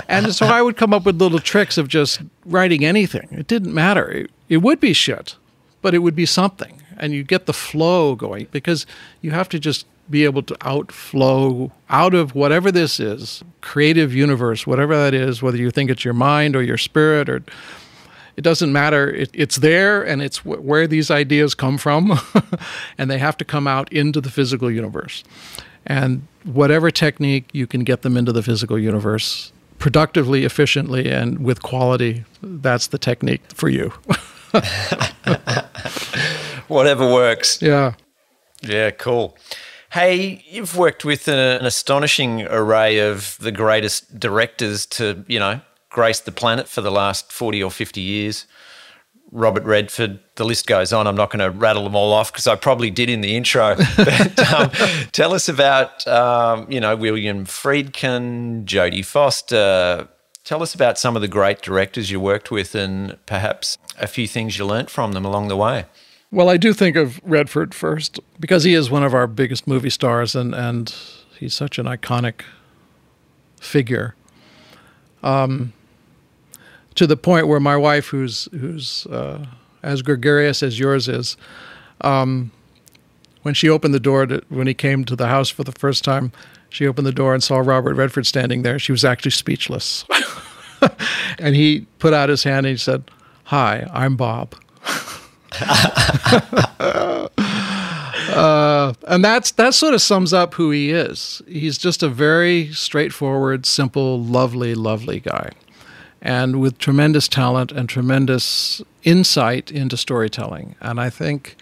And 0.08 0.34
so 0.34 0.46
I 0.46 0.62
would 0.62 0.76
come 0.76 0.94
up 0.94 1.04
with 1.04 1.20
little 1.20 1.40
tricks 1.40 1.76
of 1.76 1.88
just 1.88 2.20
writing 2.44 2.84
anything. 2.84 3.28
It 3.32 3.46
didn't 3.46 3.74
matter. 3.74 4.10
It, 4.10 4.30
it 4.48 4.56
would 4.58 4.80
be 4.80 4.92
shit, 4.92 5.36
but 5.82 5.94
it 5.94 5.98
would 5.98 6.16
be 6.16 6.26
something. 6.26 6.82
And 6.96 7.12
you 7.12 7.24
get 7.24 7.46
the 7.46 7.52
flow 7.52 8.14
going 8.14 8.46
because 8.52 8.86
you 9.20 9.32
have 9.32 9.48
to 9.50 9.58
just 9.58 9.84
be 10.08 10.24
able 10.24 10.42
to 10.44 10.56
outflow 10.62 11.72
out 11.90 12.14
of 12.14 12.34
whatever 12.34 12.70
this 12.70 13.00
is, 13.00 13.42
creative 13.60 14.14
universe, 14.14 14.66
whatever 14.66 14.96
that 14.96 15.12
is, 15.12 15.42
whether 15.42 15.56
you 15.56 15.70
think 15.70 15.90
it's 15.90 16.04
your 16.04 16.14
mind 16.14 16.54
or 16.54 16.62
your 16.62 16.78
spirit 16.78 17.28
or 17.28 17.42
it 18.36 18.42
doesn't 18.42 18.72
matter. 18.72 19.10
It, 19.10 19.30
it's 19.32 19.56
there 19.56 20.02
and 20.02 20.22
it's 20.22 20.38
w- 20.38 20.60
where 20.60 20.86
these 20.86 21.10
ideas 21.10 21.54
come 21.54 21.78
from, 21.78 22.18
and 22.98 23.10
they 23.10 23.18
have 23.18 23.36
to 23.38 23.44
come 23.44 23.66
out 23.66 23.92
into 23.92 24.20
the 24.20 24.30
physical 24.30 24.70
universe. 24.70 25.24
And 25.86 26.26
whatever 26.44 26.90
technique 26.90 27.48
you 27.52 27.66
can 27.66 27.84
get 27.84 28.02
them 28.02 28.16
into 28.16 28.32
the 28.32 28.42
physical 28.42 28.78
universe 28.78 29.52
productively, 29.78 30.44
efficiently, 30.44 31.10
and 31.10 31.44
with 31.44 31.62
quality, 31.62 32.24
that's 32.42 32.88
the 32.88 32.98
technique 32.98 33.42
for 33.52 33.68
you. 33.68 33.88
Whatever 36.68 37.12
works. 37.12 37.62
Yeah. 37.62 37.92
Yeah, 38.62 38.90
cool. 38.90 39.36
Hey, 39.92 40.44
you've 40.48 40.76
worked 40.76 41.04
with 41.04 41.28
an, 41.28 41.38
an 41.38 41.64
astonishing 41.64 42.42
array 42.42 42.98
of 42.98 43.38
the 43.40 43.52
greatest 43.52 44.18
directors 44.18 44.84
to, 44.86 45.24
you 45.28 45.38
know, 45.38 45.60
grace 45.96 46.20
the 46.20 46.30
planet 46.30 46.68
for 46.68 46.82
the 46.82 46.90
last 46.90 47.32
40 47.32 47.62
or 47.62 47.70
50 47.70 48.02
years. 48.02 48.46
Robert 49.32 49.64
Redford, 49.64 50.20
the 50.34 50.44
list 50.44 50.66
goes 50.66 50.92
on. 50.92 51.06
I'm 51.06 51.16
not 51.16 51.30
going 51.30 51.40
to 51.40 51.50
rattle 51.50 51.84
them 51.84 51.96
all 51.96 52.12
off 52.12 52.30
because 52.30 52.46
I 52.46 52.54
probably 52.54 52.90
did 52.90 53.08
in 53.08 53.22
the 53.22 53.34
intro. 53.34 53.76
but 53.96 54.52
um, 54.52 54.70
tell 55.12 55.32
us 55.32 55.48
about, 55.48 56.06
um, 56.06 56.70
you 56.70 56.80
know, 56.80 56.94
William 56.96 57.46
Friedkin, 57.46 58.66
Jodie 58.66 59.04
Foster. 59.04 60.06
Tell 60.44 60.62
us 60.62 60.74
about 60.74 60.98
some 60.98 61.16
of 61.16 61.22
the 61.22 61.28
great 61.28 61.62
directors 61.62 62.10
you 62.10 62.20
worked 62.20 62.50
with 62.50 62.74
and 62.74 63.16
perhaps 63.24 63.78
a 63.98 64.06
few 64.06 64.28
things 64.28 64.58
you 64.58 64.66
learnt 64.66 64.90
from 64.90 65.12
them 65.12 65.24
along 65.24 65.48
the 65.48 65.56
way. 65.56 65.86
Well, 66.30 66.50
I 66.50 66.58
do 66.58 66.74
think 66.74 66.94
of 66.94 67.22
Redford 67.24 67.74
first 67.74 68.20
because 68.38 68.64
he 68.64 68.74
is 68.74 68.90
one 68.90 69.02
of 69.02 69.14
our 69.14 69.26
biggest 69.26 69.66
movie 69.66 69.90
stars 69.90 70.36
and, 70.36 70.54
and 70.54 70.94
he's 71.38 71.54
such 71.54 71.78
an 71.78 71.86
iconic 71.86 72.42
figure. 73.58 74.14
Um, 75.22 75.72
to 76.96 77.06
the 77.06 77.16
point 77.16 77.46
where 77.46 77.60
my 77.60 77.76
wife, 77.76 78.08
who's 78.08 78.48
who's 78.52 79.06
uh, 79.06 79.46
as 79.82 80.02
gregarious 80.02 80.62
as 80.62 80.78
yours 80.78 81.08
is, 81.08 81.36
um, 82.00 82.50
when 83.42 83.54
she 83.54 83.68
opened 83.68 83.94
the 83.94 84.00
door 84.00 84.26
to, 84.26 84.42
when 84.48 84.66
he 84.66 84.74
came 84.74 85.04
to 85.04 85.14
the 85.14 85.28
house 85.28 85.48
for 85.48 85.62
the 85.62 85.72
first 85.72 86.02
time, 86.02 86.32
she 86.68 86.86
opened 86.86 87.06
the 87.06 87.12
door 87.12 87.32
and 87.32 87.42
saw 87.42 87.58
Robert 87.58 87.94
Redford 87.94 88.26
standing 88.26 88.62
there. 88.62 88.78
She 88.78 88.92
was 88.92 89.04
actually 89.04 89.30
speechless, 89.30 90.04
and 91.38 91.54
he 91.54 91.86
put 91.98 92.12
out 92.12 92.28
his 92.28 92.42
hand 92.42 92.66
and 92.66 92.72
he 92.72 92.76
said, 92.76 93.04
"Hi, 93.44 93.88
I'm 93.92 94.16
Bob." 94.16 94.54
uh, 98.36 98.92
and 99.06 99.24
that's 99.24 99.52
that 99.52 99.74
sort 99.74 99.94
of 99.94 100.02
sums 100.02 100.32
up 100.32 100.54
who 100.54 100.70
he 100.70 100.90
is. 100.90 101.40
He's 101.46 101.78
just 101.78 102.02
a 102.02 102.08
very 102.08 102.72
straightforward, 102.72 103.64
simple, 103.64 104.20
lovely, 104.20 104.74
lovely 104.74 105.20
guy, 105.20 105.52
and 106.22 106.60
with 106.60 106.78
tremendous 106.78 107.28
talent 107.28 107.72
and 107.72 107.88
tremendous 107.88 108.82
insight 109.04 109.70
into 109.70 109.96
storytelling. 109.96 110.74
And 110.80 111.00
I 111.00 111.10
think, 111.10 111.56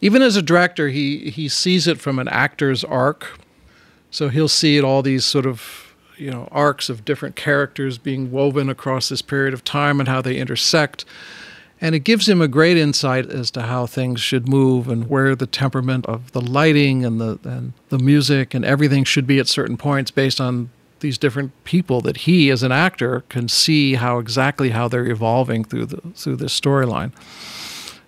even 0.00 0.22
as 0.22 0.36
a 0.36 0.42
director, 0.42 0.88
he 0.88 1.30
he 1.30 1.48
sees 1.48 1.86
it 1.86 2.00
from 2.00 2.18
an 2.18 2.28
actor's 2.28 2.84
arc. 2.84 3.38
So 4.10 4.28
he'll 4.28 4.48
see 4.48 4.76
it 4.76 4.84
all 4.84 5.02
these 5.02 5.24
sort 5.24 5.46
of 5.46 5.94
you 6.16 6.30
know 6.30 6.48
arcs 6.52 6.88
of 6.88 7.04
different 7.04 7.36
characters 7.36 7.98
being 7.98 8.30
woven 8.30 8.68
across 8.68 9.08
this 9.08 9.22
period 9.22 9.54
of 9.54 9.64
time 9.64 10.00
and 10.00 10.08
how 10.08 10.20
they 10.20 10.36
intersect 10.36 11.04
and 11.80 11.94
it 11.94 12.00
gives 12.00 12.28
him 12.28 12.40
a 12.40 12.48
great 12.48 12.76
insight 12.76 13.28
as 13.28 13.50
to 13.50 13.62
how 13.62 13.86
things 13.86 14.20
should 14.20 14.48
move 14.48 14.88
and 14.88 15.10
where 15.10 15.34
the 15.34 15.46
temperament 15.46 16.06
of 16.06 16.32
the 16.32 16.40
lighting 16.40 17.04
and 17.04 17.20
the 17.20 17.38
and 17.44 17.72
the 17.88 17.98
music 17.98 18.54
and 18.54 18.64
everything 18.64 19.04
should 19.04 19.26
be 19.26 19.38
at 19.38 19.48
certain 19.48 19.76
points 19.76 20.10
based 20.10 20.40
on 20.40 20.70
these 21.04 21.18
different 21.18 21.52
people 21.64 22.00
that 22.00 22.16
he, 22.16 22.48
as 22.48 22.62
an 22.62 22.72
actor, 22.72 23.24
can 23.28 23.46
see 23.46 23.94
how 23.94 24.18
exactly 24.18 24.70
how 24.70 24.88
they're 24.88 25.06
evolving 25.06 25.62
through 25.62 25.84
the 25.84 26.00
through 26.14 26.36
this 26.36 26.58
storyline. 26.58 27.12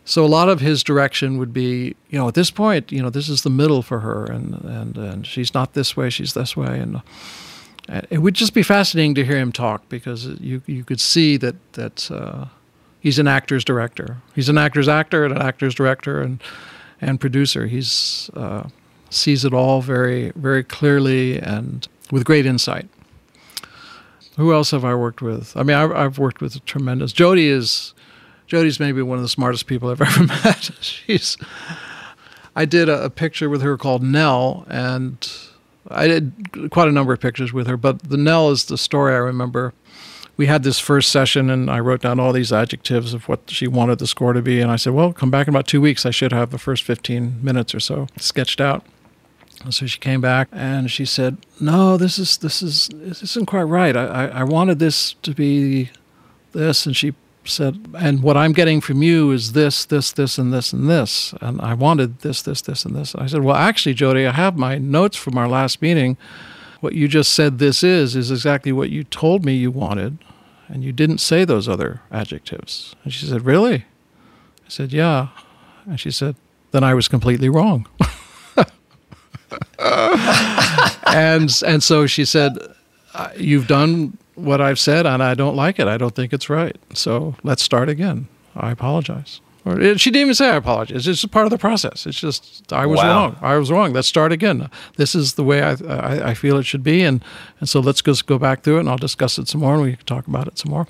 So 0.06 0.24
a 0.24 0.32
lot 0.38 0.48
of 0.48 0.60
his 0.60 0.82
direction 0.82 1.36
would 1.36 1.52
be, 1.52 1.94
you 2.08 2.18
know, 2.18 2.26
at 2.26 2.34
this 2.34 2.50
point, 2.50 2.90
you 2.90 3.02
know, 3.02 3.10
this 3.10 3.28
is 3.28 3.42
the 3.42 3.50
middle 3.50 3.82
for 3.82 4.00
her, 4.00 4.24
and 4.24 4.54
and 4.64 4.96
and 4.96 5.26
she's 5.26 5.52
not 5.52 5.74
this 5.74 5.94
way, 5.94 6.08
she's 6.08 6.32
this 6.32 6.56
way, 6.56 6.80
and 6.80 7.02
it 8.08 8.18
would 8.22 8.34
just 8.34 8.54
be 8.54 8.62
fascinating 8.62 9.14
to 9.16 9.24
hear 9.24 9.36
him 9.36 9.52
talk 9.52 9.86
because 9.90 10.24
you 10.40 10.62
you 10.66 10.82
could 10.82 11.00
see 11.00 11.36
that 11.36 11.56
that 11.74 12.10
uh, 12.10 12.46
he's 13.00 13.18
an 13.18 13.28
actor's 13.28 13.64
director. 13.64 14.16
He's 14.34 14.48
an 14.48 14.56
actor's 14.56 14.88
actor 14.88 15.26
and 15.26 15.36
an 15.36 15.42
actor's 15.42 15.74
director 15.74 16.22
and 16.22 16.40
and 17.02 17.20
producer. 17.20 17.66
He's 17.66 18.30
uh, 18.34 18.68
sees 19.10 19.44
it 19.44 19.52
all 19.52 19.82
very 19.82 20.32
very 20.34 20.64
clearly 20.64 21.38
and 21.38 21.86
with 22.10 22.24
great 22.24 22.46
insight. 22.46 22.88
Who 24.36 24.52
else 24.52 24.70
have 24.70 24.84
I 24.84 24.94
worked 24.94 25.22
with? 25.22 25.56
I 25.56 25.62
mean, 25.62 25.76
I've, 25.76 25.92
I've 25.92 26.18
worked 26.18 26.40
with 26.40 26.62
tremendous. 26.66 27.12
Jodie 27.12 27.48
is 27.48 27.94
Jodie's 28.48 28.78
maybe 28.78 29.02
one 29.02 29.18
of 29.18 29.22
the 29.22 29.28
smartest 29.28 29.66
people 29.66 29.90
I've 29.90 30.00
ever 30.02 30.24
met. 30.24 30.70
She's. 30.80 31.36
I 32.54 32.64
did 32.64 32.88
a, 32.88 33.04
a 33.04 33.10
picture 33.10 33.50
with 33.50 33.62
her 33.62 33.76
called 33.76 34.02
Nell, 34.02 34.66
and 34.68 35.28
I 35.88 36.06
did 36.06 36.70
quite 36.70 36.88
a 36.88 36.92
number 36.92 37.12
of 37.12 37.20
pictures 37.20 37.52
with 37.52 37.66
her, 37.66 37.76
but 37.76 38.02
the 38.02 38.16
Nell 38.16 38.50
is 38.50 38.66
the 38.66 38.78
story 38.78 39.14
I 39.14 39.18
remember. 39.18 39.72
We 40.36 40.46
had 40.46 40.64
this 40.64 40.78
first 40.78 41.10
session, 41.10 41.48
and 41.48 41.70
I 41.70 41.80
wrote 41.80 42.02
down 42.02 42.20
all 42.20 42.32
these 42.32 42.52
adjectives 42.52 43.14
of 43.14 43.26
what 43.28 43.40
she 43.48 43.66
wanted 43.66 43.98
the 43.98 44.06
score 44.06 44.34
to 44.34 44.42
be. 44.42 44.60
And 44.60 44.70
I 44.70 44.76
said, 44.76 44.92
Well, 44.92 45.14
come 45.14 45.30
back 45.30 45.48
in 45.48 45.54
about 45.54 45.66
two 45.66 45.80
weeks. 45.80 46.04
I 46.04 46.10
should 46.10 46.32
have 46.32 46.50
the 46.50 46.58
first 46.58 46.82
15 46.82 47.42
minutes 47.42 47.74
or 47.74 47.80
so 47.80 48.06
sketched 48.18 48.60
out. 48.60 48.84
And 49.64 49.74
so 49.74 49.86
she 49.86 49.98
came 49.98 50.20
back 50.20 50.48
and 50.52 50.90
she 50.90 51.04
said, 51.04 51.38
"No, 51.60 51.96
this 51.96 52.18
is 52.18 52.36
this 52.38 52.62
is 52.62 52.88
this 52.92 53.22
isn't 53.22 53.46
quite 53.46 53.62
right. 53.62 53.96
I, 53.96 54.06
I, 54.06 54.26
I 54.26 54.44
wanted 54.44 54.78
this 54.78 55.14
to 55.22 55.32
be 55.32 55.90
this." 56.52 56.86
And 56.86 56.96
she 56.96 57.14
said, 57.48 57.86
and 57.96 58.22
what 58.22 58.36
I'm 58.36 58.52
getting 58.52 58.80
from 58.80 59.02
you 59.02 59.30
is 59.30 59.52
this, 59.52 59.84
this, 59.84 60.12
this, 60.12 60.38
and 60.38 60.52
this, 60.52 60.72
and 60.72 60.88
this. 60.88 61.34
And 61.40 61.60
I 61.60 61.74
wanted 61.74 62.20
this, 62.20 62.42
this, 62.42 62.60
this, 62.62 62.84
and 62.84 62.94
this. 62.94 63.14
I 63.14 63.26
said, 63.26 63.42
well, 63.42 63.56
actually, 63.56 63.94
Jodie, 63.94 64.28
I 64.28 64.32
have 64.32 64.56
my 64.56 64.78
notes 64.78 65.16
from 65.16 65.38
our 65.38 65.48
last 65.48 65.82
meeting. 65.82 66.16
What 66.80 66.94
you 66.94 67.08
just 67.08 67.32
said 67.32 67.58
this 67.58 67.82
is, 67.82 68.16
is 68.16 68.30
exactly 68.30 68.72
what 68.72 68.90
you 68.90 69.04
told 69.04 69.44
me 69.44 69.54
you 69.54 69.70
wanted. 69.70 70.18
And 70.68 70.82
you 70.82 70.92
didn't 70.92 71.18
say 71.18 71.44
those 71.44 71.68
other 71.68 72.02
adjectives. 72.10 72.96
And 73.04 73.12
she 73.12 73.26
said, 73.26 73.44
really? 73.44 73.84
I 74.64 74.68
said, 74.68 74.92
yeah. 74.92 75.28
And 75.86 76.00
she 76.00 76.10
said, 76.10 76.34
then 76.72 76.82
I 76.82 76.94
was 76.94 77.08
completely 77.08 77.48
wrong. 77.48 77.86
and 81.06 81.62
and 81.66 81.82
so 81.82 82.06
she 82.06 82.24
said, 82.24 82.58
"You've 83.36 83.66
done 83.66 84.16
what 84.34 84.60
I've 84.60 84.78
said, 84.78 85.06
and 85.06 85.22
I 85.22 85.34
don't 85.34 85.56
like 85.56 85.78
it. 85.78 85.88
I 85.88 85.96
don't 85.96 86.14
think 86.14 86.32
it's 86.32 86.48
right. 86.48 86.76
So 86.94 87.34
let's 87.42 87.62
start 87.62 87.88
again. 87.88 88.28
I 88.54 88.70
apologize. 88.70 89.40
Or 89.64 89.80
eh, 89.80 89.96
she 89.96 90.10
didn't 90.10 90.26
even 90.26 90.34
say 90.34 90.50
I 90.50 90.56
apologize. 90.56 91.08
It's 91.08 91.20
just 91.20 91.32
part 91.32 91.44
of 91.44 91.50
the 91.50 91.58
process. 91.58 92.06
It's 92.06 92.18
just 92.18 92.72
I 92.72 92.86
was 92.86 92.98
wow. 92.98 93.08
wrong. 93.08 93.36
I 93.42 93.56
was 93.56 93.70
wrong. 93.70 93.92
Let's 93.92 94.08
start 94.08 94.32
again. 94.32 94.70
This 94.96 95.14
is 95.14 95.34
the 95.34 95.44
way 95.44 95.62
I, 95.62 95.72
I, 95.72 96.30
I 96.30 96.34
feel 96.34 96.56
it 96.56 96.64
should 96.64 96.84
be, 96.84 97.02
and 97.02 97.24
and 97.58 97.68
so 97.68 97.80
let's 97.80 98.00
just 98.00 98.26
go 98.26 98.38
back 98.38 98.62
through 98.62 98.76
it, 98.76 98.80
and 98.80 98.88
I'll 98.88 98.96
discuss 98.96 99.38
it 99.38 99.48
some 99.48 99.60
more, 99.60 99.74
and 99.74 99.82
we 99.82 99.96
can 99.96 100.06
talk 100.06 100.28
about 100.28 100.46
it 100.46 100.58
some 100.58 100.70
more. 100.70 100.86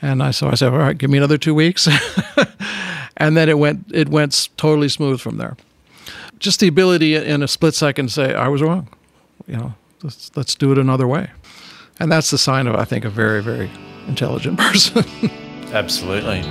And 0.00 0.22
I 0.22 0.30
so 0.30 0.48
I 0.48 0.54
said, 0.54 0.72
all 0.72 0.78
right, 0.78 0.96
give 0.96 1.10
me 1.10 1.18
another 1.18 1.38
two 1.38 1.54
weeks, 1.54 1.88
and 3.16 3.36
then 3.36 3.48
it 3.48 3.58
went 3.58 3.86
it 3.92 4.08
went 4.08 4.50
totally 4.56 4.88
smooth 4.88 5.20
from 5.20 5.38
there. 5.38 5.56
Just 6.38 6.60
the 6.60 6.68
ability 6.68 7.14
in 7.14 7.42
a 7.42 7.48
split 7.48 7.74
second 7.74 8.08
to 8.08 8.12
say 8.12 8.34
I 8.34 8.48
was 8.48 8.62
wrong. 8.62 8.88
You 9.46 9.56
know, 9.56 9.74
let's 10.02 10.30
let's 10.36 10.54
do 10.54 10.72
it 10.72 10.78
another 10.78 11.06
way. 11.06 11.30
And 11.98 12.12
that's 12.12 12.30
the 12.30 12.38
sign 12.38 12.66
of, 12.66 12.76
I 12.76 12.84
think, 12.84 13.04
a 13.04 13.10
very, 13.10 13.42
very 13.42 13.70
intelligent 14.06 14.58
person. 14.58 15.04
Absolutely. 15.72 16.42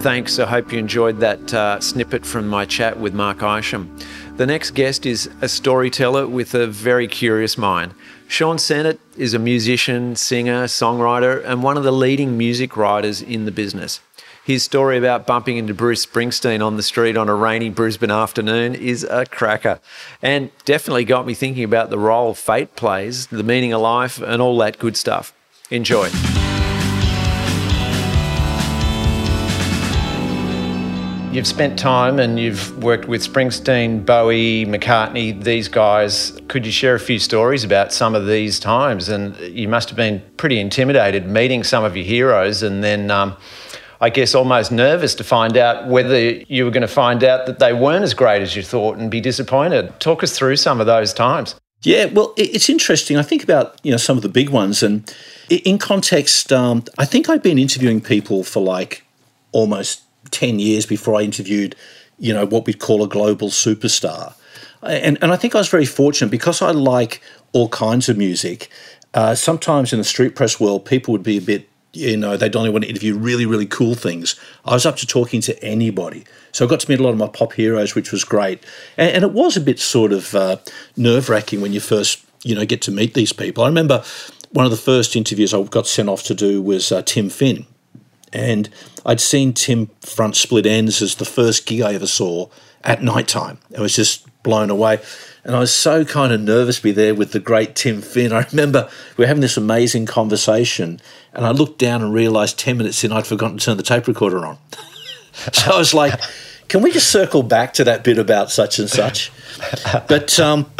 Thanks. 0.00 0.38
I 0.38 0.46
hope 0.46 0.72
you 0.72 0.78
enjoyed 0.78 1.18
that 1.18 1.52
uh, 1.52 1.80
snippet 1.80 2.24
from 2.24 2.46
my 2.46 2.64
chat 2.64 3.00
with 3.00 3.14
Mark 3.14 3.42
Isham. 3.42 3.98
The 4.36 4.46
next 4.46 4.70
guest 4.70 5.04
is 5.04 5.28
a 5.40 5.48
storyteller 5.48 6.28
with 6.28 6.54
a 6.54 6.68
very 6.68 7.08
curious 7.08 7.58
mind. 7.58 7.94
Sean 8.28 8.58
Sennett 8.58 9.00
is 9.16 9.34
a 9.34 9.40
musician, 9.40 10.14
singer, 10.14 10.64
songwriter, 10.66 11.44
and 11.44 11.64
one 11.64 11.76
of 11.76 11.82
the 11.82 11.90
leading 11.90 12.38
music 12.38 12.76
writers 12.76 13.20
in 13.20 13.44
the 13.44 13.50
business. 13.50 14.00
His 14.48 14.62
story 14.62 14.96
about 14.96 15.26
bumping 15.26 15.58
into 15.58 15.74
Bruce 15.74 16.06
Springsteen 16.06 16.64
on 16.64 16.78
the 16.78 16.82
street 16.82 17.18
on 17.18 17.28
a 17.28 17.34
rainy 17.34 17.68
Brisbane 17.68 18.10
afternoon 18.10 18.74
is 18.74 19.04
a 19.04 19.26
cracker 19.26 19.78
and 20.22 20.50
definitely 20.64 21.04
got 21.04 21.26
me 21.26 21.34
thinking 21.34 21.64
about 21.64 21.90
the 21.90 21.98
role 21.98 22.32
fate 22.32 22.74
plays, 22.74 23.26
the 23.26 23.42
meaning 23.42 23.74
of 23.74 23.82
life, 23.82 24.22
and 24.22 24.40
all 24.40 24.56
that 24.56 24.78
good 24.78 24.96
stuff. 24.96 25.34
Enjoy. 25.68 26.08
You've 31.30 31.46
spent 31.46 31.78
time 31.78 32.18
and 32.18 32.40
you've 32.40 32.82
worked 32.82 33.06
with 33.06 33.20
Springsteen, 33.22 34.06
Bowie, 34.06 34.64
McCartney, 34.64 35.44
these 35.44 35.68
guys. 35.68 36.40
Could 36.48 36.64
you 36.64 36.72
share 36.72 36.94
a 36.94 37.00
few 37.00 37.18
stories 37.18 37.64
about 37.64 37.92
some 37.92 38.14
of 38.14 38.26
these 38.26 38.58
times? 38.58 39.10
And 39.10 39.36
you 39.36 39.68
must 39.68 39.90
have 39.90 39.96
been 39.96 40.22
pretty 40.38 40.58
intimidated 40.58 41.26
meeting 41.26 41.64
some 41.64 41.84
of 41.84 41.98
your 41.98 42.06
heroes 42.06 42.62
and 42.62 42.82
then 42.82 43.10
um, 43.10 43.36
I 44.00 44.10
guess, 44.10 44.34
almost 44.34 44.70
nervous 44.70 45.14
to 45.16 45.24
find 45.24 45.56
out 45.56 45.88
whether 45.88 46.30
you 46.30 46.64
were 46.64 46.70
going 46.70 46.82
to 46.82 46.88
find 46.88 47.24
out 47.24 47.46
that 47.46 47.58
they 47.58 47.72
weren't 47.72 48.04
as 48.04 48.14
great 48.14 48.42
as 48.42 48.54
you 48.54 48.62
thought 48.62 48.96
and 48.96 49.10
be 49.10 49.20
disappointed. 49.20 49.98
Talk 49.98 50.22
us 50.22 50.36
through 50.36 50.56
some 50.56 50.80
of 50.80 50.86
those 50.86 51.12
times. 51.12 51.56
Yeah, 51.82 52.06
well, 52.06 52.34
it's 52.36 52.68
interesting. 52.68 53.16
I 53.16 53.22
think 53.22 53.44
about 53.44 53.78
you 53.84 53.90
know 53.90 53.96
some 53.96 54.16
of 54.16 54.22
the 54.22 54.28
big 54.28 54.50
ones, 54.50 54.82
and 54.82 55.12
in 55.48 55.78
context, 55.78 56.52
um, 56.52 56.84
I 56.98 57.04
think 57.04 57.28
I'd 57.28 57.42
been 57.42 57.58
interviewing 57.58 58.00
people 58.00 58.42
for 58.42 58.60
like 58.60 59.04
almost 59.52 60.02
ten 60.30 60.58
years 60.58 60.86
before 60.86 61.20
I 61.20 61.22
interviewed, 61.22 61.76
you 62.18 62.34
know, 62.34 62.44
what 62.44 62.66
we'd 62.66 62.80
call 62.80 63.04
a 63.04 63.08
global 63.08 63.48
superstar, 63.48 64.34
and 64.82 65.18
and 65.22 65.30
I 65.30 65.36
think 65.36 65.54
I 65.54 65.58
was 65.58 65.68
very 65.68 65.86
fortunate 65.86 66.32
because 66.32 66.62
I 66.62 66.72
like 66.72 67.20
all 67.52 67.68
kinds 67.68 68.08
of 68.08 68.16
music. 68.16 68.70
Uh, 69.14 69.34
sometimes 69.36 69.92
in 69.92 69.98
the 69.98 70.04
street 70.04 70.34
press 70.34 70.58
world, 70.58 70.84
people 70.84 71.12
would 71.12 71.22
be 71.22 71.38
a 71.38 71.40
bit 71.40 71.68
you 71.98 72.16
know, 72.16 72.36
they'd 72.36 72.54
only 72.56 72.70
want 72.70 72.84
to 72.84 72.90
interview 72.90 73.16
really, 73.16 73.46
really 73.46 73.66
cool 73.66 73.94
things. 73.94 74.36
I 74.64 74.74
was 74.74 74.86
up 74.86 74.96
to 74.96 75.06
talking 75.06 75.40
to 75.42 75.64
anybody. 75.64 76.24
So 76.52 76.64
I 76.64 76.68
got 76.68 76.80
to 76.80 76.90
meet 76.90 77.00
a 77.00 77.02
lot 77.02 77.10
of 77.10 77.18
my 77.18 77.28
pop 77.28 77.52
heroes, 77.54 77.94
which 77.94 78.12
was 78.12 78.24
great. 78.24 78.64
And, 78.96 79.10
and 79.10 79.24
it 79.24 79.32
was 79.32 79.56
a 79.56 79.60
bit 79.60 79.78
sort 79.78 80.12
of 80.12 80.34
uh, 80.34 80.56
nerve 80.96 81.28
wracking 81.28 81.60
when 81.60 81.72
you 81.72 81.80
first, 81.80 82.24
you 82.42 82.54
know, 82.54 82.64
get 82.64 82.82
to 82.82 82.90
meet 82.90 83.14
these 83.14 83.32
people. 83.32 83.64
I 83.64 83.68
remember 83.68 84.02
one 84.50 84.64
of 84.64 84.70
the 84.70 84.76
first 84.76 85.16
interviews 85.16 85.52
I 85.52 85.62
got 85.64 85.86
sent 85.86 86.08
off 86.08 86.22
to 86.24 86.34
do 86.34 86.62
was 86.62 86.92
uh, 86.92 87.02
Tim 87.02 87.28
Finn. 87.28 87.66
And 88.32 88.68
I'd 89.06 89.20
seen 89.20 89.52
Tim 89.54 89.90
front 90.00 90.36
Split 90.36 90.66
Enz 90.66 91.00
as 91.00 91.14
the 91.14 91.24
first 91.24 91.66
gig 91.66 91.80
I 91.80 91.94
ever 91.94 92.06
saw 92.06 92.48
at 92.84 93.02
night 93.02 93.26
time. 93.26 93.58
I 93.76 93.80
was 93.80 93.96
just 93.96 94.27
blown 94.42 94.70
away. 94.70 95.00
And 95.44 95.56
I 95.56 95.60
was 95.60 95.72
so 95.72 96.04
kind 96.04 96.32
of 96.32 96.40
nervous 96.40 96.76
to 96.76 96.82
be 96.82 96.92
there 96.92 97.14
with 97.14 97.32
the 97.32 97.40
great 97.40 97.74
Tim 97.74 98.02
Finn. 98.02 98.32
I 98.32 98.46
remember 98.50 98.88
we 99.16 99.22
were 99.22 99.28
having 99.28 99.40
this 99.40 99.56
amazing 99.56 100.06
conversation, 100.06 101.00
and 101.32 101.46
I 101.46 101.50
looked 101.50 101.78
down 101.78 102.02
and 102.02 102.12
realised 102.12 102.58
10 102.58 102.78
minutes 102.78 103.02
in 103.04 103.12
I'd 103.12 103.26
forgotten 103.26 103.58
to 103.58 103.64
turn 103.64 103.76
the 103.76 103.82
tape 103.82 104.06
recorder 104.06 104.44
on. 104.44 104.58
so 105.52 105.72
I 105.72 105.78
was 105.78 105.94
like, 105.94 106.20
can 106.68 106.82
we 106.82 106.92
just 106.92 107.10
circle 107.10 107.42
back 107.42 107.72
to 107.74 107.84
that 107.84 108.04
bit 108.04 108.18
about 108.18 108.50
such 108.50 108.78
and 108.78 108.90
such? 108.90 109.32
But 110.06 110.38
um, 110.38 110.70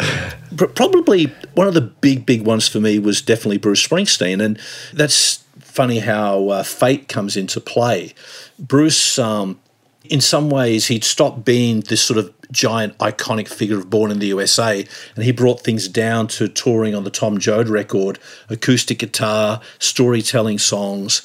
probably 0.56 1.32
one 1.54 1.66
of 1.66 1.74
the 1.74 1.80
big, 1.80 2.26
big 2.26 2.42
ones 2.42 2.68
for 2.68 2.78
me 2.78 2.98
was 2.98 3.22
definitely 3.22 3.59
Bruce 3.59 3.86
Springsteen. 3.86 4.42
And 4.42 4.59
that's 4.92 5.44
funny 5.59 6.00
how 6.00 6.48
uh, 6.48 6.62
fate 6.62 7.09
comes 7.09 7.36
into 7.36 7.61
play. 7.61 8.14
Bruce, 8.59 9.18
um, 9.18 9.59
in 10.04 10.20
some 10.20 10.50
ways, 10.50 10.88
he'd 10.88 11.04
stopped 11.04 11.44
being 11.44 11.80
this 11.80 12.02
sort 12.02 12.18
of 12.18 12.38
giant 12.51 12.96
iconic 12.99 13.49
figure 13.49 13.78
of 13.78 13.90
Born 13.90 14.11
in 14.11 14.18
the 14.18 14.26
USA, 14.28 14.86
and 15.14 15.24
he 15.24 15.32
brought 15.32 15.61
things 15.61 15.88
down 15.88 16.28
to 16.28 16.49
touring 16.49 16.94
on 16.94 17.05
the 17.05 17.11
Tom 17.11 17.38
Joad 17.38 17.68
record, 17.68 18.18
acoustic 18.49 18.99
guitar, 18.99 19.61
storytelling 19.78 20.59
songs. 20.59 21.22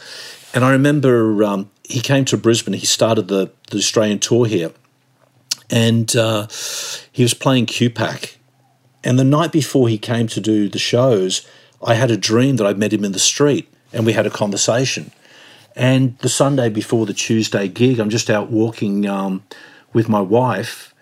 And 0.54 0.64
I 0.64 0.72
remember 0.72 1.44
um, 1.44 1.72
he 1.84 2.00
came 2.00 2.26
to 2.26 2.38
Brisbane, 2.38 2.74
he 2.74 2.86
started 2.86 3.28
the, 3.28 3.52
the 3.72 3.78
Australian 3.78 4.20
tour 4.20 4.46
here, 4.46 4.72
and 5.70 6.16
uh, 6.16 6.48
he 7.12 7.24
was 7.24 7.34
playing 7.34 7.66
QPAC. 7.68 8.36
And 9.04 9.20
the 9.20 9.24
night 9.24 9.52
before 9.52 9.90
he 9.90 9.98
came 9.98 10.28
to 10.28 10.40
do 10.40 10.70
the 10.70 10.80
shows, 10.80 11.46
I 11.86 11.96
had 11.96 12.12
a 12.12 12.18
dream 12.18 12.56
that 12.58 12.68
I 12.68 12.74
met 12.74 12.94
him 12.94 13.04
in 13.04 13.12
the 13.12 13.20
street 13.20 13.70
and 13.92 14.06
we 14.06 14.14
had 14.14 14.26
a 14.26 14.30
conversation. 14.30 15.12
And 15.76 16.18
the 16.20 16.30
Sunday 16.30 16.70
before 16.70 17.06
the 17.06 17.14
Tuesday 17.14 17.68
gig, 17.68 18.00
I'm 18.00 18.10
just 18.10 18.30
out 18.30 18.50
walking 18.50 19.08
um, 19.08 19.44
with 19.92 20.08
my 20.08 20.22
wife 20.22 20.93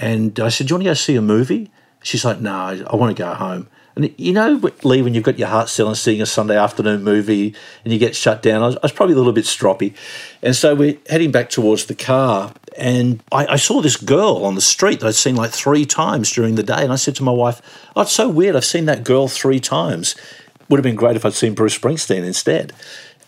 and 0.00 0.40
I 0.40 0.48
said, 0.48 0.66
Do 0.66 0.72
you 0.72 0.76
want 0.76 0.84
to 0.84 0.90
go 0.90 0.94
see 0.94 1.16
a 1.16 1.22
movie? 1.22 1.70
She's 2.02 2.24
like, 2.24 2.40
No, 2.40 2.52
I 2.52 2.96
want 2.96 3.16
to 3.16 3.22
go 3.22 3.34
home. 3.34 3.68
And 3.96 4.14
you 4.16 4.32
know, 4.32 4.60
Lee, 4.82 5.02
when 5.02 5.14
you've 5.14 5.24
got 5.24 5.38
your 5.38 5.48
heart 5.48 5.68
set 5.68 5.84
on 5.84 5.94
seeing 5.94 6.22
a 6.22 6.26
Sunday 6.26 6.56
afternoon 6.56 7.02
movie 7.02 7.54
and 7.84 7.92
you 7.92 7.98
get 7.98 8.16
shut 8.16 8.40
down, 8.40 8.62
I 8.62 8.66
was, 8.66 8.76
I 8.76 8.80
was, 8.82 8.92
probably 8.92 9.14
a 9.14 9.18
little 9.18 9.32
bit 9.32 9.44
stroppy. 9.44 9.94
And 10.42 10.56
so 10.56 10.74
we're 10.74 10.96
heading 11.08 11.30
back 11.30 11.50
towards 11.50 11.86
the 11.86 11.94
car. 11.94 12.54
And 12.78 13.22
I, 13.30 13.46
I, 13.46 13.56
saw 13.56 13.82
this 13.82 13.96
girl 13.96 14.44
on 14.44 14.54
the 14.54 14.60
street 14.60 15.00
that 15.00 15.08
I'd 15.08 15.16
seen 15.16 15.34
like 15.34 15.50
three 15.50 15.84
times 15.84 16.30
during 16.32 16.54
the 16.54 16.62
day. 16.62 16.82
And 16.82 16.92
I 16.92 16.96
said 16.96 17.16
to 17.16 17.22
my 17.22 17.32
wife, 17.32 17.60
Oh, 17.94 18.02
it's 18.02 18.12
so 18.12 18.28
weird. 18.28 18.56
I've 18.56 18.64
seen 18.64 18.86
that 18.86 19.04
girl 19.04 19.28
three 19.28 19.60
times. 19.60 20.14
Would 20.68 20.78
have 20.78 20.84
been 20.84 20.94
great 20.94 21.16
if 21.16 21.26
I'd 21.26 21.34
seen 21.34 21.54
Bruce 21.54 21.76
Springsteen 21.76 22.24
instead. 22.24 22.72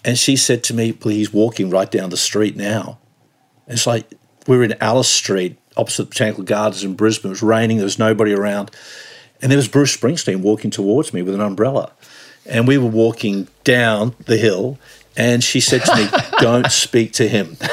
And 0.04 0.16
she 0.16 0.36
said 0.36 0.64
to 0.64 0.74
me, 0.74 0.96
Well, 1.04 1.12
he's 1.12 1.32
walking 1.32 1.70
right 1.70 1.90
down 1.90 2.10
the 2.10 2.16
street 2.16 2.56
now. 2.56 2.98
And 3.66 3.74
it's 3.74 3.86
like 3.86 4.06
we're 4.46 4.62
in 4.62 4.74
Alice 4.80 5.10
Street 5.10 5.58
opposite 5.76 6.10
Botanical 6.10 6.44
Gardens 6.44 6.84
in 6.84 6.94
Brisbane. 6.94 7.30
It 7.30 7.32
was 7.32 7.42
raining, 7.42 7.78
there 7.78 7.84
was 7.84 7.98
nobody 7.98 8.32
around. 8.32 8.70
And 9.40 9.50
there 9.50 9.56
was 9.56 9.68
Bruce 9.68 9.96
Springsteen 9.96 10.40
walking 10.40 10.70
towards 10.70 11.12
me 11.12 11.22
with 11.22 11.34
an 11.34 11.40
umbrella. 11.40 11.92
And 12.46 12.68
we 12.68 12.78
were 12.78 12.88
walking 12.88 13.48
down 13.64 14.14
the 14.26 14.36
hill, 14.36 14.78
and 15.16 15.42
she 15.42 15.60
said 15.60 15.84
to 15.84 15.96
me, 15.96 16.08
Don't 16.40 16.70
speak 16.70 17.12
to 17.14 17.28
him. 17.28 17.56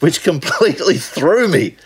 Which 0.00 0.22
completely 0.24 0.96
threw 0.96 1.46
me. 1.46 1.76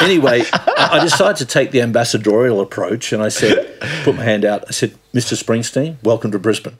anyway, 0.00 0.44
I 0.52 0.98
decided 1.02 1.36
to 1.36 1.46
take 1.46 1.72
the 1.72 1.82
ambassadorial 1.82 2.62
approach 2.62 3.12
and 3.12 3.22
I 3.22 3.28
said, 3.28 3.78
put 4.02 4.16
my 4.16 4.24
hand 4.24 4.46
out. 4.46 4.64
I 4.66 4.70
said, 4.70 4.94
Mr. 5.12 5.36
Springsteen, 5.36 5.96
welcome 6.02 6.30
to 6.32 6.38
Brisbane. 6.38 6.78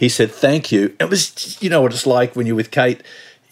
He 0.00 0.08
said, 0.08 0.32
Thank 0.32 0.72
you. 0.72 0.96
It 0.98 1.10
was, 1.10 1.62
you 1.62 1.68
know 1.68 1.82
what 1.82 1.92
it's 1.92 2.06
like 2.06 2.34
when 2.34 2.46
you're 2.46 2.56
with 2.56 2.70
Kate. 2.70 3.02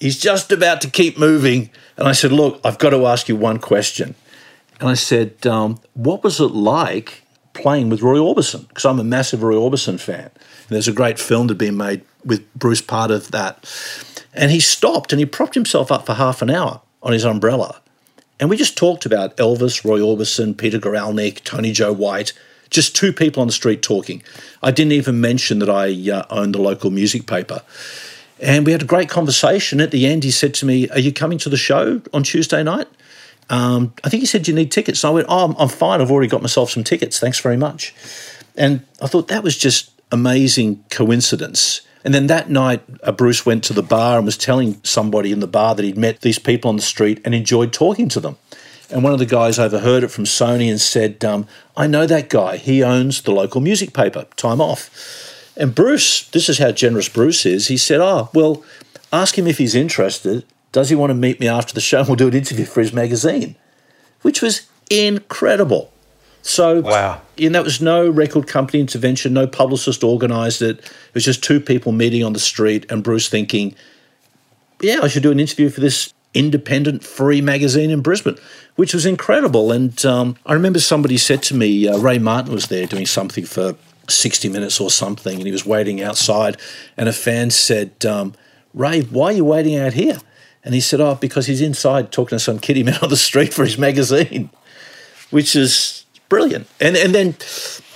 He's 0.00 0.18
just 0.18 0.50
about 0.50 0.80
to 0.80 0.90
keep 0.90 1.18
moving. 1.18 1.70
And 1.98 2.06
I 2.08 2.12
said, 2.12 2.32
Look, 2.32 2.60
I've 2.64 2.78
got 2.78 2.90
to 2.90 3.06
ask 3.06 3.28
you 3.28 3.36
one 3.36 3.58
question. 3.58 4.14
And 4.80 4.88
I 4.88 4.94
said, 4.94 5.46
um, 5.46 5.80
What 5.94 6.24
was 6.24 6.40
it 6.40 6.52
like 6.52 7.22
playing 7.52 7.90
with 7.90 8.00
Roy 8.00 8.16
Orbison? 8.16 8.68
Because 8.68 8.84
I'm 8.84 9.00
a 9.00 9.04
massive 9.04 9.42
Roy 9.42 9.56
Orbison 9.56 10.00
fan. 10.00 10.30
And 10.30 10.70
there's 10.70 10.88
a 10.88 10.92
great 10.92 11.18
film 11.18 11.48
to 11.48 11.54
be 11.54 11.70
made 11.70 12.02
with 12.24 12.52
Bruce 12.54 12.80
part 12.80 13.10
of 13.10 13.32
that. 13.32 13.68
And 14.32 14.50
he 14.50 14.60
stopped 14.60 15.12
and 15.12 15.18
he 15.18 15.26
propped 15.26 15.54
himself 15.54 15.90
up 15.90 16.06
for 16.06 16.14
half 16.14 16.40
an 16.40 16.50
hour 16.50 16.80
on 17.02 17.12
his 17.12 17.24
umbrella. 17.24 17.80
And 18.40 18.48
we 18.48 18.56
just 18.56 18.78
talked 18.78 19.04
about 19.04 19.36
Elvis, 19.36 19.84
Roy 19.84 19.98
Orbison, 19.98 20.56
Peter 20.56 20.78
Guralnick, 20.78 21.42
Tony 21.42 21.72
Joe 21.72 21.92
White, 21.92 22.32
just 22.70 22.94
two 22.94 23.12
people 23.12 23.40
on 23.40 23.48
the 23.48 23.52
street 23.52 23.82
talking. 23.82 24.22
I 24.62 24.70
didn't 24.70 24.92
even 24.92 25.20
mention 25.20 25.58
that 25.58 25.70
I 25.70 25.88
uh, 26.10 26.24
owned 26.30 26.54
the 26.54 26.60
local 26.60 26.90
music 26.90 27.26
paper. 27.26 27.62
And 28.40 28.64
we 28.64 28.72
had 28.72 28.82
a 28.82 28.86
great 28.86 29.08
conversation. 29.08 29.80
At 29.80 29.90
the 29.90 30.06
end, 30.06 30.24
he 30.24 30.30
said 30.30 30.54
to 30.54 30.66
me, 30.66 30.88
Are 30.90 30.98
you 30.98 31.12
coming 31.12 31.38
to 31.38 31.48
the 31.48 31.56
show 31.56 32.00
on 32.12 32.22
Tuesday 32.22 32.62
night? 32.62 32.88
Um, 33.50 33.94
I 34.04 34.08
think 34.08 34.20
he 34.20 34.26
said, 34.26 34.46
You 34.46 34.54
need 34.54 34.70
tickets. 34.70 35.02
And 35.02 35.10
I 35.10 35.14
went, 35.14 35.26
Oh, 35.28 35.54
I'm, 35.58 35.68
fine. 35.68 36.00
I've 36.00 36.10
already 36.10 36.28
got 36.28 36.42
myself 36.42 36.70
some 36.70 36.84
tickets. 36.84 37.18
Thanks 37.18 37.40
very 37.40 37.56
much. 37.56 37.94
And 38.56 38.84
I 39.00 39.06
thought 39.06 39.28
that 39.28 39.42
was 39.42 39.56
just 39.56 39.90
amazing 40.12 40.84
coincidence. 40.90 41.82
And 42.04 42.14
then 42.14 42.28
that 42.28 42.48
night, 42.48 42.82
uh, 43.02 43.12
Bruce 43.12 43.44
went 43.44 43.64
to 43.64 43.72
the 43.72 43.82
bar 43.82 44.18
and 44.18 44.24
was 44.24 44.36
telling 44.36 44.80
somebody 44.84 45.32
in 45.32 45.40
the 45.40 45.48
bar 45.48 45.74
that 45.74 45.84
he'd 45.84 45.98
met 45.98 46.20
these 46.20 46.38
people 46.38 46.68
on 46.68 46.76
the 46.76 46.82
street 46.82 47.20
and 47.24 47.34
enjoyed 47.34 47.72
talking 47.72 48.08
to 48.10 48.20
them. 48.20 48.36
And 48.90 49.02
one 49.02 49.12
of 49.12 49.18
the 49.18 49.26
guys 49.26 49.58
overheard 49.58 50.02
it 50.02 50.08
from 50.08 50.24
Sony 50.24 50.70
and 50.70 50.80
said, 50.80 51.24
um, 51.24 51.46
I 51.76 51.86
know 51.86 52.06
that 52.06 52.30
guy. 52.30 52.56
He 52.56 52.82
owns 52.82 53.22
the 53.22 53.32
local 53.32 53.60
music 53.60 53.92
paper, 53.92 54.26
Time 54.36 54.60
Off. 54.60 54.88
And 55.58 55.74
Bruce, 55.74 56.28
this 56.28 56.48
is 56.48 56.58
how 56.58 56.70
generous 56.70 57.08
Bruce 57.08 57.44
is. 57.44 57.66
He 57.66 57.76
said, 57.76 58.00
Oh, 58.00 58.30
well, 58.32 58.62
ask 59.12 59.36
him 59.36 59.46
if 59.46 59.58
he's 59.58 59.74
interested. 59.74 60.44
Does 60.70 60.88
he 60.88 60.94
want 60.94 61.10
to 61.10 61.14
meet 61.14 61.40
me 61.40 61.48
after 61.48 61.74
the 61.74 61.80
show? 61.80 62.04
We'll 62.04 62.16
do 62.16 62.28
an 62.28 62.34
interview 62.34 62.64
for 62.64 62.80
his 62.80 62.92
magazine, 62.92 63.56
which 64.22 64.40
was 64.40 64.68
incredible. 64.88 65.90
So, 66.42 66.80
wow. 66.80 67.20
And 67.36 67.54
that 67.54 67.64
was 67.64 67.80
no 67.80 68.08
record 68.08 68.46
company 68.46 68.80
intervention, 68.80 69.34
no 69.34 69.46
publicist 69.46 70.04
organised 70.04 70.62
it. 70.62 70.78
It 70.78 71.14
was 71.14 71.24
just 71.24 71.42
two 71.42 71.60
people 71.60 71.90
meeting 71.90 72.22
on 72.22 72.32
the 72.32 72.38
street 72.38 72.86
and 72.90 73.02
Bruce 73.02 73.28
thinking, 73.28 73.74
yeah, 74.80 75.00
I 75.02 75.08
should 75.08 75.24
do 75.24 75.32
an 75.32 75.40
interview 75.40 75.68
for 75.70 75.80
this 75.80 76.14
independent 76.34 77.02
free 77.02 77.40
magazine 77.40 77.90
in 77.90 78.00
Brisbane, 78.00 78.36
which 78.76 78.94
was 78.94 79.04
incredible. 79.04 79.72
And 79.72 80.04
um, 80.06 80.36
I 80.46 80.52
remember 80.52 80.78
somebody 80.78 81.18
said 81.18 81.42
to 81.44 81.54
me, 81.54 81.88
uh, 81.88 81.98
Ray 81.98 82.18
Martin 82.18 82.52
was 82.52 82.68
there 82.68 82.86
doing 82.86 83.06
something 83.06 83.44
for 83.44 83.74
60 84.08 84.48
minutes 84.48 84.80
or 84.80 84.90
something, 84.90 85.36
and 85.36 85.46
he 85.46 85.52
was 85.52 85.66
waiting 85.66 86.02
outside. 86.02 86.56
And 86.96 87.08
a 87.08 87.12
fan 87.12 87.50
said, 87.50 88.04
um, 88.04 88.34
Ray, 88.74 89.02
why 89.02 89.26
are 89.26 89.32
you 89.32 89.44
waiting 89.44 89.76
out 89.76 89.94
here? 89.94 90.18
And 90.64 90.74
he 90.74 90.80
said, 90.80 91.00
Oh, 91.00 91.14
because 91.14 91.46
he's 91.46 91.60
inside 91.60 92.12
talking 92.12 92.36
to 92.36 92.44
some 92.44 92.58
kitty 92.58 92.82
man 92.84 92.98
on 93.02 93.08
the 93.08 93.16
street 93.16 93.54
for 93.54 93.64
his 93.64 93.78
magazine, 93.78 94.50
which 95.30 95.56
is 95.56 96.04
brilliant. 96.28 96.66
And, 96.80 96.96
and 96.96 97.14
then 97.14 97.36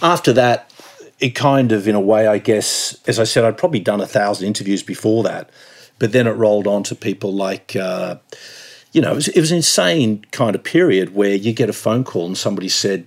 after 0.00 0.32
that, 0.32 0.72
it 1.20 1.30
kind 1.30 1.70
of, 1.70 1.86
in 1.86 1.94
a 1.94 2.00
way, 2.00 2.26
I 2.26 2.38
guess, 2.38 3.00
as 3.06 3.20
I 3.20 3.24
said, 3.24 3.44
I'd 3.44 3.58
probably 3.58 3.80
done 3.80 4.00
a 4.00 4.06
thousand 4.06 4.48
interviews 4.48 4.82
before 4.82 5.22
that, 5.22 5.50
but 5.98 6.10
then 6.12 6.26
it 6.26 6.32
rolled 6.32 6.66
on 6.66 6.82
to 6.84 6.96
people 6.96 7.32
like, 7.32 7.76
uh, 7.76 8.16
you 8.90 9.00
know, 9.00 9.12
it 9.12 9.14
was, 9.14 9.28
it 9.28 9.40
was 9.40 9.52
an 9.52 9.58
insane 9.58 10.24
kind 10.32 10.56
of 10.56 10.64
period 10.64 11.14
where 11.14 11.34
you 11.34 11.52
get 11.52 11.70
a 11.70 11.72
phone 11.72 12.02
call 12.02 12.26
and 12.26 12.36
somebody 12.36 12.68
said, 12.68 13.06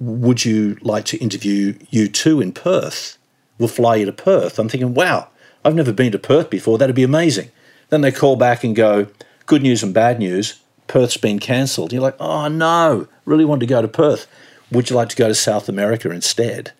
would 0.00 0.44
you 0.44 0.76
like 0.80 1.04
to 1.06 1.18
interview 1.18 1.74
U2 1.92 2.42
in 2.42 2.52
Perth? 2.52 3.18
We'll 3.58 3.68
fly 3.68 3.96
you 3.96 4.06
to 4.06 4.12
Perth. 4.12 4.58
I'm 4.58 4.68
thinking, 4.68 4.94
wow, 4.94 5.28
I've 5.64 5.74
never 5.74 5.92
been 5.92 6.12
to 6.12 6.18
Perth 6.18 6.50
before. 6.50 6.78
That'd 6.78 6.96
be 6.96 7.04
amazing. 7.04 7.50
Then 7.90 8.00
they 8.00 8.12
call 8.12 8.36
back 8.36 8.64
and 8.64 8.74
go, 8.74 9.06
good 9.46 9.62
news 9.62 9.82
and 9.82 9.94
bad 9.94 10.18
news. 10.18 10.60
Perth's 10.86 11.16
been 11.16 11.38
cancelled. 11.38 11.92
You're 11.92 12.02
like, 12.02 12.16
oh 12.20 12.48
no, 12.48 13.08
really 13.24 13.44
want 13.44 13.60
to 13.60 13.66
go 13.66 13.80
to 13.80 13.88
Perth. 13.88 14.26
Would 14.70 14.90
you 14.90 14.96
like 14.96 15.08
to 15.10 15.16
go 15.16 15.28
to 15.28 15.34
South 15.34 15.68
America 15.68 16.10
instead? 16.10 16.72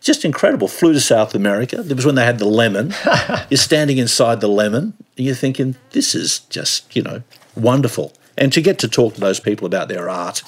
Just 0.00 0.24
incredible. 0.24 0.66
Flew 0.66 0.92
to 0.92 1.00
South 1.00 1.34
America. 1.34 1.80
It 1.80 1.94
was 1.94 2.06
when 2.06 2.16
they 2.16 2.24
had 2.24 2.38
the 2.38 2.46
lemon. 2.46 2.94
you're 3.50 3.58
standing 3.58 3.98
inside 3.98 4.40
the 4.40 4.48
lemon 4.48 4.94
and 5.16 5.26
you're 5.26 5.34
thinking, 5.34 5.76
this 5.90 6.14
is 6.14 6.40
just, 6.40 6.96
you 6.96 7.02
know, 7.02 7.22
wonderful. 7.54 8.12
And 8.36 8.52
to 8.52 8.60
get 8.60 8.78
to 8.80 8.88
talk 8.88 9.14
to 9.14 9.20
those 9.20 9.38
people 9.38 9.66
about 9.66 9.88
their 9.88 10.08
art 10.08 10.42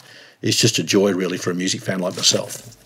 is 0.44 0.56
just 0.56 0.78
a 0.78 0.84
joy, 0.84 1.12
really, 1.12 1.38
for 1.38 1.50
a 1.50 1.54
music 1.54 1.80
fan 1.80 1.98
like 1.98 2.14
myself. 2.16 2.76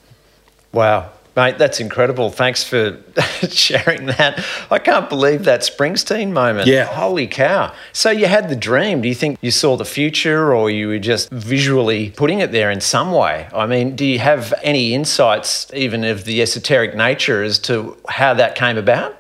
Wow. 0.72 1.10
Mate, 1.36 1.58
that's 1.58 1.78
incredible. 1.78 2.30
Thanks 2.30 2.64
for 2.64 2.98
sharing 3.48 4.06
that. 4.06 4.44
I 4.70 4.78
can't 4.78 5.08
believe 5.08 5.44
that 5.44 5.60
Springsteen 5.60 6.32
moment. 6.32 6.66
Yeah. 6.66 6.84
Holy 6.84 7.26
cow. 7.26 7.72
So 7.92 8.10
you 8.10 8.26
had 8.26 8.48
the 8.48 8.56
dream. 8.56 9.02
Do 9.02 9.08
you 9.08 9.14
think 9.14 9.38
you 9.40 9.50
saw 9.50 9.76
the 9.76 9.84
future 9.84 10.52
or 10.52 10.70
you 10.70 10.88
were 10.88 10.98
just 10.98 11.30
visually 11.30 12.10
putting 12.10 12.40
it 12.40 12.50
there 12.50 12.70
in 12.70 12.80
some 12.80 13.12
way? 13.12 13.48
I 13.52 13.66
mean, 13.66 13.94
do 13.94 14.04
you 14.04 14.18
have 14.18 14.52
any 14.62 14.94
insights, 14.94 15.72
even 15.74 16.04
of 16.04 16.24
the 16.24 16.42
esoteric 16.42 16.96
nature, 16.96 17.42
as 17.42 17.58
to 17.60 17.96
how 18.08 18.34
that 18.34 18.54
came 18.54 18.76
about? 18.76 19.17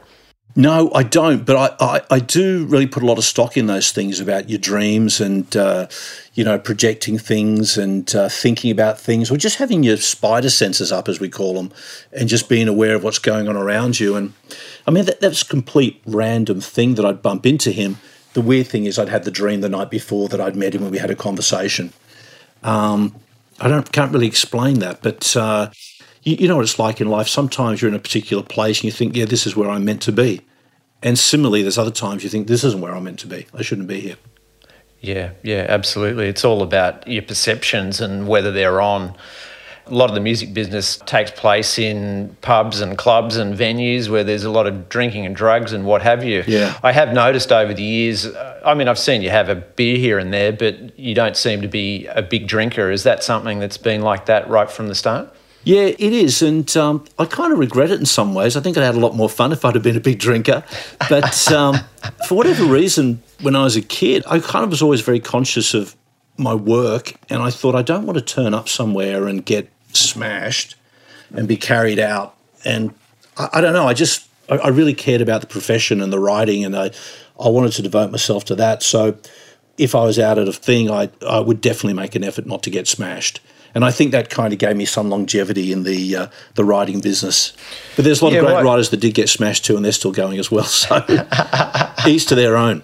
No, 0.58 0.90
I 0.92 1.04
don't. 1.04 1.46
But 1.46 1.78
I, 1.80 1.86
I, 1.86 2.00
I, 2.16 2.18
do 2.18 2.66
really 2.66 2.88
put 2.88 3.04
a 3.04 3.06
lot 3.06 3.16
of 3.16 3.22
stock 3.22 3.56
in 3.56 3.66
those 3.66 3.92
things 3.92 4.18
about 4.18 4.50
your 4.50 4.58
dreams 4.58 5.20
and, 5.20 5.56
uh, 5.56 5.86
you 6.34 6.42
know, 6.42 6.58
projecting 6.58 7.16
things 7.16 7.78
and 7.78 8.12
uh, 8.12 8.28
thinking 8.28 8.72
about 8.72 8.98
things 8.98 9.30
or 9.30 9.36
just 9.36 9.58
having 9.58 9.84
your 9.84 9.98
spider 9.98 10.50
senses 10.50 10.90
up, 10.90 11.08
as 11.08 11.20
we 11.20 11.28
call 11.28 11.54
them, 11.54 11.70
and 12.12 12.28
just 12.28 12.48
being 12.48 12.66
aware 12.66 12.96
of 12.96 13.04
what's 13.04 13.20
going 13.20 13.46
on 13.46 13.56
around 13.56 14.00
you. 14.00 14.16
And 14.16 14.32
I 14.84 14.90
mean, 14.90 15.04
that, 15.04 15.20
that's 15.20 15.42
a 15.42 15.46
complete 15.46 16.02
random 16.04 16.60
thing 16.60 16.96
that 16.96 17.04
I'd 17.04 17.22
bump 17.22 17.46
into 17.46 17.70
him. 17.70 17.98
The 18.32 18.40
weird 18.40 18.66
thing 18.66 18.84
is, 18.86 18.98
I'd 18.98 19.10
had 19.10 19.22
the 19.22 19.30
dream 19.30 19.60
the 19.60 19.68
night 19.68 19.92
before 19.92 20.26
that 20.26 20.40
I'd 20.40 20.56
met 20.56 20.74
him 20.74 20.82
and 20.82 20.90
we 20.90 20.98
had 20.98 21.10
a 21.10 21.14
conversation. 21.14 21.92
Um, 22.64 23.14
I 23.60 23.68
don't 23.68 23.92
can't 23.92 24.12
really 24.12 24.26
explain 24.26 24.80
that, 24.80 25.02
but 25.02 25.36
uh, 25.36 25.70
you, 26.24 26.34
you 26.34 26.48
know 26.48 26.56
what 26.56 26.62
it's 26.62 26.80
like 26.80 27.00
in 27.00 27.08
life. 27.08 27.28
Sometimes 27.28 27.80
you're 27.80 27.90
in 27.90 27.94
a 27.94 28.00
particular 28.00 28.42
place 28.42 28.78
and 28.78 28.86
you 28.86 28.90
think, 28.90 29.14
yeah, 29.14 29.24
this 29.24 29.46
is 29.46 29.54
where 29.54 29.70
I'm 29.70 29.84
meant 29.84 30.02
to 30.02 30.10
be. 30.10 30.42
And 31.02 31.18
similarly, 31.18 31.62
there's 31.62 31.78
other 31.78 31.90
times 31.90 32.24
you 32.24 32.30
think, 32.30 32.48
this 32.48 32.64
isn't 32.64 32.80
where 32.80 32.94
I'm 32.94 33.04
meant 33.04 33.20
to 33.20 33.26
be. 33.26 33.46
I 33.54 33.62
shouldn't 33.62 33.88
be 33.88 34.00
here. 34.00 34.16
Yeah, 35.00 35.30
yeah, 35.44 35.64
absolutely. 35.68 36.26
It's 36.26 36.44
all 36.44 36.60
about 36.62 37.06
your 37.06 37.22
perceptions 37.22 38.00
and 38.00 38.26
whether 38.26 38.50
they're 38.50 38.80
on. 38.80 39.14
A 39.86 39.94
lot 39.94 40.10
of 40.10 40.14
the 40.14 40.20
music 40.20 40.52
business 40.52 40.98
takes 41.06 41.30
place 41.30 41.78
in 41.78 42.36
pubs 42.42 42.80
and 42.80 42.98
clubs 42.98 43.36
and 43.36 43.56
venues 43.56 44.08
where 44.08 44.24
there's 44.24 44.44
a 44.44 44.50
lot 44.50 44.66
of 44.66 44.88
drinking 44.88 45.24
and 45.24 45.34
drugs 45.34 45.72
and 45.72 45.86
what 45.86 46.02
have 46.02 46.24
you. 46.24 46.44
Yeah. 46.46 46.78
I 46.82 46.92
have 46.92 47.12
noticed 47.14 47.52
over 47.52 47.72
the 47.72 47.82
years, 47.82 48.26
I 48.64 48.74
mean, 48.74 48.88
I've 48.88 48.98
seen 48.98 49.22
you 49.22 49.30
have 49.30 49.48
a 49.48 49.54
beer 49.54 49.96
here 49.96 50.18
and 50.18 50.32
there, 50.32 50.52
but 50.52 50.98
you 50.98 51.14
don't 51.14 51.36
seem 51.36 51.62
to 51.62 51.68
be 51.68 52.06
a 52.06 52.20
big 52.20 52.48
drinker. 52.48 52.90
Is 52.90 53.04
that 53.04 53.22
something 53.22 53.60
that's 53.60 53.78
been 53.78 54.02
like 54.02 54.26
that 54.26 54.50
right 54.50 54.70
from 54.70 54.88
the 54.88 54.94
start? 54.94 55.32
Yeah, 55.68 55.88
it 55.98 56.00
is, 56.14 56.40
and 56.40 56.74
um, 56.78 57.04
I 57.18 57.26
kind 57.26 57.52
of 57.52 57.58
regret 57.58 57.90
it 57.90 58.00
in 58.00 58.06
some 58.06 58.32
ways. 58.32 58.56
I 58.56 58.60
think 58.60 58.78
I'd 58.78 58.84
had 58.84 58.94
a 58.94 59.00
lot 59.00 59.14
more 59.14 59.28
fun 59.28 59.52
if 59.52 59.66
I'd 59.66 59.74
have 59.74 59.82
been 59.82 59.98
a 59.98 60.00
big 60.00 60.18
drinker. 60.18 60.64
But 61.10 61.52
um, 61.52 61.76
for 62.26 62.36
whatever 62.36 62.64
reason, 62.64 63.22
when 63.42 63.54
I 63.54 63.64
was 63.64 63.76
a 63.76 63.82
kid, 63.82 64.24
I 64.26 64.38
kind 64.38 64.64
of 64.64 64.70
was 64.70 64.80
always 64.80 65.02
very 65.02 65.20
conscious 65.20 65.74
of 65.74 65.94
my 66.38 66.54
work, 66.54 67.12
and 67.28 67.42
I 67.42 67.50
thought 67.50 67.74
I 67.74 67.82
don't 67.82 68.06
want 68.06 68.16
to 68.18 68.24
turn 68.24 68.54
up 68.54 68.66
somewhere 68.66 69.28
and 69.28 69.44
get 69.44 69.70
smashed 69.92 70.74
and 71.36 71.46
be 71.46 71.58
carried 71.58 71.98
out. 71.98 72.34
And 72.64 72.94
I, 73.36 73.50
I 73.52 73.60
don't 73.60 73.74
know. 73.74 73.86
I 73.86 73.92
just 73.92 74.26
I, 74.48 74.56
I 74.56 74.68
really 74.68 74.94
cared 74.94 75.20
about 75.20 75.42
the 75.42 75.48
profession 75.48 76.00
and 76.00 76.10
the 76.10 76.18
writing, 76.18 76.64
and 76.64 76.74
I 76.74 76.92
I 77.38 77.50
wanted 77.50 77.72
to 77.72 77.82
devote 77.82 78.10
myself 78.10 78.46
to 78.46 78.54
that. 78.54 78.82
So 78.82 79.18
if 79.76 79.94
I 79.94 80.02
was 80.04 80.18
out 80.18 80.38
at 80.38 80.48
a 80.48 80.52
thing, 80.54 80.90
I 80.90 81.10
I 81.28 81.40
would 81.40 81.60
definitely 81.60 81.92
make 81.92 82.14
an 82.14 82.24
effort 82.24 82.46
not 82.46 82.62
to 82.62 82.70
get 82.70 82.88
smashed 82.88 83.42
and 83.78 83.84
I 83.84 83.92
think 83.92 84.10
that 84.10 84.28
kind 84.28 84.52
of 84.52 84.58
gave 84.58 84.76
me 84.76 84.84
some 84.84 85.08
longevity 85.08 85.70
in 85.70 85.84
the 85.84 86.16
uh, 86.16 86.26
the 86.56 86.64
writing 86.64 86.98
business. 86.98 87.52
But 87.94 88.04
there's 88.04 88.20
a 88.20 88.24
lot 88.24 88.32
yeah, 88.32 88.40
of 88.40 88.46
great 88.46 88.64
writers 88.64 88.90
that 88.90 88.96
did 88.96 89.14
get 89.14 89.28
smashed 89.28 89.64
too, 89.64 89.76
and 89.76 89.84
they're 89.84 89.92
still 89.92 90.10
going 90.10 90.40
as 90.40 90.50
well. 90.50 90.64
So 90.88 91.04
each 92.08 92.26
to 92.26 92.34
their 92.34 92.56
own. 92.56 92.82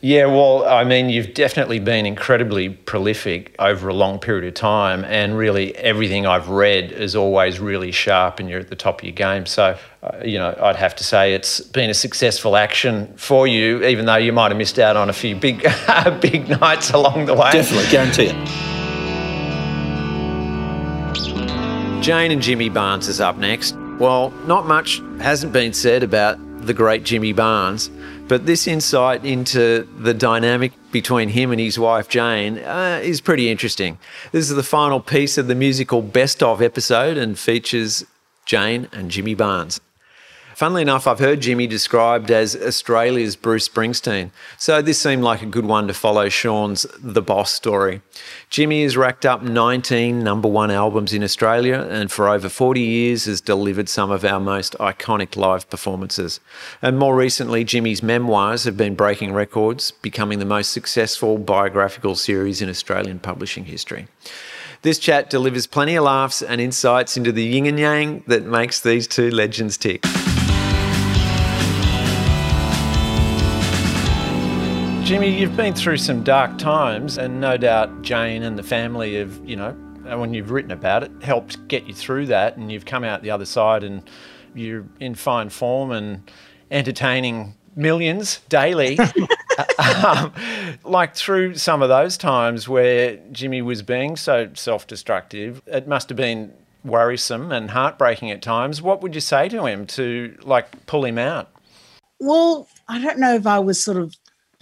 Yeah, 0.00 0.26
well, 0.26 0.64
I 0.64 0.84
mean, 0.84 1.08
you've 1.10 1.34
definitely 1.34 1.80
been 1.80 2.06
incredibly 2.06 2.68
prolific 2.68 3.56
over 3.58 3.88
a 3.88 3.94
long 3.94 4.20
period 4.20 4.44
of 4.44 4.54
time, 4.54 5.04
and 5.06 5.36
really 5.36 5.74
everything 5.76 6.24
I've 6.24 6.50
read 6.50 6.92
is 6.92 7.16
always 7.16 7.58
really 7.58 7.90
sharp, 7.90 8.38
and 8.38 8.48
you're 8.48 8.60
at 8.60 8.68
the 8.68 8.76
top 8.76 9.00
of 9.00 9.04
your 9.04 9.12
game. 9.14 9.44
So, 9.44 9.76
uh, 10.04 10.10
you 10.24 10.38
know, 10.38 10.56
I'd 10.62 10.76
have 10.76 10.94
to 10.96 11.04
say 11.04 11.34
it's 11.34 11.60
been 11.60 11.90
a 11.90 11.94
successful 11.94 12.56
action 12.56 13.12
for 13.16 13.48
you, 13.48 13.84
even 13.84 14.06
though 14.06 14.16
you 14.16 14.32
might 14.32 14.52
have 14.52 14.58
missed 14.58 14.78
out 14.78 14.96
on 14.96 15.10
a 15.10 15.14
few 15.14 15.34
big, 15.34 15.66
big 16.20 16.48
nights 16.60 16.90
along 16.90 17.26
the 17.26 17.34
way. 17.34 17.50
Definitely, 17.50 17.90
guarantee 17.90 18.26
it. 18.26 18.73
Jane 22.04 22.32
and 22.32 22.42
Jimmy 22.42 22.68
Barnes 22.68 23.08
is 23.08 23.18
up 23.18 23.38
next. 23.38 23.74
Well, 23.98 24.28
not 24.46 24.66
much 24.66 25.00
hasn't 25.20 25.54
been 25.54 25.72
said 25.72 26.02
about 26.02 26.36
the 26.66 26.74
great 26.74 27.02
Jimmy 27.02 27.32
Barnes. 27.32 27.90
But 28.28 28.44
this 28.44 28.66
insight 28.66 29.24
into 29.24 29.88
the 29.98 30.12
dynamic 30.12 30.72
between 30.92 31.30
him 31.30 31.50
and 31.50 31.58
his 31.58 31.78
wife 31.78 32.10
Jane 32.10 32.58
uh, 32.58 33.00
is 33.02 33.22
pretty 33.22 33.48
interesting. 33.48 33.96
This 34.32 34.50
is 34.50 34.54
the 34.54 34.62
final 34.62 35.00
piece 35.00 35.38
of 35.38 35.46
the 35.46 35.54
musical 35.54 36.02
Best 36.02 36.42
of 36.42 36.60
episode 36.60 37.16
and 37.16 37.38
features 37.38 38.04
Jane 38.44 38.86
and 38.92 39.10
Jimmy 39.10 39.34
Barnes. 39.34 39.80
Funnily 40.54 40.82
enough, 40.82 41.08
I've 41.08 41.18
heard 41.18 41.40
Jimmy 41.40 41.66
described 41.66 42.30
as 42.30 42.54
Australia's 42.54 43.34
Bruce 43.34 43.68
Springsteen, 43.68 44.30
so 44.56 44.80
this 44.80 45.00
seemed 45.00 45.24
like 45.24 45.42
a 45.42 45.46
good 45.46 45.66
one 45.66 45.88
to 45.88 45.94
follow 45.94 46.28
Sean's 46.28 46.86
The 47.00 47.22
Boss 47.22 47.50
story. 47.52 48.02
Jimmy 48.50 48.84
has 48.84 48.96
racked 48.96 49.26
up 49.26 49.42
19 49.42 50.22
number 50.22 50.46
one 50.46 50.70
albums 50.70 51.12
in 51.12 51.24
Australia 51.24 51.88
and 51.90 52.12
for 52.12 52.28
over 52.28 52.48
40 52.48 52.80
years 52.80 53.24
has 53.24 53.40
delivered 53.40 53.88
some 53.88 54.12
of 54.12 54.24
our 54.24 54.38
most 54.38 54.76
iconic 54.78 55.36
live 55.36 55.68
performances. 55.68 56.38
And 56.80 57.00
more 57.00 57.16
recently, 57.16 57.64
Jimmy's 57.64 58.02
memoirs 58.02 58.62
have 58.62 58.76
been 58.76 58.94
breaking 58.94 59.32
records, 59.32 59.90
becoming 59.90 60.38
the 60.38 60.44
most 60.44 60.72
successful 60.72 61.36
biographical 61.36 62.14
series 62.14 62.62
in 62.62 62.68
Australian 62.68 63.18
publishing 63.18 63.64
history. 63.64 64.06
This 64.82 65.00
chat 65.00 65.30
delivers 65.30 65.66
plenty 65.66 65.96
of 65.96 66.04
laughs 66.04 66.42
and 66.42 66.60
insights 66.60 67.16
into 67.16 67.32
the 67.32 67.42
yin 67.42 67.66
and 67.66 67.80
yang 67.80 68.22
that 68.28 68.44
makes 68.44 68.80
these 68.80 69.08
two 69.08 69.30
legends 69.30 69.76
tick. 69.76 70.04
Jimmy, 75.04 75.38
you've 75.38 75.54
been 75.54 75.74
through 75.74 75.98
some 75.98 76.24
dark 76.24 76.56
times, 76.56 77.18
and 77.18 77.38
no 77.38 77.58
doubt 77.58 78.00
Jane 78.00 78.42
and 78.42 78.58
the 78.58 78.62
family 78.62 79.16
have, 79.16 79.38
you 79.44 79.54
know, 79.54 79.72
when 80.16 80.32
you've 80.32 80.50
written 80.50 80.70
about 80.70 81.02
it, 81.02 81.12
helped 81.20 81.68
get 81.68 81.86
you 81.86 81.92
through 81.92 82.24
that, 82.26 82.56
and 82.56 82.72
you've 82.72 82.86
come 82.86 83.04
out 83.04 83.22
the 83.22 83.30
other 83.30 83.44
side, 83.44 83.84
and 83.84 84.08
you're 84.54 84.86
in 85.00 85.14
fine 85.14 85.50
form 85.50 85.90
and 85.90 86.30
entertaining 86.70 87.54
millions 87.76 88.40
daily. 88.48 88.98
um, 89.78 90.32
like 90.84 91.14
through 91.14 91.54
some 91.56 91.82
of 91.82 91.90
those 91.90 92.16
times 92.16 92.66
where 92.66 93.18
Jimmy 93.30 93.60
was 93.60 93.82
being 93.82 94.16
so 94.16 94.50
self 94.54 94.86
destructive, 94.86 95.60
it 95.66 95.86
must 95.86 96.08
have 96.08 96.16
been 96.16 96.50
worrisome 96.82 97.52
and 97.52 97.70
heartbreaking 97.70 98.30
at 98.30 98.40
times. 98.40 98.80
What 98.80 99.02
would 99.02 99.14
you 99.14 99.20
say 99.20 99.50
to 99.50 99.66
him 99.66 99.86
to 99.88 100.34
like 100.42 100.86
pull 100.86 101.04
him 101.04 101.18
out? 101.18 101.50
Well, 102.20 102.68
I 102.88 103.00
don't 103.02 103.18
know 103.18 103.34
if 103.34 103.46
I 103.46 103.58
was 103.58 103.84
sort 103.84 103.98
of 103.98 104.14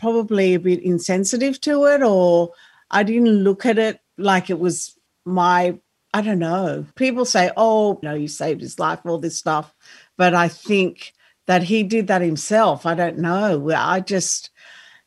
probably 0.02 0.54
a 0.54 0.58
bit 0.58 0.82
insensitive 0.82 1.60
to 1.62 1.84
it 1.86 2.02
or 2.02 2.50
I 2.90 3.04
didn't 3.04 3.44
look 3.44 3.64
at 3.64 3.78
it 3.78 4.00
like 4.18 4.50
it 4.50 4.58
was 4.58 4.98
my 5.24 5.78
I 6.14 6.20
don't 6.20 6.40
know. 6.40 6.84
People 6.94 7.24
say, 7.24 7.50
"Oh, 7.56 7.98
you 8.02 8.08
know, 8.08 8.14
you 8.14 8.28
saved 8.28 8.60
his 8.60 8.78
life, 8.78 9.00
all 9.06 9.18
this 9.18 9.38
stuff," 9.38 9.74
but 10.18 10.34
I 10.34 10.48
think 10.48 11.14
that 11.46 11.62
he 11.62 11.82
did 11.84 12.08
that 12.08 12.20
himself. 12.20 12.84
I 12.84 12.94
don't 12.94 13.18
know. 13.18 13.70
I 13.70 14.00
just 14.00 14.50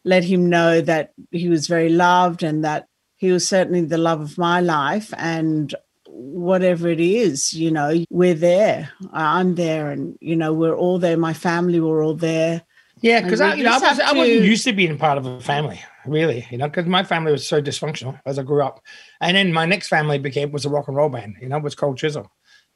let 0.03 0.23
him 0.23 0.49
know 0.49 0.81
that 0.81 1.13
he 1.31 1.47
was 1.47 1.67
very 1.67 1.89
loved 1.89 2.41
and 2.41 2.63
that 2.63 2.87
he 3.17 3.31
was 3.31 3.47
certainly 3.47 3.81
the 3.81 3.99
love 3.99 4.21
of 4.21 4.37
my 4.37 4.61
life 4.61 5.13
and 5.17 5.75
whatever 6.07 6.87
it 6.87 6.99
is, 6.99 7.53
you 7.53 7.69
know, 7.69 8.03
we're 8.09 8.33
there. 8.33 8.89
I'm 9.11 9.55
there 9.55 9.91
and 9.91 10.17
you 10.21 10.35
know, 10.35 10.53
we're 10.53 10.75
all 10.75 10.97
there. 10.97 11.17
My 11.17 11.33
family 11.33 11.79
were 11.79 12.01
all 12.01 12.15
there. 12.15 12.63
Yeah, 13.05 13.21
because 13.21 13.39
I, 13.39 13.53
you 13.53 13.63
know, 13.63 13.69
I, 13.69 13.77
was, 13.77 13.99
I 13.99 14.13
wasn't 14.13 14.41
used 14.41 14.63
to 14.63 14.73
being 14.73 14.97
part 14.97 15.19
of 15.19 15.27
a 15.27 15.39
family, 15.39 15.79
really. 16.07 16.47
You 16.49 16.57
know, 16.57 16.67
because 16.67 16.87
my 16.87 17.03
family 17.03 17.31
was 17.31 17.47
so 17.47 17.61
dysfunctional 17.61 18.19
as 18.25 18.39
I 18.39 18.41
grew 18.41 18.63
up, 18.63 18.81
and 19.21 19.37
then 19.37 19.53
my 19.53 19.63
next 19.67 19.89
family 19.89 20.17
became 20.17 20.51
was 20.51 20.65
a 20.65 20.69
rock 20.69 20.87
and 20.87 20.97
roll 20.97 21.09
band. 21.09 21.35
You 21.39 21.47
know, 21.47 21.59
was 21.59 21.75
Cold 21.75 21.99
Chisel. 21.99 22.31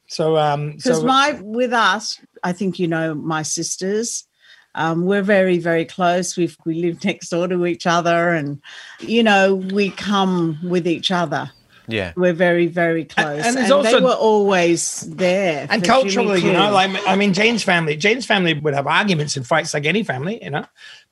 So, 0.06 0.36
um, 0.36 0.76
because 0.76 1.00
so 1.00 1.04
my 1.04 1.32
with 1.42 1.72
us, 1.72 2.20
I 2.44 2.52
think 2.52 2.78
you 2.78 2.86
know 2.86 3.12
my 3.12 3.42
sisters. 3.42 4.24
Um, 4.76 5.04
we're 5.04 5.22
very 5.22 5.58
very 5.58 5.84
close. 5.84 6.36
We 6.36 6.48
we 6.64 6.74
live 6.74 7.02
next 7.04 7.30
door 7.30 7.48
to 7.48 7.66
each 7.66 7.88
other, 7.88 8.28
and 8.30 8.62
you 9.00 9.24
know 9.24 9.56
we 9.56 9.90
come 9.90 10.60
with 10.62 10.86
each 10.86 11.10
other. 11.10 11.50
Yeah. 11.92 12.12
We're 12.16 12.32
very 12.32 12.66
very 12.66 13.04
close, 13.04 13.44
and 13.44 13.56
there's 13.56 13.68
they 13.68 13.74
also- 13.74 14.00
were 14.02 14.12
always 14.14 15.00
there. 15.08 15.66
and 15.70 15.82
culturally, 15.84 16.40
you 16.40 16.52
know, 16.52 16.70
like 16.70 16.90
I 17.06 17.16
mean, 17.16 17.32
Jane's 17.34 17.62
family, 17.62 17.96
Jane's 17.96 18.26
family 18.26 18.54
would 18.54 18.74
have 18.74 18.86
arguments 18.86 19.36
and 19.36 19.46
fights 19.46 19.74
like 19.74 19.86
any 19.86 20.02
family, 20.02 20.42
you 20.42 20.50
know. 20.50 20.64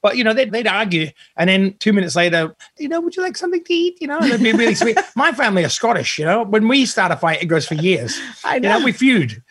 But 0.03 0.16
you 0.16 0.22
know, 0.24 0.33
they'd, 0.33 0.53
they'd 0.53 0.66
argue, 0.68 1.09
and 1.37 1.51
then 1.51 1.74
two 1.81 1.93
minutes 1.93 2.14
later, 2.14 2.55
you 2.79 2.89
know, 2.89 3.01
would 3.01 3.16
you 3.16 3.22
like 3.22 3.37
something 3.37 3.64
to 3.64 3.74
eat? 3.74 3.99
You 4.01 4.07
know, 4.07 4.18
and 4.18 4.31
they'd 4.31 4.43
be 4.43 4.53
really 4.53 4.74
sweet. 4.76 4.97
My 5.16 5.33
family 5.33 5.64
are 5.64 5.68
Scottish, 5.68 6.18
you 6.18 6.24
know. 6.24 6.45
When 6.45 6.68
we 6.68 6.87
start 6.87 7.11
a 7.11 7.16
fight, 7.16 7.43
it 7.43 7.47
goes 7.47 7.66
for 7.66 7.74
years. 7.74 8.16
I 8.45 8.55
You 8.57 8.61
know, 8.61 8.79
know. 8.79 8.85
we 8.85 8.93
feud. 8.93 9.43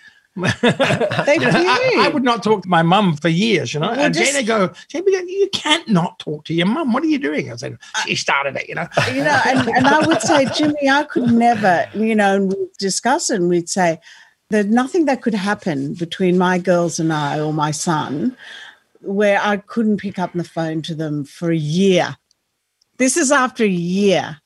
They 0.41 0.49
You 1.35 1.39
know, 1.39 1.51
I, 1.53 2.03
I 2.05 2.09
would 2.13 2.23
not 2.23 2.43
talk 2.43 2.63
to 2.63 2.69
my 2.69 2.83
mum 2.83 3.17
for 3.17 3.29
years, 3.29 3.73
you 3.73 3.79
know. 3.79 3.89
Well, 3.89 3.99
and 3.99 4.13
just- 4.13 4.33
Jane 4.33 4.45
go, 4.45 4.71
Jane 4.87 5.03
go, 5.05 5.11
you 5.11 5.49
can't 5.53 5.87
not 5.87 6.19
talk 6.19 6.45
to 6.45 6.53
your 6.53 6.67
mum. 6.67 6.93
What 6.93 7.03
are 7.03 7.07
you 7.07 7.19
doing? 7.19 7.51
I 7.51 7.55
said, 7.55 7.77
she 8.05 8.15
started 8.15 8.55
it, 8.55 8.69
you 8.69 8.75
know. 8.75 8.87
you 9.13 9.23
know, 9.23 9.41
and, 9.45 9.67
and 9.69 9.87
I 9.87 10.05
would 10.05 10.21
say, 10.21 10.45
Jimmy, 10.55 10.89
I 10.89 11.03
could 11.03 11.31
never, 11.31 11.87
you 11.93 12.15
know, 12.15 12.35
and 12.35 12.49
we'd 12.49 12.73
discuss 12.77 13.29
it 13.29 13.41
and 13.41 13.49
we'd 13.49 13.69
say, 13.69 13.99
there's 14.49 14.65
nothing 14.67 15.05
that 15.05 15.21
could 15.21 15.33
happen 15.33 15.93
between 15.93 16.37
my 16.37 16.57
girls 16.57 16.99
and 16.99 17.11
I 17.11 17.39
or 17.39 17.53
my 17.53 17.71
son 17.71 18.37
where 19.01 19.39
I 19.41 19.57
couldn't 19.57 19.97
pick 19.97 20.19
up 20.19 20.33
the 20.33 20.43
phone 20.43 20.81
to 20.83 20.95
them 20.95 21.23
for 21.23 21.51
a 21.51 21.57
year. 21.57 22.17
This 22.97 23.15
is 23.17 23.31
after 23.31 23.63
a 23.63 23.67
year. 23.67 24.39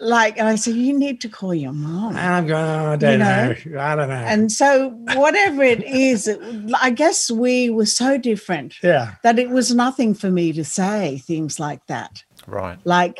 Like, 0.00 0.38
and 0.38 0.48
I 0.48 0.54
said, 0.54 0.74
you 0.76 0.98
need 0.98 1.20
to 1.20 1.28
call 1.28 1.54
your 1.54 1.72
mom. 1.74 2.16
And 2.16 2.34
I'm 2.34 2.46
going, 2.46 2.64
oh, 2.64 2.92
I 2.92 2.96
don't 2.96 3.12
You 3.12 3.18
know. 3.18 3.54
know? 3.66 3.80
I 3.80 3.96
don't 3.96 4.08
know. 4.08 4.14
And 4.14 4.50
so, 4.50 4.90
whatever 5.14 5.62
it 5.62 5.84
is, 5.84 6.26
it, 6.26 6.40
I 6.80 6.90
guess 6.90 7.30
we 7.30 7.68
were 7.70 7.86
so 7.86 8.16
different 8.16 8.76
yeah. 8.82 9.16
that 9.22 9.38
it 9.38 9.50
was 9.50 9.74
nothing 9.74 10.14
for 10.14 10.30
me 10.30 10.52
to 10.54 10.64
say 10.64 11.18
things 11.18 11.60
like 11.60 11.84
that. 11.86 12.24
Right. 12.46 12.78
like 12.84 13.18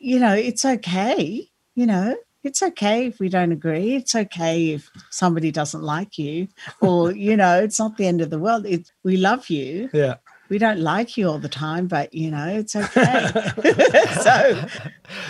you 0.00 0.18
know 0.18 0.34
it's 0.34 0.64
okay 0.64 1.48
you 1.76 1.86
know 1.86 2.16
it's 2.42 2.60
okay 2.60 3.06
if 3.06 3.20
we 3.20 3.28
don't 3.28 3.52
agree 3.52 3.94
it's 3.94 4.16
okay 4.16 4.70
if 4.72 4.90
somebody 5.10 5.52
doesn't 5.52 5.82
like 5.82 6.18
you 6.18 6.48
or 6.80 7.12
you 7.12 7.36
know 7.36 7.60
it's 7.62 7.78
not 7.78 7.96
the 7.96 8.06
end 8.06 8.20
of 8.20 8.30
the 8.30 8.38
world 8.38 8.66
it, 8.66 8.90
we 9.04 9.16
love 9.16 9.48
you 9.48 9.88
Yeah. 9.92 10.16
We 10.52 10.58
don't 10.58 10.80
like 10.80 11.16
you 11.16 11.26
all 11.30 11.38
the 11.38 11.48
time 11.48 11.86
but 11.86 12.12
you 12.12 12.30
know 12.30 12.46
it's 12.46 12.76
okay 12.76 13.26
so 14.22 14.64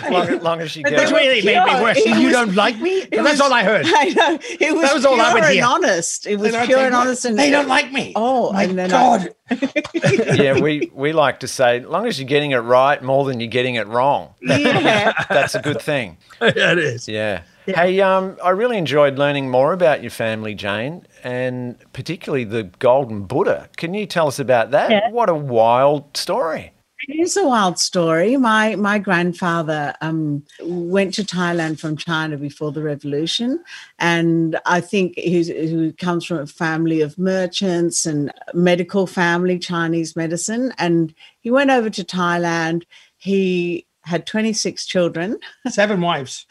Long, 0.09 0.39
long 0.39 0.59
as 0.61 0.75
you 0.75 0.83
But 0.83 0.89
get 0.91 0.97
That's 0.97 1.11
they 1.11 1.17
it. 1.17 1.27
really 1.29 1.45
made 1.45 1.63
me 1.65 1.81
worse. 1.81 2.05
You 2.05 2.23
was- 2.25 2.31
don't 2.33 2.55
like 2.55 2.77
me? 2.79 2.99
it 3.03 3.11
That's 3.11 3.31
was- 3.31 3.41
all 3.41 3.53
I 3.53 3.63
heard. 3.63 3.85
i 3.87 4.05
know 4.09 4.37
it 4.59 4.73
was 4.73 4.81
That 4.83 4.93
was 4.93 5.05
all 5.05 5.19
I 5.19 5.23
pure 5.25 5.33
would 5.35 5.43
and 5.45 5.53
hear. 5.53 5.65
honest 5.65 6.27
it 6.27 6.35
was 6.37 6.51
pure 6.65 6.79
and 6.79 6.93
"What? 6.93 7.07
honest 7.07 7.23
and 7.25 7.39
They 7.39 7.49
don't 7.51 7.67
like 7.69 7.91
me. 7.93 8.11
oh 8.17 8.51
My 8.51 8.63
and 8.63 8.77
then 8.77 8.89
God. 8.89 9.33
yeah, 9.93 10.59
we, 10.59 10.91
we 10.93 11.13
like 11.13 11.39
to 11.41 11.47
say, 11.47 11.79
long 11.81 12.05
as 12.07 12.19
you're 12.19 12.27
getting 12.27 12.51
it 12.51 12.57
right 12.57 13.01
more 13.01 13.23
than 13.25 13.39
you're 13.39 13.49
getting 13.49 13.75
it 13.75 13.87
wrong, 13.87 14.33
yeah 14.41 15.13
that's 15.29 15.55
a 15.55 15.61
good 15.61 15.81
thing. 15.81 16.17
yeah, 16.41 16.71
it 16.73 16.79
is. 16.79 17.07
Yeah. 17.07 17.43
Hey, 17.65 18.01
um, 18.01 18.37
I 18.43 18.49
really 18.49 18.77
enjoyed 18.77 19.17
learning 19.17 19.49
more 19.49 19.73
about 19.73 20.01
your 20.01 20.11
family, 20.11 20.53
Jane, 20.53 21.05
and 21.23 21.77
particularly 21.93 22.43
the 22.43 22.63
Golden 22.79 23.23
Buddha. 23.23 23.69
Can 23.77 23.93
you 23.93 24.05
tell 24.05 24.27
us 24.27 24.39
about 24.39 24.71
that? 24.71 24.91
Yeah. 24.91 25.09
What 25.11 25.29
a 25.29 25.35
wild 25.35 26.15
story. 26.17 26.73
It 27.07 27.19
is 27.19 27.35
a 27.35 27.45
wild 27.45 27.79
story. 27.79 28.37
My 28.37 28.75
my 28.75 28.97
grandfather 28.97 29.93
um, 29.99 30.43
went 30.61 31.13
to 31.15 31.23
Thailand 31.23 31.79
from 31.79 31.97
China 31.97 32.37
before 32.37 32.71
the 32.71 32.81
revolution, 32.81 33.61
and 33.99 34.57
I 34.65 34.79
think 34.79 35.17
he 35.17 35.91
comes 35.93 36.25
from 36.25 36.37
a 36.39 36.47
family 36.47 37.01
of 37.01 37.17
merchants 37.17 38.05
and 38.05 38.31
medical 38.53 39.05
family, 39.05 39.59
Chinese 39.59 40.15
medicine. 40.15 40.73
And 40.77 41.13
he 41.41 41.51
went 41.51 41.71
over 41.71 41.89
to 41.89 42.05
Thailand. 42.05 42.83
He 43.17 43.85
had 44.03 44.25
26 44.25 44.85
children, 44.85 45.37
Seven 45.69 46.01
wives. 46.01 46.45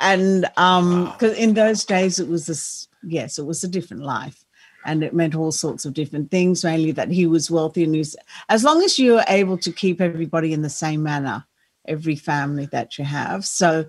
and 0.00 0.48
um, 0.56 1.12
'cause 1.18 1.36
in 1.36 1.54
those 1.54 1.84
days 1.84 2.18
it 2.18 2.28
was 2.28 2.46
this. 2.46 2.88
Yes, 3.04 3.38
it 3.38 3.46
was 3.46 3.62
a 3.64 3.68
different 3.68 4.02
life. 4.02 4.44
And 4.84 5.02
it 5.04 5.12
meant 5.14 5.34
all 5.34 5.52
sorts 5.52 5.84
of 5.84 5.92
different 5.92 6.30
things, 6.30 6.64
mainly 6.64 6.92
that 6.92 7.10
he 7.10 7.26
was 7.26 7.50
wealthy 7.50 7.84
and 7.84 7.92
he 7.94 7.98
was, 7.98 8.16
as 8.48 8.64
long 8.64 8.82
as 8.82 8.98
you 8.98 9.18
are 9.18 9.24
able 9.28 9.58
to 9.58 9.72
keep 9.72 10.00
everybody 10.00 10.52
in 10.52 10.62
the 10.62 10.70
same 10.70 11.02
manner, 11.02 11.44
every 11.86 12.16
family 12.16 12.66
that 12.72 12.96
you 12.98 13.04
have. 13.04 13.44
So 13.44 13.86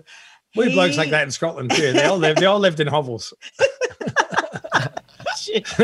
We 0.56 0.64
have 0.64 0.72
blokes 0.74 0.96
like 0.98 1.10
that 1.10 1.22
in 1.24 1.30
Scotland 1.30 1.70
too. 1.70 1.92
They 1.92 2.04
all 2.04 2.18
lived. 2.18 2.40
They 2.40 2.46
all 2.46 2.58
lived 2.58 2.80
in 2.80 2.86
hovels. 2.88 3.32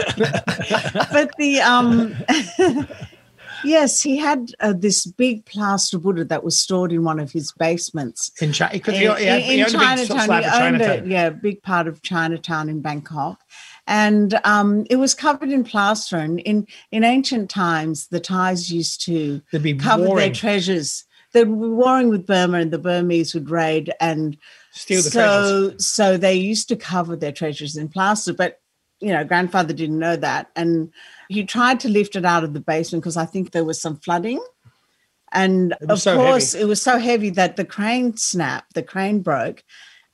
but 1.13 1.31
the 1.39 1.61
um 1.65 2.15
Yes, 3.65 4.03
he 4.03 4.17
had 4.17 4.51
uh, 4.61 4.73
this 4.77 5.07
big 5.07 5.45
plaster 5.47 5.99
Buddha 5.99 6.25
that 6.25 6.45
was 6.45 6.59
stored 6.59 6.93
in 6.93 7.05
one 7.05 7.19
of 7.21 7.33
his 7.33 7.53
basements. 7.53 8.31
In 8.41 8.53
China, 8.53 8.75
In, 8.75 8.83
he, 8.95 9.01
he, 9.01 9.05
had- 9.05 9.43
he 9.43 9.55
in 9.61 9.65
owned 9.65 9.73
Chinatown, 9.73 10.19
he 10.19 10.33
owned 10.33 10.45
Chinatown. 10.45 10.91
it. 10.91 11.07
Yeah, 11.07 11.31
big 11.31 11.63
part 11.63 11.87
of 11.87 12.03
Chinatown 12.03 12.69
in 12.69 12.81
Bangkok, 12.83 13.41
and 13.87 14.39
um, 14.45 14.87
it 14.91 14.97
was 14.97 15.15
covered 15.15 15.51
in 15.51 15.65
plaster. 15.65 16.17
And 16.17 16.41
in 16.41 16.67
in 16.93 17.05
ancient 17.05 17.51
times, 17.51 18.09
the 18.09 18.21
Thais 18.21 18.71
used 18.73 19.05
to 19.07 19.41
cover 19.79 20.15
their 20.15 20.33
treasures. 20.33 21.05
They 21.33 21.45
were 21.45 21.71
warring 21.71 22.09
with 22.09 22.27
Burma, 22.27 22.59
and 22.59 22.71
the 22.71 22.79
Burmese 22.79 23.35
would 23.35 23.51
raid 23.51 23.93
and 24.01 24.39
Steal 24.73 25.03
the 25.03 25.11
so, 25.11 25.21
treasures. 25.21 25.87
So 25.87 26.17
they 26.17 26.35
used 26.35 26.69
to 26.69 26.77
cover 26.77 27.17
their 27.17 27.33
treasures 27.33 27.77
in 27.77 27.89
plaster, 27.89 28.33
but 28.33 28.61
you 29.01 29.13
know, 29.13 29.25
grandfather 29.25 29.75
didn't 29.75 29.99
know 29.99 30.17
that, 30.17 30.51
and 30.57 30.91
he 31.29 31.45
tried 31.45 31.81
to 31.81 31.89
lift 31.89 32.17
it 32.17 32.25
out 32.25 32.45
of 32.45 32.55
the 32.55 32.61
basement 32.61 33.03
because 33.03 33.17
I 33.17 33.27
think 33.27 33.51
there 33.53 33.65
was 33.65 33.81
some 33.81 33.97
flooding. 33.97 34.41
And 35.33 35.73
of 35.89 36.01
so 36.01 36.17
course, 36.17 36.53
heavy. 36.53 36.63
it 36.65 36.67
was 36.67 36.81
so 36.81 36.99
heavy 36.99 37.31
that 37.31 37.57
the 37.57 37.65
crane 37.65 38.17
snapped, 38.17 38.75
the 38.75 38.83
crane 38.83 39.21
broke, 39.23 39.63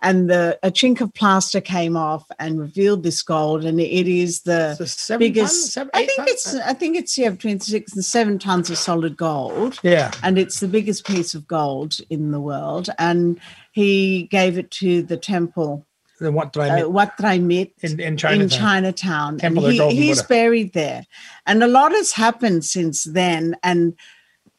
and 0.01 0.29
the 0.29 0.59
a 0.65 0.71
chink 0.71 1.01
of 1.01 1.15
plaster 1.15 1.61
came 1.61 1.97
off 1.97 2.25
and 2.41 2.59
revealed 2.59 3.03
this 3.05 3.23
gold. 3.23 3.65
And 3.65 3.79
it 3.79 4.09
is 4.09 4.41
the 4.43 4.75
So 4.87 5.19
biggest. 5.19 5.53
tons, 5.53 5.73
seven, 5.75 5.91
I 5.95 6.07
think 6.07 6.17
tons? 6.17 6.31
it's 6.31 6.55
I 6.57 6.73
think 6.73 6.97
it's 6.97 7.17
yeah 7.17 7.29
between 7.31 7.61
six 7.61 7.95
and 7.95 8.05
seven 8.05 8.39
tons 8.39 8.69
of 8.71 8.79
solid 8.79 9.17
gold 9.17 9.79
yeah. 9.85 10.11
and 10.25 10.39
it's 10.39 10.59
the 10.61 10.67
biggest 10.67 11.07
piece 11.07 11.35
of 11.35 11.47
gold 11.47 11.99
in 12.11 12.33
the 12.33 12.41
world. 12.41 12.89
And 12.99 13.39
he 13.73 14.25
gave 14.25 14.59
it 14.59 14.71
to 14.73 15.03
the 15.03 15.17
temple, 15.19 15.87
Then 16.23 16.35
what 16.35 16.53
did 16.53 16.63
I 16.63 16.83
uh? 16.83 16.89
Wat 16.89 17.17
Trai 17.19 17.43
Mit, 17.43 17.73
in, 17.81 17.93
in 17.93 18.01
in 18.01 18.17
Chinatown. 18.17 18.49
Chinatown. 18.49 19.39
Temple 19.39 19.67
and 19.67 19.79
Golden 19.79 19.97
he's 19.97 20.19
Buddha. 20.19 20.29
buried 20.29 20.73
there. 20.73 21.07
And 21.47 21.63
a 21.63 21.67
lot 21.67 21.93
has 21.93 22.13
happened 22.13 22.65
since 22.65 23.05
then. 23.05 23.57
And 23.63 23.95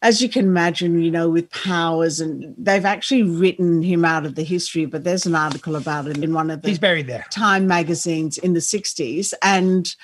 as 0.01 0.21
you 0.21 0.27
can 0.27 0.45
imagine, 0.45 1.01
you 1.01 1.09
know, 1.09 1.29
with 1.29 1.49
powers, 1.51 2.19
and 2.19 2.53
they've 2.57 2.85
actually 2.85 3.23
written 3.23 3.81
him 3.81 4.03
out 4.03 4.25
of 4.25 4.35
the 4.35 4.43
history, 4.43 4.85
but 4.85 5.05
there's 5.05 5.25
an 5.25 5.33
article 5.33 5.77
about 5.77 6.07
it 6.07 6.17
in 6.17 6.33
one 6.33 6.49
of 6.51 6.61
the 6.61 6.67
He's 6.67 6.79
buried 6.79 7.07
there. 7.07 7.25
Time 7.31 7.67
magazines 7.67 8.37
in 8.37 8.53
the 8.53 8.59
60s, 8.59 9.33
and 9.41 9.95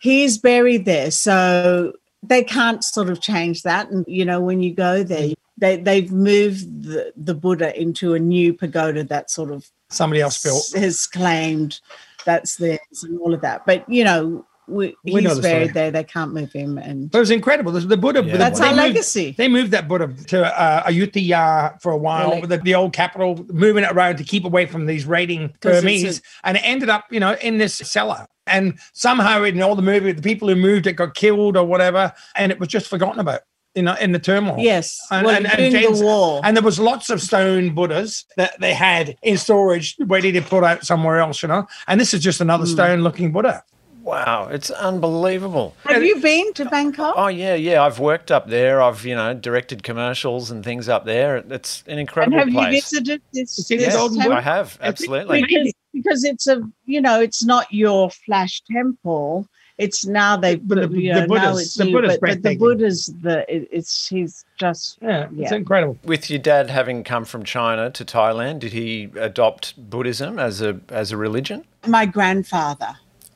he's 0.00 0.36
buried 0.36 0.84
there. 0.84 1.10
So 1.10 1.94
they 2.22 2.44
can't 2.44 2.84
sort 2.84 3.08
of 3.08 3.22
change 3.22 3.62
that. 3.62 3.90
And, 3.90 4.04
you 4.06 4.24
know, 4.24 4.40
when 4.40 4.60
you 4.60 4.74
go 4.74 5.02
there, 5.02 5.32
they, 5.56 5.76
they've 5.76 6.12
moved 6.12 6.84
the, 6.84 7.12
the 7.16 7.34
Buddha 7.34 7.78
into 7.80 8.12
a 8.12 8.18
new 8.18 8.52
pagoda 8.52 9.02
that 9.04 9.30
sort 9.30 9.50
of 9.50 9.70
Somebody 9.90 10.20
else 10.20 10.42
built. 10.42 10.72
has 10.76 11.06
claimed 11.06 11.80
that's 12.24 12.56
theirs 12.56 12.78
and 13.02 13.18
all 13.20 13.32
of 13.34 13.40
that. 13.40 13.64
But, 13.66 13.88
you 13.88 14.04
know, 14.04 14.44
we, 14.66 14.94
We 15.02 15.22
know 15.22 15.30
he's 15.30 15.36
the 15.36 15.42
buried 15.42 15.70
story. 15.70 15.72
there. 15.72 15.90
They 15.90 16.04
can't 16.04 16.34
move 16.34 16.52
him. 16.52 16.76
And 16.76 17.10
But 17.10 17.18
it 17.18 17.20
was 17.20 17.30
incredible. 17.30 17.72
The, 17.72 17.80
the 17.80 17.96
Buddha. 17.96 18.22
Yeah. 18.22 18.36
that's 18.36 18.60
our 18.60 18.66
moved- 18.66 18.76
legacy. 18.76 19.34
They 19.38 19.48
moved 19.48 19.70
that 19.70 19.88
Buddha 19.88 20.08
to 20.26 20.60
uh, 20.60 20.82
Ayutthaya 20.90 21.80
for 21.80 21.90
a 21.92 21.96
while, 21.96 22.32
Really? 22.34 22.46
the, 22.48 22.58
the 22.58 22.74
old 22.74 22.92
capital, 22.92 23.46
moving 23.50 23.82
it 23.84 23.90
around 23.90 24.16
to 24.18 24.24
keep 24.24 24.44
away 24.44 24.66
from 24.66 24.84
these 24.84 25.06
raiding 25.06 25.54
Burmese, 25.62 26.20
and 26.44 26.58
it 26.58 26.60
ended 26.64 26.90
up, 26.90 27.06
you 27.10 27.18
know, 27.20 27.34
in 27.40 27.56
this 27.56 27.76
cellar. 27.76 28.26
And 28.46 28.78
somehow 28.92 29.42
in 29.44 29.62
all 29.62 29.74
the 29.74 29.80
movie, 29.82 30.12
the 30.12 30.20
people 30.22 30.48
who 30.48 30.56
moved 30.56 30.86
it 30.86 30.94
got 30.94 31.14
killed 31.14 31.56
or 31.56 31.64
whatever, 31.64 32.12
and 32.36 32.52
it 32.52 32.58
was 32.60 32.68
just 32.68 32.88
forgotten 32.88 33.20
about, 33.20 33.40
you 33.74 33.82
know, 33.82 33.94
in 34.00 34.12
the 34.12 34.18
turmoil. 34.18 34.56
Yes. 34.58 35.00
And, 35.10 35.26
well, 35.26 35.36
and, 35.36 35.46
and 35.46 35.56
during 35.56 35.72
James- 35.72 36.00
the 36.00 36.04
war. 36.06 36.40
and 36.44 36.56
there 36.56 36.64
was 36.64 36.78
lots 36.80 37.10
of 37.10 37.20
stone 37.22 37.74
Buddhas 37.74 38.24
that 38.36 38.58
they 38.60 38.74
had 38.74 39.16
in 39.22 39.36
storage 39.38 39.96
ready 40.00 40.32
to 40.32 40.40
put 40.42 40.64
out 40.64 40.84
somewhere 40.84 41.18
else, 41.20 41.42
you 41.42 41.48
know. 41.48 41.66
And 41.86 42.00
this 42.00 42.12
is 42.14 42.20
just 42.22 42.40
another 42.40 42.64
Hmm. 42.64 42.72
stone-looking 42.72 43.32
Buddha. 43.32 43.62
Wow, 44.02 44.48
it's 44.50 44.70
unbelievable. 44.70 45.74
Have 45.84 46.02
you 46.02 46.18
been 46.20 46.54
to 46.54 46.64
Bangkok? 46.64 47.12
Oh 47.18 47.26
yeah, 47.26 47.54
yeah. 47.54 47.82
I've 47.84 47.98
worked 47.98 48.30
up 48.30 48.48
there. 48.48 48.80
I've 48.80 49.04
you 49.04 49.14
know 49.14 49.34
directed 49.34 49.82
commercials 49.82 50.50
and 50.50 50.64
things 50.64 50.88
up 50.88 51.04
there. 51.04 51.36
It's 51.36 51.82
an 51.86 51.92
and 51.92 52.00
incredible 52.00 52.38
have 52.38 52.48
you 52.48 52.54
place. 52.54 52.84
visited 52.90 53.20
this, 53.34 53.50
See 53.56 53.76
the 53.76 53.84
this 53.84 53.94
Golden 53.94 54.18
temple? 54.20 54.38
I 54.38 54.40
have 54.40 54.78
absolutely. 54.80 55.42
because, 55.42 55.72
because 55.92 56.24
it's 56.24 56.46
a 56.46 56.62
you 56.86 57.02
know 57.02 57.20
it's 57.20 57.44
not 57.44 57.66
your 57.70 58.08
flash 58.10 58.62
temple 58.72 59.46
it's 59.78 60.04
now 60.06 60.36
they 60.36 60.56
But 60.56 60.90
the- 60.90 61.00
you 61.00 61.14
the 61.14 61.20
know, 61.20 61.26
now 61.26 61.52
Buddha's- 61.52 61.74
the 61.74 61.84
new, 61.84 61.92
Buddha's 61.92 62.18
but, 62.18 62.28
but 62.30 62.42
the 62.42 62.56
buddha's 62.56 63.06
the 63.22 63.36
it, 63.54 63.68
it's 63.72 64.08
he's 64.08 64.44
just 64.58 64.98
Yeah, 65.00 65.28
it's 65.36 65.52
incredible. 65.52 65.96
With 66.04 66.28
your 66.30 66.38
dad 66.40 66.68
having 66.70 67.04
come 67.04 67.24
from 67.24 67.44
China 67.44 67.90
to 67.90 68.04
Thailand, 68.04 68.58
did 68.60 68.72
he 68.72 69.08
adopt 69.18 69.74
Buddhism 69.90 70.38
as 70.38 70.60
a 70.60 70.80
as 70.88 71.12
a 71.12 71.16
religion? 71.16 71.64
my 71.86 72.04
grandfather 72.06 72.88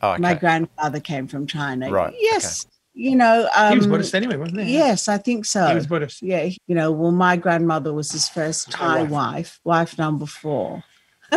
Oh, 0.03 0.11
okay. 0.13 0.21
my 0.21 0.35
grandfather 0.35 0.99
came 0.99 1.29
from 1.29 1.47
china 1.47 1.89
Right, 1.89 2.13
yes 2.19 2.67
you 2.93 3.15
know 3.15 3.49
um 3.57 3.71
he 3.73 3.79
was 3.79 3.87
Buddhist 3.87 4.15
anyway, 4.17 4.37
wasn't 4.37 4.63
he? 4.63 4.73
yes 4.73 5.07
i 5.07 5.17
think 5.17 5.45
so 5.45 5.65
He 5.69 5.75
was 5.77 5.87
Buddhist. 5.87 6.21
yeah 6.23 6.43
you 6.67 6.75
know 6.75 6.91
well 6.91 7.13
my 7.13 7.37
grandmother 7.37 7.93
was 7.95 8.11
his 8.11 8.29
first 8.29 8.71
thai 8.73 9.03
wife. 9.05 9.11
wife 9.11 9.61
wife 9.65 9.97
number 9.99 10.27
four 10.27 10.83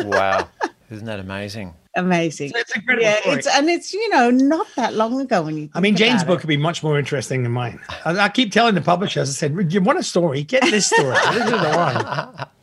wow, 0.03 0.49
isn't 0.91 1.05
that 1.05 1.19
amazing? 1.19 1.73
amazing 1.97 2.51
It's 2.53 2.71
an 2.75 2.81
incredible 2.81 3.03
yeah 3.05 3.21
story. 3.21 3.35
it's 3.37 3.47
and 3.47 3.69
it's 3.69 3.93
you 3.93 4.09
know 4.09 4.29
not 4.29 4.67
that 4.75 4.95
long 4.95 5.21
ago 5.21 5.43
when 5.43 5.55
you 5.57 5.69
I 5.73 5.79
mean, 5.79 5.95
Jane's 5.95 6.23
about 6.23 6.27
book 6.27 6.39
it. 6.39 6.41
could 6.41 6.47
be 6.49 6.57
much 6.57 6.83
more 6.83 6.99
interesting 6.99 7.43
than 7.43 7.53
mine. 7.53 7.79
I, 8.03 8.17
I 8.19 8.29
keep 8.29 8.51
telling 8.51 8.75
the 8.75 8.81
publishers, 8.81 9.29
I 9.29 9.33
said, 9.33 9.71
you 9.71 9.79
want 9.79 9.99
a 9.99 10.03
story? 10.03 10.43
Get 10.43 10.63
this 10.63 10.87
story. 10.87 11.15
this 11.31 11.45
is 11.45 11.51
the 11.51 11.69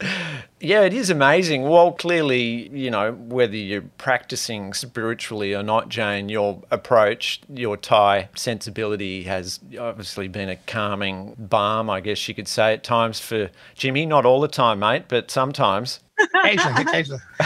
one. 0.01 0.11
Yeah, 0.65 0.83
it 0.83 0.95
is 0.95 1.11
amazing. 1.11 1.63
Well, 1.63 1.91
clearly, 1.91 2.69
you 2.69 2.89
know, 2.89 3.11
whether 3.15 3.57
you're 3.57 3.83
practicing 3.83 4.75
spiritually 4.75 5.55
or 5.55 5.63
not, 5.65 5.89
Jane, 5.89 6.29
your 6.29 6.63
approach, 6.71 7.41
your 7.53 7.77
Thai 7.77 8.29
sensibility 8.37 9.25
has 9.25 9.59
obviously 9.77 10.29
been 10.29 10.49
a 10.49 10.55
calming 10.55 11.35
balm, 11.37 11.91
I 11.91 11.99
guess 12.01 12.29
you 12.29 12.35
could 12.37 12.47
say, 12.47 12.75
at 12.75 12.85
times 12.85 13.19
for 13.19 13.51
Jimmy. 13.75 14.07
Not 14.07 14.25
all 14.25 14.41
the 14.41 14.47
time, 14.47 14.79
mate, 14.79 15.07
but 15.09 15.33
sometimes. 15.33 15.99
Occasionally, 16.35 16.83
occasionally. 16.83 17.21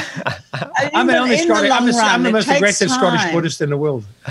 I'm 0.94 1.06
the 1.06 1.12
the- 1.14 1.18
only 1.18 1.40
in 1.40 1.48
the 1.48 1.54
Scottish, 1.54 1.70
I'm 1.70 1.86
the, 1.86 1.92
I'm 1.98 2.22
the 2.22 2.30
most 2.32 2.46
takes 2.46 2.56
aggressive 2.58 2.90
Scottish. 2.90 3.32
Buddhist 3.32 3.60
in 3.60 3.70
the 3.70 3.76
world. 3.76 4.04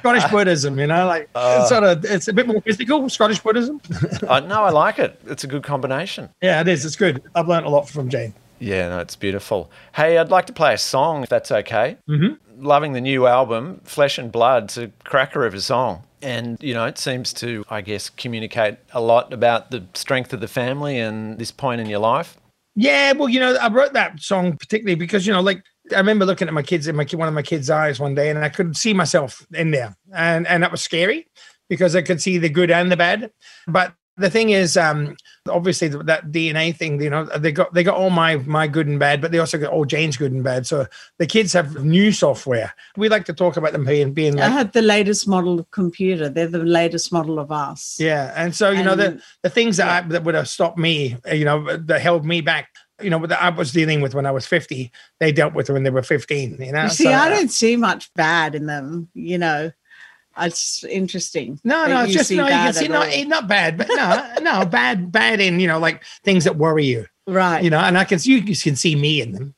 Scottish 0.00 0.24
Buddhism, 0.30 0.78
you 0.78 0.86
know, 0.86 1.06
like 1.06 1.28
Uh. 1.34 1.58
it's 1.60 1.68
sort 1.68 1.84
of, 1.84 2.04
it's 2.04 2.28
a 2.28 2.32
bit 2.32 2.46
more 2.46 2.60
physical. 2.62 3.08
Scottish 3.08 3.40
Buddhism. 3.40 3.80
I, 4.28 4.40
no, 4.40 4.62
I 4.64 4.70
like 4.70 4.98
it. 4.98 5.20
It's 5.26 5.44
a 5.44 5.46
good 5.46 5.62
combination. 5.62 6.28
yeah, 6.42 6.60
it 6.60 6.68
is. 6.68 6.84
It's 6.84 6.96
good. 6.96 7.22
I've 7.34 7.48
learned 7.48 7.66
a 7.66 7.70
lot 7.70 7.88
from 7.88 8.08
Jane. 8.08 8.34
Yeah, 8.58 8.88
no, 8.90 8.98
it's 8.98 9.16
beautiful. 9.16 9.70
Hey, 9.94 10.18
I'd 10.18 10.30
like 10.30 10.46
to 10.46 10.52
play 10.52 10.74
a 10.74 10.78
song 10.78 11.22
if 11.22 11.28
that's 11.28 11.50
okay. 11.50 11.96
Mm-hmm. 12.08 12.64
Loving 12.64 12.92
the 12.92 13.00
new 13.00 13.26
album, 13.26 13.80
Flesh 13.84 14.18
and 14.18 14.30
Blood. 14.30 14.64
It's 14.64 14.76
a 14.76 14.88
cracker 15.04 15.46
of 15.46 15.54
a 15.54 15.60
song. 15.60 16.02
And, 16.22 16.62
you 16.62 16.74
know, 16.74 16.84
it 16.84 16.98
seems 16.98 17.32
to, 17.34 17.64
I 17.70 17.80
guess, 17.80 18.10
communicate 18.10 18.78
a 18.92 19.00
lot 19.00 19.32
about 19.32 19.70
the 19.70 19.84
strength 19.94 20.32
of 20.32 20.40
the 20.40 20.48
family 20.48 20.98
and 20.98 21.38
this 21.38 21.50
point 21.50 21.80
in 21.80 21.88
your 21.88 22.00
life. 22.00 22.36
Yeah, 22.76 23.12
well, 23.12 23.28
you 23.28 23.40
know, 23.40 23.56
I 23.56 23.68
wrote 23.68 23.92
that 23.94 24.20
song 24.20 24.56
particularly 24.56 24.94
because 24.94 25.26
you 25.26 25.32
know, 25.32 25.40
like 25.40 25.62
I 25.92 25.98
remember 25.98 26.24
looking 26.24 26.48
at 26.48 26.54
my 26.54 26.62
kids 26.62 26.86
in 26.86 26.96
my 26.96 27.04
one 27.12 27.28
of 27.28 27.34
my 27.34 27.42
kids' 27.42 27.68
eyes 27.68 27.98
one 27.98 28.14
day, 28.14 28.30
and 28.30 28.38
I 28.38 28.48
couldn't 28.48 28.74
see 28.74 28.94
myself 28.94 29.44
in 29.52 29.72
there, 29.72 29.96
and 30.14 30.46
and 30.46 30.62
that 30.62 30.70
was 30.70 30.80
scary 30.80 31.26
because 31.68 31.96
I 31.96 32.02
could 32.02 32.22
see 32.22 32.38
the 32.38 32.48
good 32.48 32.70
and 32.70 32.90
the 32.90 32.96
bad. 32.96 33.32
But 33.66 33.94
the 34.20 34.30
thing 34.30 34.50
is, 34.50 34.76
um, 34.76 35.16
obviously 35.48 35.88
that 35.88 36.30
DNA 36.30 36.76
thing, 36.76 37.00
you 37.00 37.10
know, 37.10 37.24
they 37.24 37.50
got 37.50 37.72
they 37.74 37.82
got 37.82 37.96
all 37.96 38.10
my 38.10 38.36
my 38.36 38.66
good 38.66 38.86
and 38.86 38.98
bad, 38.98 39.20
but 39.20 39.32
they 39.32 39.38
also 39.38 39.58
got 39.58 39.72
all 39.72 39.84
Jane's 39.84 40.16
good 40.16 40.32
and 40.32 40.44
bad. 40.44 40.66
So 40.66 40.86
the 41.18 41.26
kids 41.26 41.52
have 41.54 41.84
new 41.84 42.12
software. 42.12 42.74
We 42.96 43.08
like 43.08 43.24
to 43.26 43.32
talk 43.32 43.56
about 43.56 43.72
them 43.72 43.84
being 43.84 44.12
being 44.12 44.38
I 44.38 44.44
like, 44.44 44.52
had 44.52 44.72
the 44.72 44.82
latest 44.82 45.26
model 45.26 45.58
of 45.60 45.70
computer. 45.70 46.28
They're 46.28 46.46
the 46.46 46.58
latest 46.58 47.12
model 47.12 47.38
of 47.38 47.50
us. 47.50 47.96
Yeah, 47.98 48.32
and 48.36 48.54
so 48.54 48.70
you 48.70 48.82
know 48.82 48.94
the 48.94 49.22
the 49.42 49.50
things 49.50 49.78
that 49.78 49.88
I, 49.88 50.08
that 50.08 50.24
would 50.24 50.34
have 50.34 50.48
stopped 50.48 50.78
me, 50.78 51.16
you 51.32 51.44
know, 51.44 51.76
that 51.76 52.00
held 52.00 52.24
me 52.24 52.40
back, 52.42 52.68
you 53.00 53.10
know, 53.10 53.26
that 53.26 53.42
I 53.42 53.50
was 53.50 53.72
dealing 53.72 54.00
with 54.00 54.14
when 54.14 54.26
I 54.26 54.30
was 54.30 54.46
fifty, 54.46 54.92
they 55.18 55.32
dealt 55.32 55.54
with 55.54 55.70
when 55.70 55.82
they 55.82 55.90
were 55.90 56.02
fifteen. 56.02 56.56
You 56.60 56.72
know, 56.72 56.84
You 56.84 56.90
see, 56.90 57.04
So, 57.04 57.12
I 57.12 57.28
don't 57.28 57.50
see 57.50 57.76
much 57.76 58.12
bad 58.14 58.54
in 58.54 58.66
them. 58.66 59.08
You 59.14 59.38
know, 59.38 59.72
it's 60.38 60.84
interesting. 60.84 61.60
No, 61.64 61.86
no, 61.86 62.04
it's 62.04 62.12
just 62.12 62.30
no. 62.30 62.44
You 62.44 62.50
can 62.50 62.72
see 62.72 62.88
not 62.88 63.08
not 63.26 63.48
bad, 63.48 63.76
but 63.76 63.88
no, 63.88 64.34
no, 64.42 64.64
bad, 64.64 65.10
bad 65.12 65.40
in 65.40 65.60
you 65.60 65.66
know 65.66 65.78
like 65.78 66.04
things 66.24 66.44
that 66.44 66.56
worry 66.56 66.86
you. 66.86 67.06
right. 67.26 67.62
You 67.62 67.70
know, 67.70 67.78
and 67.78 67.98
I 67.98 68.04
can 68.04 68.18
you, 68.22 68.36
you 68.36 68.56
can 68.56 68.76
see 68.76 68.96
me 68.96 69.20
in 69.20 69.32
them. 69.32 69.54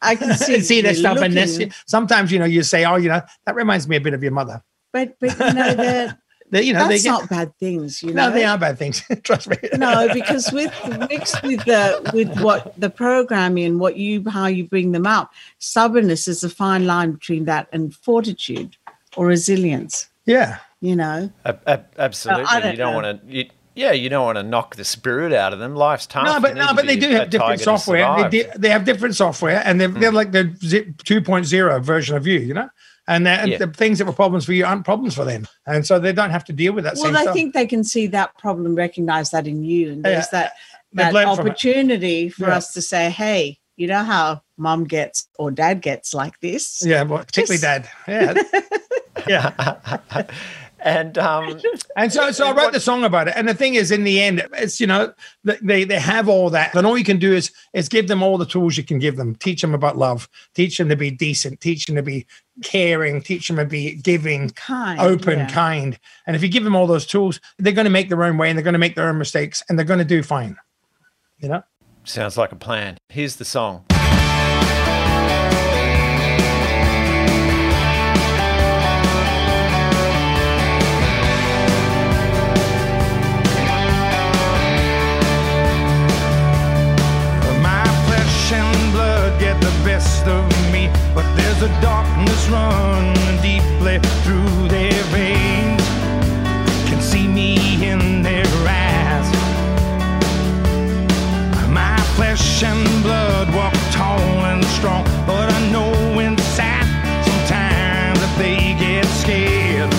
I 0.00 0.14
can 0.14 0.34
see, 0.36 0.60
see 0.60 0.80
that 0.82 0.96
stuff, 0.96 1.18
and 1.18 1.34
this 1.34 1.60
sometimes 1.86 2.32
you 2.32 2.38
know 2.38 2.44
you 2.44 2.62
say, 2.62 2.84
oh, 2.84 2.96
you 2.96 3.08
know, 3.08 3.22
that 3.46 3.54
reminds 3.54 3.88
me 3.88 3.96
a 3.96 4.00
bit 4.00 4.14
of 4.14 4.22
your 4.22 4.32
mother. 4.32 4.62
but 4.92 5.16
but 5.20 5.38
you 5.38 5.52
know 5.54 5.74
that 5.74 6.18
That 6.50 6.64
you 6.64 6.72
know 6.72 6.88
that's 6.88 7.02
they 7.02 7.08
get, 7.08 7.10
not 7.10 7.28
bad 7.28 7.56
things. 7.58 8.02
You 8.02 8.14
know, 8.14 8.28
no, 8.28 8.34
they 8.34 8.44
are 8.44 8.56
bad 8.56 8.78
things. 8.78 9.02
Trust 9.22 9.50
me. 9.50 9.56
no, 9.76 10.08
because 10.14 10.50
with 10.50 10.72
mixed 11.10 11.42
with 11.42 11.62
the 11.66 12.10
with 12.14 12.40
what 12.40 12.72
the 12.80 12.88
programming, 12.88 13.78
what 13.78 13.96
you 13.96 14.24
how 14.30 14.46
you 14.46 14.64
bring 14.64 14.92
them 14.92 15.06
up, 15.06 15.32
stubbornness 15.58 16.26
is 16.26 16.42
a 16.42 16.48
fine 16.48 16.86
line 16.86 17.12
between 17.12 17.44
that 17.44 17.68
and 17.72 17.94
fortitude 17.94 18.77
or 19.18 19.26
resilience. 19.26 20.08
Yeah. 20.26 20.58
You 20.80 20.94
know, 20.94 21.30
Ab- 21.44 21.60
ab- 21.66 21.86
absolutely. 21.98 22.44
don't 22.44 22.70
you 22.70 22.76
don't 22.76 22.94
want 22.94 23.30
to. 23.30 23.46
Yeah, 23.74 23.92
you 23.92 24.08
don't 24.08 24.24
want 24.24 24.38
to 24.38 24.42
knock 24.44 24.76
the 24.76 24.84
spirit 24.84 25.32
out 25.32 25.52
of 25.52 25.58
them. 25.58 25.74
Life's 25.74 26.06
tough. 26.06 26.24
No, 26.24 26.40
but 26.40 26.54
no, 26.56 26.72
but 26.74 26.86
they 26.86 26.96
do 26.96 27.10
have 27.10 27.30
different 27.30 27.60
software. 27.60 28.28
They, 28.28 28.42
di- 28.42 28.50
they 28.56 28.68
have 28.70 28.84
different 28.84 29.14
software, 29.16 29.60
and 29.64 29.80
they're, 29.80 29.88
they're 29.88 30.10
mm. 30.10 30.14
like 30.14 30.32
the 30.32 30.54
zip 30.64 30.96
2.0 31.04 31.82
version 31.82 32.16
of 32.16 32.26
you, 32.26 32.38
you 32.40 32.54
know. 32.54 32.68
and, 33.08 33.26
that, 33.26 33.40
and 33.42 33.50
Yeah. 33.50 33.58
the 33.58 33.68
things 33.68 33.98
that 33.98 34.04
were 34.06 34.12
problems 34.12 34.44
for 34.44 34.52
you 34.52 34.64
aren't 34.64 34.84
problems 34.84 35.14
for 35.14 35.24
them, 35.24 35.46
and 35.66 35.84
so 35.86 35.98
they 35.98 36.12
don't 36.12 36.30
have 36.30 36.44
to 36.44 36.52
deal 36.52 36.72
with 36.72 36.84
that. 36.84 36.94
Well, 36.94 37.04
same 37.04 37.16
I 37.16 37.22
stuff. 37.22 37.34
think 37.34 37.54
they 37.54 37.66
can 37.66 37.82
see 37.84 38.06
that 38.08 38.36
problem, 38.38 38.74
recognize 38.76 39.30
that 39.30 39.46
in 39.46 39.64
you, 39.64 39.90
and 39.92 40.04
there's 40.04 40.26
Yeah. 40.32 40.40
that 40.42 40.52
that 40.92 41.12
learned 41.12 41.36
from 41.36 41.46
it. 41.46 41.50
opportunity 41.50 42.28
for 42.28 42.46
Yeah. 42.48 42.56
us 42.56 42.72
to 42.72 42.82
say, 42.82 43.10
"Hey, 43.10 43.58
you 43.78 43.86
know 43.86 44.02
how 44.04 44.42
mom 44.58 44.84
gets 44.84 45.26
or 45.38 45.50
dad 45.50 45.80
gets 45.80 46.12
like 46.12 46.38
this." 46.40 46.82
yeah, 46.84 47.02
well, 47.04 47.24
particularly 47.24 47.58
Just- 47.60 47.62
dad. 47.62 47.88
Yeah, 48.06 48.34
Yeah. 49.28 49.96
and 50.80 51.18
um, 51.18 51.60
And 51.96 52.12
so, 52.12 52.30
so 52.30 52.46
I 52.46 52.52
wrote 52.52 52.72
the 52.72 52.78
song 52.80 53.02
about 53.04 53.26
it. 53.28 53.34
And 53.36 53.48
the 53.48 53.54
thing 53.54 53.74
is, 53.74 53.90
in 53.90 54.04
the 54.04 54.22
end, 54.22 54.46
it's 54.54 54.78
you 54.80 54.86
know 54.86 55.12
they 55.62 55.84
they 55.84 55.98
have 55.98 56.28
all 56.28 56.50
that, 56.50 56.74
and 56.74 56.86
all 56.86 56.96
you 56.96 57.04
can 57.04 57.18
do 57.18 57.32
is 57.34 57.50
is 57.74 57.88
give 57.88 58.06
them 58.08 58.22
all 58.22 58.38
the 58.38 58.46
tools 58.46 58.76
you 58.76 58.84
can 58.84 58.98
give 59.00 59.16
them. 59.16 59.34
Teach 59.34 59.60
them 59.60 59.74
about 59.74 59.98
love. 59.98 60.28
Teach 60.54 60.78
them 60.78 60.88
to 60.88 60.96
be 60.96 61.10
decent. 61.10 61.60
Teach 61.60 61.86
them 61.86 61.96
to 61.96 62.02
be 62.02 62.26
caring. 62.62 63.20
Teach 63.22 63.48
them 63.48 63.56
to 63.56 63.64
be 63.64 63.94
giving, 63.96 64.50
Kind, 64.50 65.00
open, 65.00 65.40
yeah. 65.40 65.48
kind. 65.50 65.98
And 66.26 66.36
if 66.36 66.42
you 66.42 66.48
give 66.48 66.64
them 66.64 66.76
all 66.76 66.86
those 66.86 67.06
tools, 67.06 67.40
they're 67.58 67.72
going 67.72 67.84
to 67.84 67.90
make 67.90 68.08
their 68.08 68.22
own 68.24 68.38
way, 68.38 68.48
and 68.48 68.56
they're 68.56 68.64
going 68.64 68.72
to 68.74 68.78
make 68.78 68.94
their 68.94 69.08
own 69.08 69.18
mistakes, 69.18 69.62
and 69.68 69.76
they're 69.78 69.86
going 69.86 69.98
to 69.98 70.04
do 70.04 70.22
fine. 70.22 70.56
You 71.38 71.48
know. 71.48 71.62
Sounds 72.08 72.36
like 72.38 72.52
a 72.52 72.56
plan. 72.56 72.96
Here's 73.08 73.36
the 73.36 73.44
song. 73.44 73.84
My 87.60 87.84
flesh 88.06 88.52
and 88.52 88.92
blood 88.92 89.38
get 89.40 89.60
the 89.60 89.72
best 89.84 90.26
of 90.26 90.46
me, 90.72 90.90
but 91.14 91.26
there's 91.36 91.62
a 91.62 91.80
darkness 91.80 92.48
running 92.48 93.42
deeply 93.42 93.98
through 94.22 94.68
their 94.68 95.02
veins. 95.12 95.82
Can 96.88 97.00
see 97.02 97.28
me 97.28 97.86
in 97.86 98.22
their 98.22 98.46
flesh 102.18 102.64
and 102.64 102.84
blood 103.04 103.48
walk 103.54 103.72
tall 103.92 104.18
and 104.50 104.64
strong, 104.76 105.04
but 105.24 105.48
I 105.52 105.70
know 105.70 106.18
inside 106.18 106.84
sometimes 107.24 108.18
that 108.18 108.34
they 108.36 108.74
get 108.74 109.06
scared, 109.22 109.94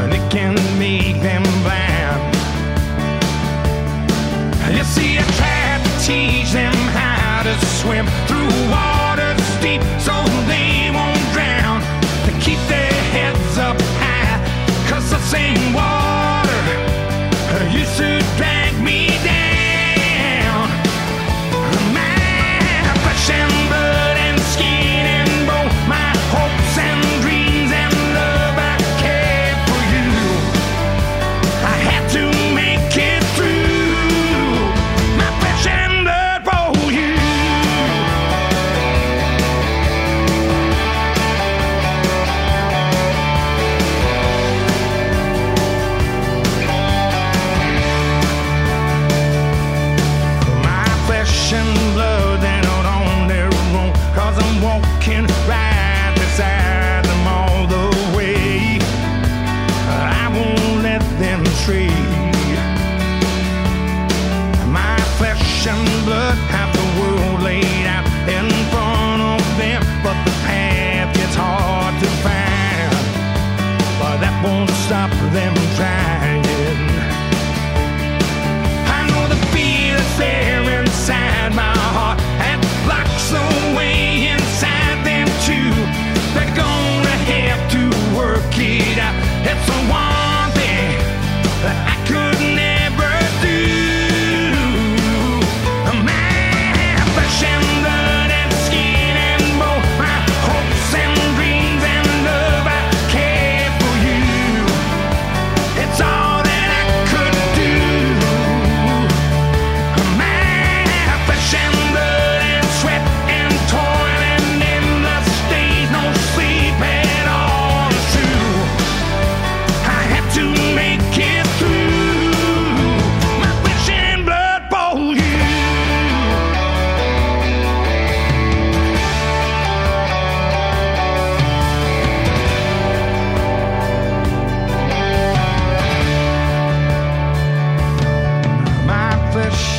and 0.00 0.12
it 0.12 0.24
can 0.32 0.54
make 0.80 1.22
them 1.22 1.44
blind. 1.62 2.34
You 4.76 4.82
see, 4.82 5.16
I 5.16 5.22
tried 5.38 5.80
to 5.86 5.92
teach 6.04 6.50
them 6.50 6.74
how 6.98 7.44
to 7.44 7.54
swim 7.78 8.06
through 8.26 8.70
waters 8.72 8.95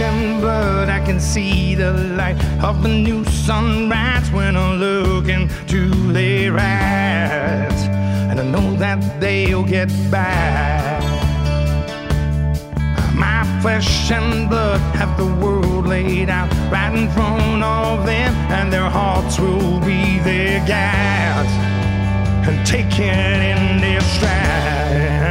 and 0.02 0.42
blood, 0.42 0.90
I 0.90 1.00
can 1.06 1.20
see 1.20 1.76
the 1.76 1.92
light 1.92 2.38
of 2.64 2.84
a 2.86 2.88
new 2.88 3.24
sunrise 3.26 4.30
when 4.32 4.56
I'm 4.56 4.80
looking 4.80 5.50
to 5.68 6.12
their 6.12 6.58
eyes. 6.58 7.82
And 8.30 8.40
I 8.40 8.44
know 8.44 8.76
that 8.78 9.20
they'll 9.20 9.64
get 9.64 9.90
by. 10.12 11.00
My 13.16 13.44
flesh 13.62 14.12
and 14.12 14.50
blood 14.50 14.80
have 14.96 15.18
the 15.18 15.28
world 15.44 15.88
laid 15.88 16.30
out 16.30 16.52
right 16.72 16.94
in 16.96 17.10
front 17.12 17.64
of 17.64 18.06
them, 18.06 18.34
and 18.52 18.72
their 18.72 18.90
hearts 18.90 19.40
will 19.40 19.80
be 19.80 20.20
their 20.20 20.60
guides 20.68 21.54
and 22.48 22.66
take 22.66 23.00
it 23.00 23.40
in 23.54 23.82
their 23.82 24.02
stride. 24.02 25.27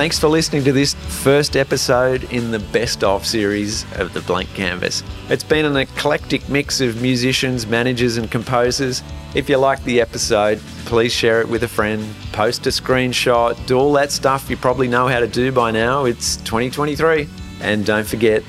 Thanks 0.00 0.18
for 0.18 0.28
listening 0.28 0.64
to 0.64 0.72
this 0.72 0.94
first 0.94 1.58
episode 1.58 2.24
in 2.32 2.52
the 2.52 2.58
best 2.58 3.04
of 3.04 3.26
series 3.26 3.84
of 3.98 4.14
the 4.14 4.22
Blank 4.22 4.48
Canvas. 4.54 5.02
It's 5.28 5.44
been 5.44 5.66
an 5.66 5.76
eclectic 5.76 6.48
mix 6.48 6.80
of 6.80 7.02
musicians, 7.02 7.66
managers, 7.66 8.16
and 8.16 8.30
composers. 8.30 9.02
If 9.34 9.50
you 9.50 9.58
like 9.58 9.84
the 9.84 10.00
episode, 10.00 10.58
please 10.86 11.12
share 11.12 11.42
it 11.42 11.48
with 11.50 11.64
a 11.64 11.68
friend, 11.68 12.14
post 12.32 12.66
a 12.66 12.70
screenshot, 12.70 13.66
do 13.66 13.78
all 13.78 13.92
that 13.92 14.10
stuff 14.10 14.48
you 14.48 14.56
probably 14.56 14.88
know 14.88 15.06
how 15.06 15.20
to 15.20 15.28
do 15.28 15.52
by 15.52 15.70
now. 15.70 16.06
It's 16.06 16.36
2023. 16.36 17.28
And 17.60 17.84
don't 17.84 18.06
forget, 18.06 18.42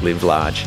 live 0.00 0.24
large. 0.24 0.64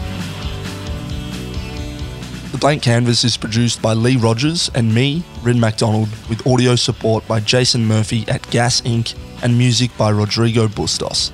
The 2.51 2.59
Blank 2.59 2.83
Canvas 2.83 3.23
is 3.23 3.37
produced 3.37 3.81
by 3.81 3.93
Lee 3.93 4.17
Rogers 4.17 4.69
and 4.75 4.93
me, 4.93 5.23
Rin 5.41 5.59
MacDonald, 5.59 6.09
with 6.29 6.45
audio 6.45 6.75
support 6.75 7.27
by 7.27 7.39
Jason 7.39 7.87
Murphy 7.87 8.23
at 8.27 8.47
Gas 8.51 8.81
Inc. 8.81 9.15
and 9.41 9.57
music 9.57 9.95
by 9.97 10.09
Rodrigo 10.09 10.67
Bustos. 10.67 11.31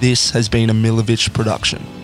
This 0.00 0.30
has 0.30 0.48
been 0.48 0.70
a 0.70 0.74
Milovich 0.74 1.32
production. 1.32 1.95